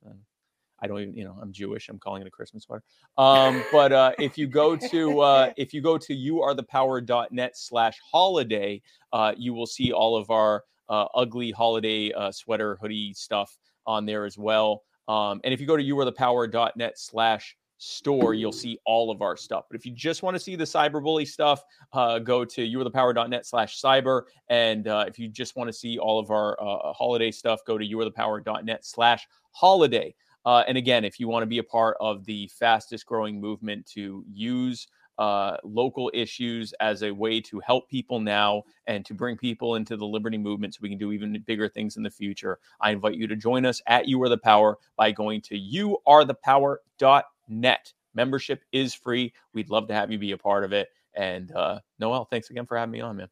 [0.81, 1.89] I don't even, you know, I'm Jewish.
[1.89, 2.83] I'm calling it a Christmas sweater.
[3.17, 8.83] Um, but uh, if you go to uh, if you go to youarethepower.net slash holiday,
[9.13, 14.07] uh, you will see all of our uh, ugly holiday uh, sweater hoodie stuff on
[14.07, 14.83] there as well.
[15.09, 19.65] Um, and if you go to youarethepower.net slash store, you'll see all of our stuff.
[19.71, 23.81] But if you just want to see the cyberbully stuff, uh, go to youarethepower.net slash
[23.81, 24.23] cyber.
[24.51, 27.79] And uh, if you just want to see all of our uh, holiday stuff, go
[27.79, 30.15] to youarethepower.net slash holiday.
[30.49, 33.85] Uh, and again, if you want to be a part of the fastest growing movement
[33.85, 34.89] to use
[35.19, 39.95] uh, local issues as a way to help people now and to bring people into
[39.95, 43.17] the liberty movement so we can do even bigger things in the future, I invite
[43.17, 47.93] you to join us at You Are the Power by going to youarethepower.net.
[48.15, 49.35] Membership is free.
[49.53, 50.89] We'd love to have you be a part of it.
[51.15, 53.29] And uh, Noel, thanks again for having me on, man.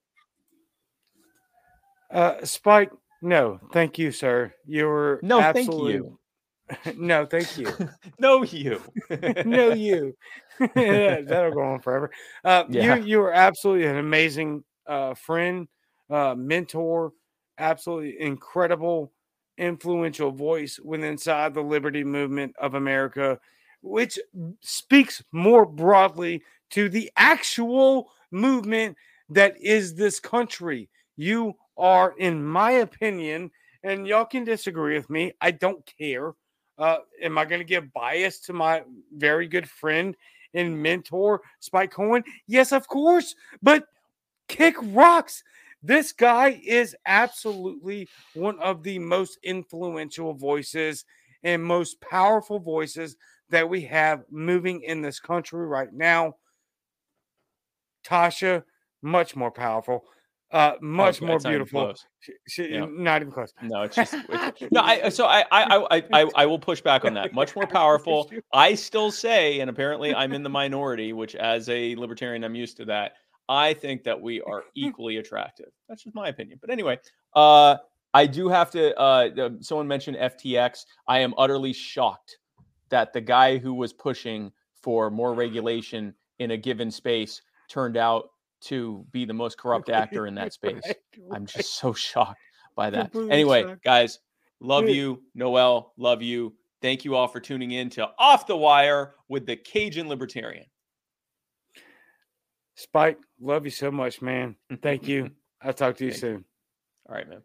[2.11, 4.53] Uh, Spike, no, thank you, sir.
[4.67, 6.19] You were no, absolutely, thank you.
[6.97, 7.69] no, thank you.
[8.19, 8.81] no, you.
[9.45, 10.17] no, you.
[10.75, 12.11] That'll go on forever.
[12.45, 12.97] Uh, yeah.
[12.97, 15.69] You you are absolutely an amazing uh, friend,
[16.11, 17.13] uh, mentor,
[17.59, 19.13] absolutely incredible,
[19.59, 23.39] influential voice within inside the liberty movement of America,
[23.83, 24.19] which
[24.61, 28.97] speaks more broadly to the actual movement
[29.29, 30.89] that is this country.
[31.17, 33.51] You are, in my opinion,
[33.83, 35.33] and y'all can disagree with me.
[35.41, 36.35] I don't care.
[36.79, 38.83] Uh, am I going to give bias to my
[39.15, 40.17] very good friend
[40.55, 42.23] and mentor, Spike Cohen?
[42.47, 43.35] Yes, of course.
[43.63, 43.87] But
[44.49, 45.43] kick rocks.
[45.83, 51.05] This guy is absolutely one of the most influential voices
[51.43, 53.17] and most powerful voices
[53.51, 56.35] that we have moving in this country right now.
[58.05, 58.65] Tasha,
[59.03, 60.05] much more powerful,
[60.53, 61.95] uh, much Oh, more beautiful.
[62.21, 62.87] She, she, Yeah.
[62.89, 63.53] Not even close.
[63.63, 64.81] No, it's just it's, no.
[64.81, 67.33] I so I I I I I will push back on that.
[67.35, 68.31] Much more powerful.
[68.53, 72.77] I still say, and apparently I'm in the minority, which as a libertarian I'm used
[72.79, 73.13] to that.
[73.49, 75.69] I think that we are equally attractive.
[75.89, 76.59] That's just my opinion.
[76.61, 76.99] But anyway,
[77.35, 77.77] uh,
[78.15, 78.97] I do have to.
[78.99, 80.85] Uh, someone mentioned FTX.
[81.07, 82.39] I am utterly shocked
[82.89, 88.31] that the guy who was pushing for more regulation in a given space turned out
[88.63, 90.81] to be the most corrupt actor in that space.
[90.85, 90.97] Right,
[91.33, 92.41] I'm just so shocked
[92.75, 93.15] by that.
[93.15, 93.85] Anyway, shocked.
[93.85, 94.19] guys,
[94.61, 95.23] love you.
[95.35, 96.55] Noel, love you.
[96.83, 100.67] Thank you all for tuning in to Off the Wire with the Cajun Libertarian.
[102.75, 104.55] Spike, love you so much, man.
[104.83, 105.31] Thank you.
[105.63, 106.29] I'll talk to you Thank you.
[106.29, 106.45] soon.
[107.09, 107.43] All right, man.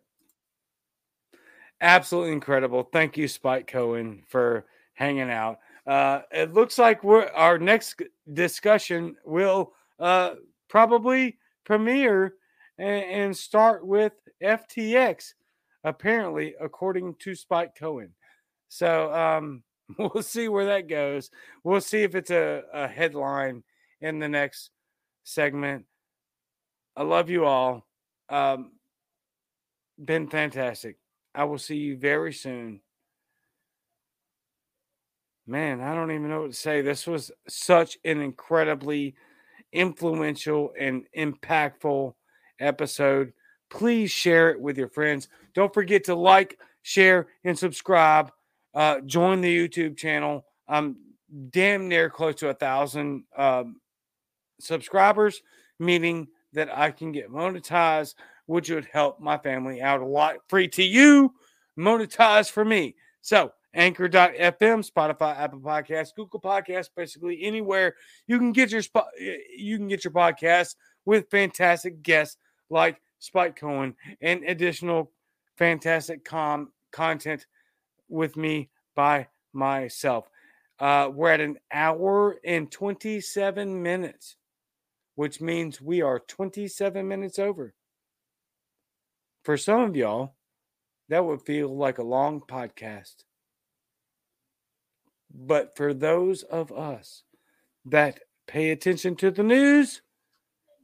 [1.80, 2.84] Absolutely incredible.
[2.84, 5.60] Thank you, Spike Cohen, for hanging out.
[5.88, 8.02] Uh, it looks like we're our next
[8.32, 10.36] discussion will uh,
[10.72, 12.35] probably premiere
[12.80, 15.34] and, and start with FTX,
[15.84, 18.14] apparently, according to Spike Cohen.
[18.69, 19.64] So um,
[19.99, 21.30] we'll see where that goes.
[21.65, 23.64] We'll see if it's a, a headline
[23.99, 24.72] in the next
[25.26, 25.85] segment.
[26.95, 27.85] I love you all.
[28.30, 28.72] Um,
[30.03, 30.98] been fantastic.
[31.35, 32.80] I will see you very soon.
[35.45, 36.81] Man, I don't even know what to say.
[36.81, 39.15] This was such an incredibly
[39.73, 42.14] influential and impactful
[42.60, 43.34] episode.
[43.69, 45.27] Please share it with your friends.
[45.53, 48.31] Don't forget to like, share, and subscribe.
[48.73, 50.45] Uh, join the YouTube channel.
[50.68, 50.98] I'm
[51.49, 53.77] damn near close to a thousand um,
[54.60, 55.41] subscribers,
[55.80, 58.15] meaning that I can get monetized,
[58.45, 60.38] which would help my family out a lot.
[60.48, 61.34] Free to you,
[61.77, 62.95] monetized for me.
[63.22, 67.95] So, anchor.fm, Spotify, Apple Podcasts, Google Podcasts, basically anywhere
[68.27, 70.76] you can get your spot, you can get your podcast
[71.06, 72.38] with fantastic guests
[72.69, 75.11] like Spike Cohen and additional
[75.57, 77.45] fantastic com content
[78.10, 80.27] with me by myself.
[80.80, 84.35] Uh, we're at an hour and 27 minutes,
[85.15, 87.73] which means we are 27 minutes over.
[89.43, 90.35] For some of y'all,
[91.10, 93.23] that would feel like a long podcast.
[95.34, 97.24] But for those of us
[97.86, 100.02] that pay attention to the news,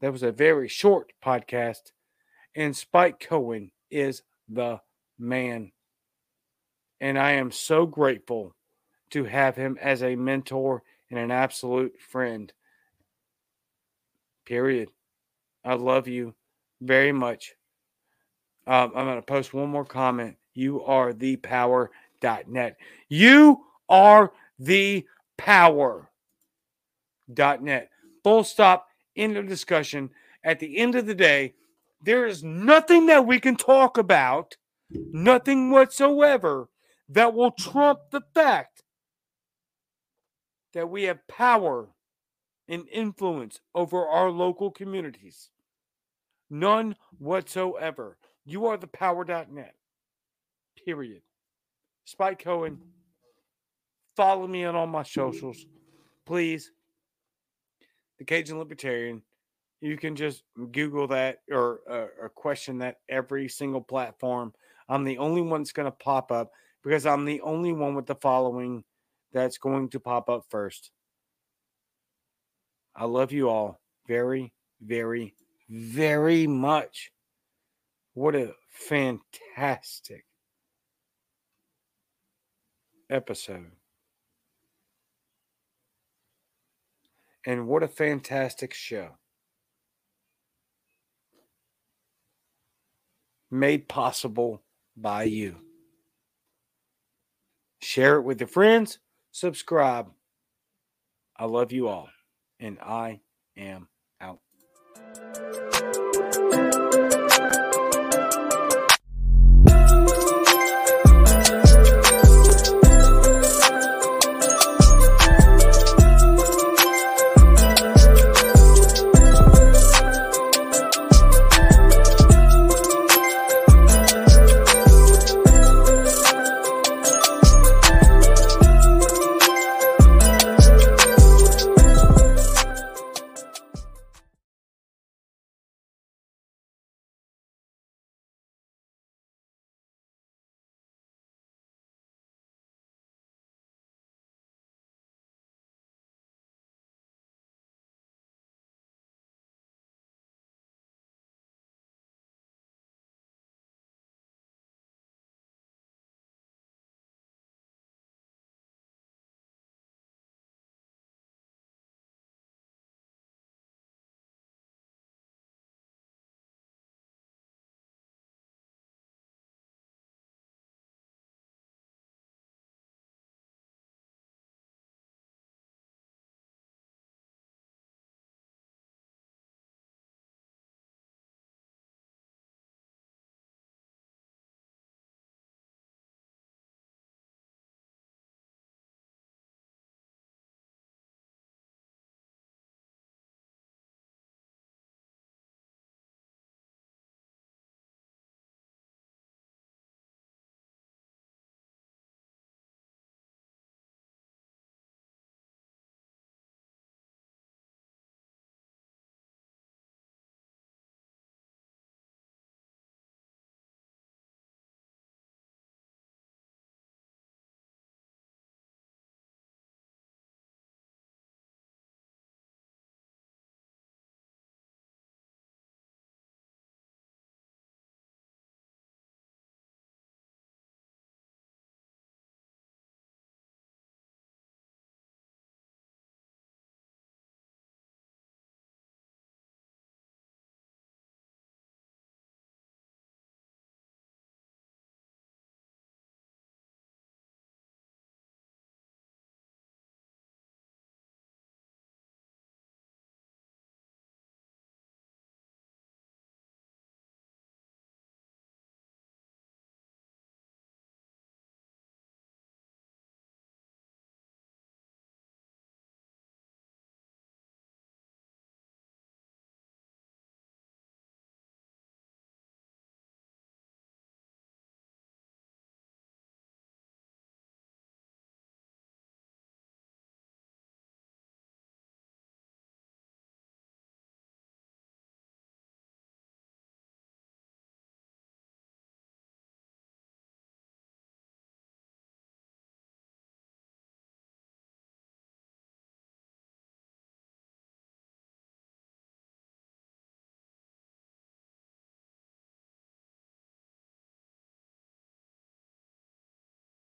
[0.02, 1.92] that was a very short podcast.
[2.56, 4.80] And Spike Cohen is the
[5.20, 5.72] man.
[7.00, 8.56] And I am so grateful
[9.12, 12.52] to have him as a mentor and an absolute friend.
[14.46, 14.90] Period.
[15.64, 16.34] I love you
[16.82, 17.54] very much.
[18.66, 20.38] Um, I'm going to post one more comment.
[20.54, 22.78] You are the power.net.
[23.08, 25.06] You are the
[25.38, 26.10] power.net.
[28.24, 28.88] Full stop.
[29.16, 30.10] End of discussion.
[30.44, 31.56] At the end of the day,
[32.02, 34.56] there is nothing that we can talk about,
[34.90, 36.70] nothing whatsoever,
[37.10, 38.84] that will trump the fact
[40.74, 41.88] that we have power
[42.68, 45.50] and influence over our local communities.
[46.50, 48.18] None whatsoever.
[48.46, 49.76] You are the power.net.
[50.86, 51.22] Period.
[52.06, 52.80] Spike Cohen.
[54.18, 55.68] Follow me on all my socials.
[56.26, 56.72] Please.
[58.18, 59.22] The Cajun Libertarian.
[59.80, 64.54] You can just Google that or, uh, or question that every single platform.
[64.90, 66.52] I'm the only one that's going to pop up
[66.84, 68.84] because I'm the only one with the following
[69.34, 70.90] that's going to pop up first.
[72.96, 75.36] I love you all very, very,
[75.70, 77.12] very much.
[78.16, 80.26] What a fantastic
[83.12, 83.74] episode.
[87.48, 89.12] And what a fantastic show.
[93.50, 94.64] Made possible
[94.98, 95.56] by you.
[97.82, 99.00] Share it with your friends.
[99.32, 100.12] Subscribe.
[101.38, 102.10] I love you all.
[102.60, 103.22] And I
[103.56, 103.88] am.